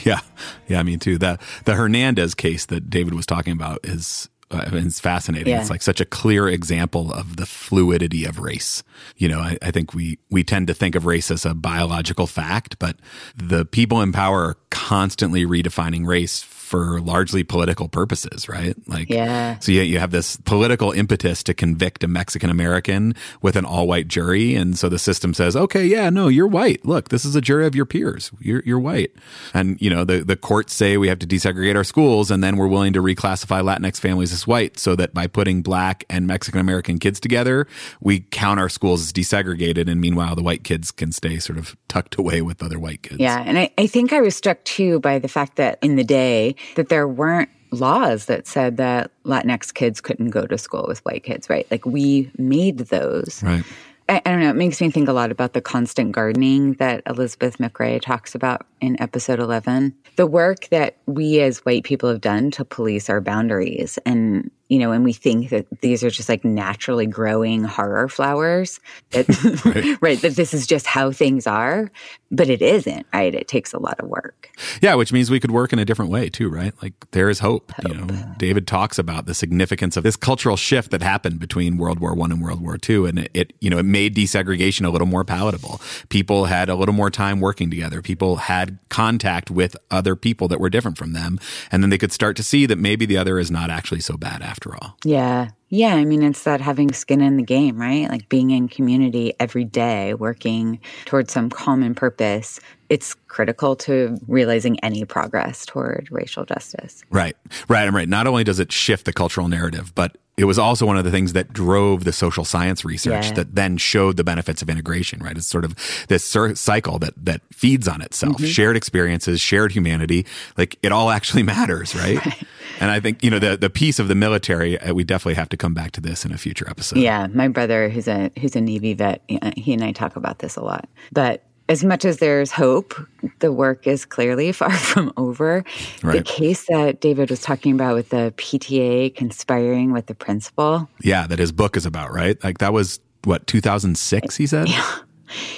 Yeah, 0.09 0.21
yeah, 0.67 0.83
me 0.83 0.97
too. 0.97 1.17
The 1.17 1.39
the 1.65 1.75
Hernandez 1.75 2.35
case 2.35 2.65
that 2.67 2.89
David 2.89 3.13
was 3.13 3.25
talking 3.25 3.53
about 3.53 3.79
is 3.83 4.29
uh, 4.51 4.65
it's 4.73 4.99
fascinating. 4.99 5.53
Yeah. 5.53 5.61
It's 5.61 5.69
like 5.69 5.81
such 5.81 6.01
a 6.01 6.05
clear 6.05 6.47
example 6.47 7.13
of 7.13 7.35
the 7.35 7.45
fluidity 7.45 8.25
of 8.25 8.39
race. 8.39 8.83
You 9.17 9.27
know, 9.27 9.39
I, 9.39 9.57
I, 9.61 9.69
think 9.69 9.93
we 9.93 10.17
we 10.31 10.43
tend 10.43 10.67
to 10.67 10.73
think 10.73 10.95
of 10.95 11.05
race 11.05 11.29
as 11.29 11.45
a 11.45 11.53
biological 11.53 12.25
fact, 12.25 12.79
but 12.79 12.97
the 13.35 13.63
people 13.63 14.01
in 14.01 14.11
power 14.11 14.39
are 14.39 14.57
constantly 14.71 15.45
redefining 15.45 16.05
race 16.05 16.41
for 16.69 17.01
largely 17.01 17.43
political 17.43 17.89
purposes, 17.89 18.47
right? 18.47 18.75
Like, 18.87 19.09
yeah. 19.09 19.57
So 19.57 19.71
you, 19.71 19.81
you 19.81 19.97
have 19.97 20.11
this 20.11 20.37
political 20.37 20.91
impetus 20.91 21.41
to 21.45 21.55
convict 21.55 22.03
a 22.03 22.07
Mexican 22.07 22.51
American 22.51 23.15
with 23.41 23.55
an 23.55 23.65
all 23.65 23.87
white 23.87 24.07
jury. 24.07 24.53
And 24.53 24.77
so 24.77 24.87
the 24.87 24.99
system 24.99 25.33
says, 25.33 25.55
okay, 25.55 25.83
yeah, 25.83 26.11
no, 26.11 26.27
you're 26.27 26.45
white. 26.45 26.85
Look, 26.85 27.09
this 27.09 27.25
is 27.25 27.35
a 27.35 27.41
jury 27.41 27.65
of 27.65 27.73
your 27.73 27.87
peers. 27.87 28.29
You're, 28.39 28.61
you're 28.67 28.79
white. 28.79 29.11
And, 29.51 29.81
you 29.81 29.89
know, 29.89 30.03
the, 30.03 30.19
the 30.19 30.35
courts 30.35 30.75
say 30.75 30.95
we 30.97 31.07
have 31.07 31.17
to 31.19 31.25
desegregate 31.25 31.75
our 31.75 31.83
schools 31.83 32.29
and 32.29 32.43
then 32.43 32.55
we're 32.55 32.67
willing 32.67 32.93
to 32.93 33.01
reclassify 33.01 33.63
Latinx 33.63 33.99
families 33.99 34.31
as 34.31 34.45
white 34.45 34.77
so 34.77 34.95
that 34.95 35.11
by 35.11 35.25
putting 35.25 35.63
black 35.63 36.05
and 36.07 36.27
Mexican 36.27 36.61
American 36.61 36.99
kids 36.99 37.19
together, 37.19 37.65
we 37.99 38.19
count 38.19 38.59
our 38.59 38.69
schools 38.69 39.01
as 39.01 39.11
desegregated. 39.11 39.89
And 39.89 39.99
meanwhile, 39.99 40.35
the 40.35 40.43
white 40.43 40.63
kids 40.63 40.91
can 40.91 41.11
stay 41.11 41.39
sort 41.39 41.57
of 41.57 41.75
tucked 41.87 42.19
away 42.19 42.43
with 42.43 42.61
other 42.61 42.77
white 42.77 43.01
kids. 43.01 43.19
Yeah. 43.19 43.41
And 43.43 43.57
I, 43.57 43.71
I 43.79 43.87
think 43.87 44.13
I 44.13 44.21
was 44.21 44.35
struck 44.35 44.63
too 44.65 44.99
by 44.99 45.17
the 45.17 45.27
fact 45.27 45.55
that 45.55 45.79
in 45.81 45.95
the 45.95 46.03
day, 46.03 46.55
that 46.75 46.89
there 46.89 47.07
weren't 47.07 47.49
laws 47.71 48.25
that 48.25 48.47
said 48.47 48.77
that 48.77 49.11
Latinx 49.25 49.73
kids 49.73 50.01
couldn't 50.01 50.29
go 50.29 50.45
to 50.45 50.57
school 50.57 50.85
with 50.87 50.99
white 51.05 51.23
kids, 51.23 51.49
right? 51.49 51.67
Like 51.69 51.85
we 51.85 52.31
made 52.37 52.79
those. 52.79 53.43
Right. 53.43 53.63
I, 54.07 54.21
I, 54.25 54.31
don't 54.31 54.39
know. 54.39 54.49
It 54.49 54.55
makes 54.55 54.81
me 54.81 54.89
think 54.89 55.07
a 55.07 55.13
lot 55.13 55.31
about 55.31 55.53
the 55.53 55.61
constant 55.61 56.13
gardening 56.13 56.73
that 56.73 57.03
Elizabeth 57.05 57.59
McRae 57.59 58.01
talks 58.01 58.33
about 58.33 58.65
in 58.81 58.99
episode 58.99 59.39
11. 59.39 59.95
The 60.15 60.25
work 60.25 60.67
that 60.69 60.97
we 61.05 61.41
as 61.41 61.59
white 61.59 61.83
people 61.83 62.09
have 62.09 62.21
done 62.21 62.49
to 62.51 62.65
police 62.65 63.07
our 63.09 63.21
boundaries 63.21 63.99
and 64.05 64.49
you 64.69 64.77
know, 64.77 64.91
and 64.91 65.03
we 65.03 65.13
think 65.13 65.49
that 65.49 65.65
these 65.81 66.03
are 66.03 66.11
just 66.11 66.29
like 66.29 66.45
naturally 66.45 67.07
growing 67.07 67.63
horror 67.63 68.07
flowers, 68.07 68.79
that, 69.09 69.27
right. 69.65 69.97
right. 70.01 70.21
That 70.21 70.35
this 70.35 70.53
is 70.53 70.67
just 70.67 70.85
how 70.85 71.11
things 71.11 71.47
are, 71.47 71.91
but 72.29 72.49
it 72.49 72.61
isn't, 72.61 73.07
right? 73.11 73.33
It 73.33 73.47
takes 73.47 73.73
a 73.73 73.79
lot 73.79 73.99
of 73.99 74.07
work. 74.07 74.51
Yeah, 74.79 74.93
which 74.93 75.11
means 75.11 75.31
we 75.31 75.39
could 75.39 75.49
work 75.49 75.73
in 75.73 75.79
a 75.79 75.85
different 75.85 76.11
way 76.11 76.29
too, 76.29 76.49
right? 76.49 76.73
Like 76.83 76.93
there 77.11 77.31
is 77.31 77.39
hope. 77.39 77.71
hope. 77.71 77.87
You 77.87 77.95
know, 77.95 78.35
David 78.37 78.67
talks 78.67 78.99
about 78.99 79.25
the 79.25 79.33
significance 79.33 79.97
of 79.97 80.03
this 80.03 80.15
cultural 80.15 80.55
shift 80.55 80.91
that 80.91 81.01
happened 81.01 81.39
between 81.39 81.77
World 81.77 81.99
War 81.99 82.13
One 82.13 82.31
and 82.31 82.41
World 82.41 82.61
War 82.61 82.77
Two, 82.77 83.07
and 83.07 83.19
it, 83.19 83.31
it, 83.33 83.53
you 83.59 83.71
know, 83.71 83.79
it 83.79 83.85
made 83.85 84.15
desegregation 84.15 84.85
a 84.85 84.89
little 84.89 85.07
more 85.07 85.23
palatable. 85.23 85.81
People 86.09 86.45
had 86.45 86.69
a 86.69 86.75
little 86.75 86.93
more 86.93 87.09
time 87.09 87.39
working 87.39 87.71
together. 87.71 88.03
People 88.03 88.35
had 88.35 88.77
contact 88.89 89.49
with 89.49 89.75
other 89.89 90.15
people 90.15 90.47
that 90.47 90.59
were 90.59 90.69
different 90.69 90.97
from 90.97 91.13
them, 91.13 91.39
and 91.71 91.81
then 91.81 91.89
they 91.89 91.97
could 91.97 92.11
start 92.11 92.37
to 92.37 92.43
see 92.43 92.67
that 92.67 92.77
maybe 92.77 93.07
the 93.07 93.17
other 93.17 93.39
is 93.39 93.49
not 93.49 93.71
actually 93.71 94.01
so 94.01 94.15
bad 94.15 94.43
after 94.43 94.58
after 94.59 94.75
all. 94.75 94.97
Yeah. 95.03 95.49
Yeah. 95.69 95.95
I 95.95 96.03
mean, 96.03 96.23
it's 96.23 96.43
that 96.43 96.61
having 96.61 96.91
skin 96.91 97.21
in 97.21 97.37
the 97.37 97.43
game, 97.43 97.79
right? 97.79 98.09
Like 98.09 98.27
being 98.27 98.51
in 98.51 98.67
community 98.67 99.33
every 99.39 99.63
day, 99.63 100.13
working 100.13 100.79
towards 101.05 101.31
some 101.31 101.49
common 101.49 101.95
purpose. 101.95 102.59
It's 102.89 103.13
critical 103.27 103.75
to 103.77 104.17
realizing 104.27 104.79
any 104.79 105.05
progress 105.05 105.65
toward 105.65 106.07
racial 106.11 106.43
justice. 106.43 107.03
Right. 107.11 107.37
Right. 107.67 107.87
I'm 107.87 107.95
right. 107.95 108.09
Not 108.09 108.27
only 108.27 108.43
does 108.43 108.59
it 108.59 108.71
shift 108.71 109.05
the 109.05 109.13
cultural 109.13 109.47
narrative, 109.47 109.93
but 109.93 110.17
it 110.37 110.45
was 110.45 110.57
also 110.57 110.85
one 110.85 110.97
of 110.97 111.03
the 111.03 111.11
things 111.11 111.33
that 111.33 111.51
drove 111.51 112.05
the 112.05 112.13
social 112.13 112.45
science 112.45 112.85
research 112.85 113.27
yeah. 113.27 113.33
that 113.33 113.55
then 113.55 113.77
showed 113.77 114.15
the 114.15 114.23
benefits 114.23 114.61
of 114.61 114.69
integration, 114.69 115.19
right? 115.19 115.35
It's 115.35 115.45
sort 115.45 115.65
of 115.65 115.75
this 116.07 116.23
cycle 116.23 116.97
that, 116.99 117.13
that 117.17 117.41
feeds 117.53 117.89
on 117.89 118.01
itself. 118.01 118.37
Mm-hmm. 118.37 118.45
Shared 118.45 118.77
experiences, 118.77 119.41
shared 119.41 119.73
humanity, 119.73 120.25
like 120.57 120.77
it 120.81 120.93
all 120.93 121.09
actually 121.09 121.43
matters, 121.55 121.93
right? 121.93 122.25
right. 122.25 122.43
And 122.79 122.91
I 122.91 122.99
think, 122.99 123.23
you 123.23 123.29
know, 123.29 123.39
the, 123.39 123.57
the 123.57 123.69
piece 123.69 123.99
of 123.99 124.07
the 124.07 124.15
military, 124.15 124.79
uh, 124.79 124.93
we 124.93 125.03
definitely 125.03 125.35
have 125.35 125.49
to 125.49 125.57
come 125.57 125.73
back 125.73 125.91
to 125.91 126.01
this 126.01 126.25
in 126.25 126.31
a 126.31 126.37
future 126.37 126.69
episode. 126.69 126.99
Yeah. 126.99 127.27
My 127.27 127.47
brother, 127.47 127.89
who's 127.89 128.07
a, 128.07 128.31
who's 128.39 128.55
a 128.55 128.61
Navy 128.61 128.93
vet, 128.93 129.21
he 129.55 129.73
and 129.73 129.83
I 129.83 129.91
talk 129.91 130.15
about 130.15 130.39
this 130.39 130.55
a 130.55 130.61
lot. 130.61 130.89
But 131.11 131.43
as 131.69 131.83
much 131.83 132.03
as 132.03 132.17
there's 132.17 132.51
hope, 132.51 132.95
the 133.39 133.53
work 133.53 133.85
is 133.85 134.03
clearly 134.03 134.51
far 134.53 134.71
from 134.71 135.13
over. 135.15 135.63
Right. 136.03 136.17
The 136.17 136.23
case 136.23 136.65
that 136.67 136.99
David 136.99 137.29
was 137.29 137.41
talking 137.41 137.73
about 137.73 137.95
with 137.95 138.09
the 138.09 138.33
PTA 138.37 139.15
conspiring 139.15 139.93
with 139.93 140.07
the 140.07 140.15
principal. 140.15 140.89
Yeah, 141.01 141.27
that 141.27 141.39
his 141.39 141.51
book 141.51 141.77
is 141.77 141.85
about, 141.85 142.11
right? 142.11 142.43
Like 142.43 142.57
that 142.57 142.73
was 142.73 142.99
what, 143.23 143.45
2006, 143.47 144.35
he 144.35 144.47
said? 144.47 144.67
Yeah. 144.67 144.99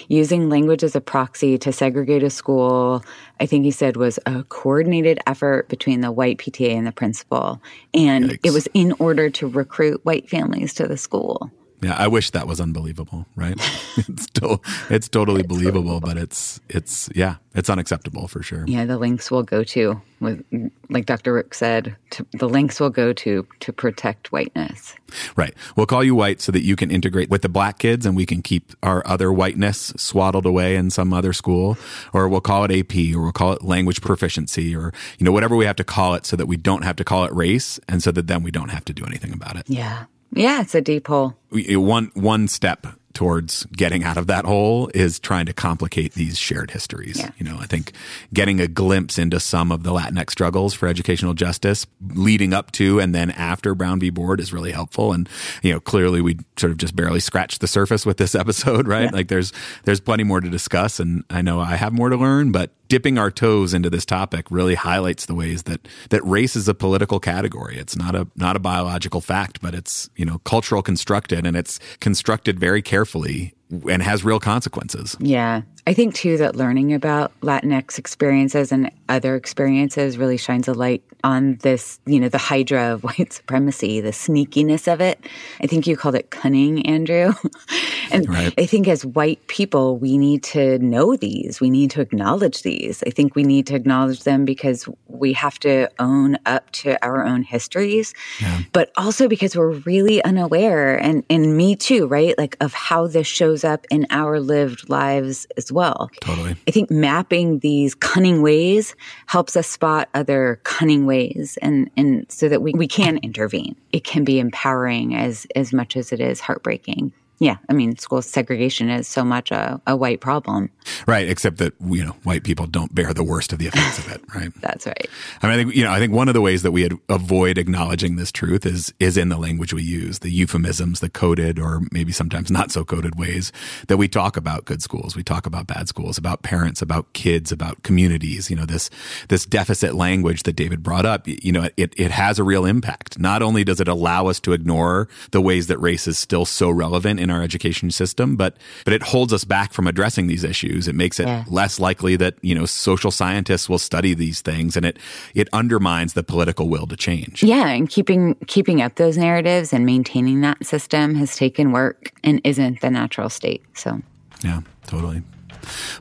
Using 0.08 0.50
language 0.50 0.84
as 0.84 0.96
a 0.96 1.02
proxy 1.02 1.58
to 1.60 1.72
segregate 1.72 2.24
a 2.24 2.30
school, 2.30 3.04
I 3.40 3.46
think 3.46 3.66
he 3.66 3.72
said 3.72 3.98
was 3.98 4.20
a 4.26 4.44
coordinated 4.44 5.20
effort 5.28 5.70
between 5.70 6.02
the 6.02 6.12
white 6.12 6.38
PTA 6.38 6.76
and 6.76 6.88
the 6.88 6.92
principal. 6.92 7.62
And 7.94 8.26
Yikes. 8.26 8.40
it 8.44 8.52
was 8.52 8.68
in 8.74 8.94
order 9.00 9.30
to 9.30 9.48
recruit 9.48 10.04
white 10.04 10.30
families 10.30 10.74
to 10.76 10.88
the 10.88 10.98
school. 10.98 11.52
Yeah, 11.82 11.96
I 11.98 12.08
wish 12.08 12.30
that 12.32 12.48
was 12.48 12.62
unbelievable, 12.62 13.26
right? 13.36 13.56
it's 13.98 14.24
still 14.24 14.64
it's 14.90 15.10
totally 15.10 15.42
it's 15.42 15.48
believable, 15.48 16.00
but 16.00 16.16
it's 16.16 16.60
it's 16.70 17.10
yeah, 17.16 17.38
it's 17.56 17.70
unacceptable 17.70 18.28
for 18.28 18.44
sure. 18.44 18.66
Yeah, 18.68 18.86
the 18.86 18.98
links 18.98 19.32
will 19.32 19.42
go 19.42 19.64
to 19.64 20.00
with 20.20 20.46
like 20.90 21.08
Dr. 21.08 21.34
Rook 21.34 21.54
said, 21.56 21.96
to, 22.12 22.26
the 22.34 22.48
links 22.48 22.80
will 22.80 22.92
go 22.92 23.14
to 23.14 23.48
to 23.62 23.74
protect 23.74 24.32
whiteness. 24.32 24.94
Right. 25.36 25.56
We'll 25.76 25.88
call 25.88 26.04
you 26.04 26.14
white 26.14 26.40
so 26.40 26.52
that 26.52 26.62
you 26.62 26.76
can 26.76 26.92
integrate 26.92 27.30
with 27.30 27.42
the 27.42 27.50
black 27.50 27.80
kids 27.80 28.06
and 28.06 28.16
we 28.16 28.26
can 28.26 28.42
keep 28.42 28.74
our 28.84 29.06
other 29.06 29.32
whiteness 29.34 29.92
swaddled 29.98 30.46
away 30.46 30.76
in 30.76 30.92
some 30.92 31.14
other 31.14 31.34
school 31.34 31.78
or 32.14 32.30
we'll 32.30 32.42
call 32.42 32.64
it 32.64 32.72
AP 32.72 33.16
or 33.16 33.24
we'll 33.24 33.32
call 33.32 33.54
it 33.54 33.64
language 33.64 34.02
proficiency 34.02 34.76
or 34.76 34.94
you 35.18 35.26
know 35.26 35.32
whatever 35.32 35.56
we 35.56 35.66
have 35.66 35.76
to 35.78 35.84
call 35.84 36.14
it 36.14 36.26
so 36.26 36.36
that 36.36 36.46
we 36.46 36.58
don't 36.58 36.84
have 36.84 36.96
to 36.98 37.04
call 37.04 37.26
it 37.26 37.34
race 37.34 37.80
and 37.90 38.04
so 38.04 38.12
that 38.12 38.28
then 38.28 38.44
we 38.44 38.52
don't 38.52 38.70
have 38.70 38.86
to 38.86 38.94
do 38.94 39.04
anything 39.04 39.34
about 39.34 39.56
it. 39.56 39.68
Yeah. 39.68 40.06
Yeah, 40.34 40.62
it's 40.62 40.76
a 40.76 40.82
deep 40.82 41.08
hole. 41.08 41.36
One 41.52 42.12
one 42.14 42.48
step 42.48 42.88
towards 43.14 43.66
getting 43.66 44.04
out 44.04 44.18
of 44.18 44.28
that 44.28 44.46
hole 44.46 44.90
is 44.94 45.20
trying 45.20 45.46
to 45.46 45.54
complicate 45.54 46.14
these 46.14 46.38
shared 46.38 46.72
histories. 46.72 47.20
Yeah. 47.20 47.32
You 47.38 47.46
know, 47.46 47.58
I 47.60 47.66
think 47.66 47.92
getting 48.34 48.60
a 48.60 48.68
glimpse 48.68 49.18
into 49.18 49.40
some 49.40 49.72
of 49.72 49.84
the 49.84 49.92
Latinx 49.92 50.32
struggles 50.32 50.74
for 50.74 50.88
educational 50.88 51.34
justice 51.34 51.86
leading 52.14 52.54
up 52.54 52.72
to 52.74 53.00
and 53.00 53.14
then 53.14 53.32
after 53.32 53.76
Brown 53.76 54.00
v. 54.00 54.10
Board 54.10 54.40
is 54.40 54.54
really 54.54 54.72
helpful. 54.72 55.14
And, 55.14 55.28
you 55.62 55.74
know, 55.74 55.80
clearly 55.80 56.22
we 56.22 56.38
sort 56.58 56.72
of 56.72 56.78
just 56.78 56.96
barely 56.96 57.20
scratched 57.20 57.62
the 57.62 57.68
surface 57.68 58.06
with 58.06 58.18
this 58.18 58.36
episode, 58.42 58.88
right? 58.88 59.04
Yeah. 59.06 59.12
Like 59.12 59.28
there's, 59.28 59.52
there's 59.84 60.00
plenty 60.00 60.24
more 60.24 60.42
to 60.42 60.50
discuss. 60.50 61.00
And 61.00 61.24
I 61.30 61.42
know 61.42 61.60
I 61.60 61.76
have 61.76 61.94
more 61.94 62.10
to 62.10 62.18
learn, 62.18 62.52
but 62.52 62.72
dipping 62.92 63.18
our 63.18 63.32
toes 63.32 63.74
into 63.74 63.90
this 63.90 64.06
topic 64.06 64.46
really 64.50 64.76
highlights 64.76 65.26
the 65.26 65.34
ways 65.34 65.64
that 65.64 65.88
that 66.10 66.22
race 66.26 66.58
is 66.58 66.68
a 66.68 66.74
political 66.74 67.22
category. 67.22 67.78
It's 67.78 67.96
not 67.96 68.16
a 68.16 68.28
not 68.36 68.58
a 68.58 68.60
biological 68.60 69.22
fact, 69.22 69.62
but 69.62 69.74
it's 69.74 70.10
you 70.18 70.26
know 70.26 70.40
cultural 70.40 70.82
constructed, 70.82 71.48
and 71.48 71.56
it's 71.56 71.80
constructed 72.02 72.60
very 72.60 72.82
carefully 72.82 73.54
and 73.90 74.04
has 74.04 74.26
real 74.26 74.42
consequences. 74.42 75.16
Yeah. 75.22 75.62
I 75.88 75.94
think 75.94 76.16
too 76.16 76.38
that 76.38 76.56
learning 76.56 76.94
about 76.94 77.32
Latinx 77.42 77.98
experiences 77.98 78.72
and 78.72 78.92
other 79.10 79.36
experiences 79.36 80.18
really 80.18 80.38
shines 80.38 80.68
a 80.68 80.74
light 80.74 81.04
on 81.24 81.58
this, 81.58 82.00
you 82.06 82.20
know, 82.20 82.30
the 82.30 82.38
hydra 82.38 82.94
of 82.94 83.04
white 83.04 83.34
supremacy, 83.34 84.02
the 84.02 84.10
sneakiness 84.10 84.92
of 84.92 85.02
it. 85.02 85.20
I 85.62 85.68
think 85.68 85.88
you 85.88 85.96
called 85.96 86.16
it 86.16 86.32
cunning, 86.32 86.86
Andrew. 86.86 87.34
and 88.12 88.28
right. 88.28 88.54
I 88.58 88.66
think 88.66 88.88
as 88.88 89.06
white 89.06 89.46
people, 89.48 89.98
we 89.98 90.18
need 90.18 90.44
to 90.44 90.80
know 90.80 91.16
these. 91.16 91.62
We 91.62 91.70
need 91.70 91.92
to 91.92 92.02
acknowledge 92.02 92.64
these. 92.64 93.04
I 93.06 93.12
think 93.12 93.36
we 93.36 93.44
need 93.44 93.68
to 93.68 93.76
acknowledge 93.76 94.24
them 94.24 94.46
because 94.46 94.88
we 95.08 95.34
have 95.34 95.60
to 95.60 95.90
own 96.00 96.38
up 96.46 96.72
to 96.72 97.04
our 97.06 97.26
own 97.26 97.44
histories, 97.44 98.14
yeah. 98.40 98.62
but 98.74 98.92
also 98.98 99.28
because 99.28 99.56
we're 99.56 99.72
really 99.72 100.24
unaware 100.24 100.98
and, 100.98 101.24
and 101.30 101.56
me 101.56 101.76
too, 101.76 102.08
right? 102.08 102.38
Like 102.38 102.58
of 102.60 102.74
how 102.74 103.08
this 103.08 103.28
shows 103.28 103.52
shows 103.52 103.64
up 103.64 103.86
in 103.90 104.06
our 104.10 104.40
lived 104.40 104.90
lives 104.90 105.48
as 105.72 105.74
well. 105.74 106.12
Totally. 106.20 106.56
I 106.68 106.72
think 106.72 106.92
mapping 106.92 107.60
these 107.60 107.96
cunning 107.96 108.42
ways 108.42 108.96
helps 109.28 109.56
us 109.56 109.68
spot 109.68 110.10
other 110.14 110.60
cunning 110.64 111.06
ways 111.06 111.58
and, 111.62 111.90
and 111.96 112.30
so 112.30 112.50
that 112.50 112.62
we, 112.62 112.74
we 112.74 112.88
can 112.88 113.18
intervene. 113.20 113.76
It 113.92 114.04
can 114.04 114.24
be 114.24 114.40
empowering 114.40 115.16
as, 115.16 115.48
as 115.56 115.72
much 115.72 115.96
as 115.96 116.12
it 116.12 116.20
is 116.20 116.42
heartbreaking. 116.42 117.14
Yeah, 117.42 117.58
I 117.70 117.74
mean, 117.74 117.98
school 117.98 118.22
segregation 118.22 118.88
is 118.92 119.08
so 119.08 119.24
much 119.24 119.50
a, 119.50 119.82
a 119.88 119.98
white 119.98 120.22
problem. 120.22 120.70
Right, 121.08 121.28
except 121.28 121.58
that 121.58 121.74
you 121.84 122.06
know 122.06 122.12
white 122.22 122.44
people 122.44 122.68
don't 122.68 122.94
bear 122.94 123.16
the 123.16 123.24
worst 123.24 123.52
of 123.52 123.58
the 123.58 123.66
effects 123.66 123.98
of 123.98 124.12
it. 124.12 124.22
Right. 124.36 124.52
That's 124.62 124.86
right. 124.86 125.10
I 125.42 125.48
mean, 125.48 125.54
I 125.56 125.64
think 125.64 125.76
you 125.76 125.84
know, 125.84 125.90
I 125.90 125.98
think 125.98 126.14
one 126.14 126.28
of 126.28 126.36
the 126.36 126.42
ways 126.42 126.62
that 126.62 126.70
we 126.70 126.88
avoid 127.10 127.58
acknowledging 127.58 128.16
this 128.16 128.32
truth 128.32 128.64
is 128.64 128.94
is 129.00 129.18
in 129.18 129.30
the 129.30 129.38
language 129.38 129.74
we 129.74 129.82
use, 129.82 130.20
the 130.20 130.30
euphemisms, 130.30 131.00
the 131.00 131.10
coded 131.10 131.58
or 131.58 131.82
maybe 131.92 132.12
sometimes 132.12 132.52
not 132.52 132.70
so 132.70 132.86
coded 132.86 133.18
ways 133.18 133.52
that 133.88 133.98
we 133.98 134.08
talk 134.08 134.38
about 134.38 134.66
good 134.66 134.84
schools, 134.84 135.16
we 135.16 135.24
talk 135.24 135.48
about 135.48 135.66
bad 135.66 135.88
schools, 135.88 136.20
about 136.20 136.44
parents, 136.44 136.80
about 136.80 137.12
kids, 137.14 137.52
about 137.52 137.82
communities. 137.82 138.52
You 138.52 138.56
know, 138.56 138.68
this 138.68 138.92
this 139.30 139.48
deficit 139.48 139.96
language 139.96 140.44
that 140.44 140.54
David 140.54 140.84
brought 140.84 141.08
up. 141.08 141.28
You 141.28 141.52
know, 141.52 141.70
it 141.76 141.96
it 141.98 142.12
has 142.12 142.38
a 142.38 142.44
real 142.44 142.66
impact. 142.66 143.18
Not 143.18 143.42
only 143.42 143.64
does 143.64 143.82
it 143.82 143.88
allow 143.88 144.28
us 144.28 144.40
to 144.42 144.54
ignore 144.54 145.10
the 145.32 145.42
ways 145.42 145.66
that 145.68 145.80
race 145.80 146.08
is 146.08 146.20
still 146.20 146.46
so 146.46 146.70
relevant 146.70 147.20
in 147.20 147.31
our 147.32 147.42
education 147.42 147.92
system, 147.92 148.36
but 148.36 148.58
but 148.84 148.94
it 148.94 149.04
holds 149.04 149.34
us 149.34 149.44
back 149.44 149.74
from 149.74 149.88
addressing 149.88 150.28
these 150.28 150.44
issues. 150.44 150.88
It 150.88 150.96
makes 150.96 151.20
it 151.20 151.28
yeah. 151.28 151.44
less 151.48 151.80
likely 151.80 152.16
that 152.18 152.36
you 152.42 152.54
know 152.54 152.66
social 152.66 153.12
scientists 153.12 153.70
will 153.70 153.80
study 153.80 154.14
these 154.14 154.42
things, 154.42 154.78
and 154.78 154.86
it 154.86 155.00
it 155.34 155.48
undermines 155.54 156.14
the 156.14 156.24
political 156.24 156.70
will 156.70 156.88
to 156.88 156.96
change. 156.96 157.44
Yeah, 157.44 157.68
and 157.68 157.90
keeping 157.90 158.36
keeping 158.48 158.82
up 158.82 158.96
those 158.96 159.18
narratives 159.18 159.74
and 159.74 159.86
maintaining 159.86 160.42
that 160.42 160.66
system 160.66 161.16
has 161.16 161.36
taken 161.36 161.72
work 161.72 162.12
and 162.24 162.42
isn't 162.44 162.82
the 162.82 162.92
natural 162.92 163.30
state. 163.30 163.64
So 163.76 164.02
yeah, 164.44 164.62
totally. 164.88 165.24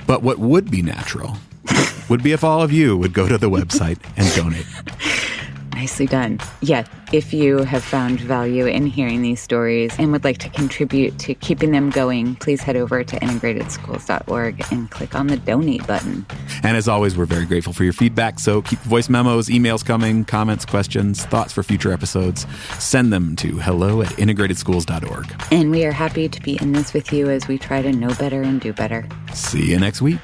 But 0.07 0.23
what 0.23 0.39
would 0.39 0.71
be 0.71 0.83
natural 0.83 1.37
would 2.09 2.23
be 2.23 2.33
if 2.33 2.43
all 2.43 2.63
of 2.63 2.73
you 2.73 2.97
would 2.97 3.13
go 3.13 3.29
to 3.29 3.39
the 3.39 3.51
website 3.51 3.99
and 4.17 4.35
donate. 4.35 4.67
Nicely 5.81 6.05
done. 6.05 6.39
Yeah, 6.61 6.85
if 7.11 7.33
you 7.33 7.61
have 7.65 7.83
found 7.83 8.21
value 8.21 8.67
in 8.67 8.85
hearing 8.85 9.23
these 9.23 9.41
stories 9.41 9.99
and 9.99 10.13
would 10.13 10.25
like 10.25 10.37
to 10.41 10.51
contribute 10.51 11.19
to 11.21 11.33
keeping 11.33 11.71
them 11.71 11.89
going, 11.89 12.37
please 12.37 12.61
head 12.61 12.77
over 12.77 13.03
to 13.03 13.17
integratedschools.org 13.17 14.63
and 14.71 14.91
click 14.91 15.15
on 15.15 15.29
the 15.29 15.39
donate 15.39 15.87
button. 15.87 16.27
And 16.63 16.77
as 16.77 16.87
always, 16.87 17.17
we're 17.17 17.25
very 17.25 17.47
grateful 17.47 17.73
for 17.73 17.85
your 17.85 17.95
feedback. 17.95 18.41
So 18.41 18.61
keep 18.61 18.79
voice 18.81 19.09
memos, 19.09 19.49
emails 19.49 19.83
coming, 19.83 20.27
comments, 20.27 20.67
questions, 20.67 21.25
thoughts 21.25 21.55
for 21.55 21.63
future 21.63 21.95
episodes. 21.95 22.47
Send 22.79 23.11
them 23.11 23.35
to 23.37 23.59
hello 23.59 24.03
at 24.03 24.11
integratedschools.org. 24.11 25.35
And 25.51 25.71
we 25.71 25.87
are 25.87 25.93
happy 25.93 26.29
to 26.29 26.43
be 26.43 26.59
in 26.61 26.73
this 26.73 26.93
with 26.93 27.11
you 27.11 27.31
as 27.31 27.49
we 27.49 27.57
try 27.57 27.81
to 27.81 27.91
know 27.91 28.15
better 28.17 28.43
and 28.43 28.61
do 28.61 28.75
better. 28.75 29.09
See 29.33 29.71
you 29.71 29.79
next 29.79 30.03
week. 30.03 30.21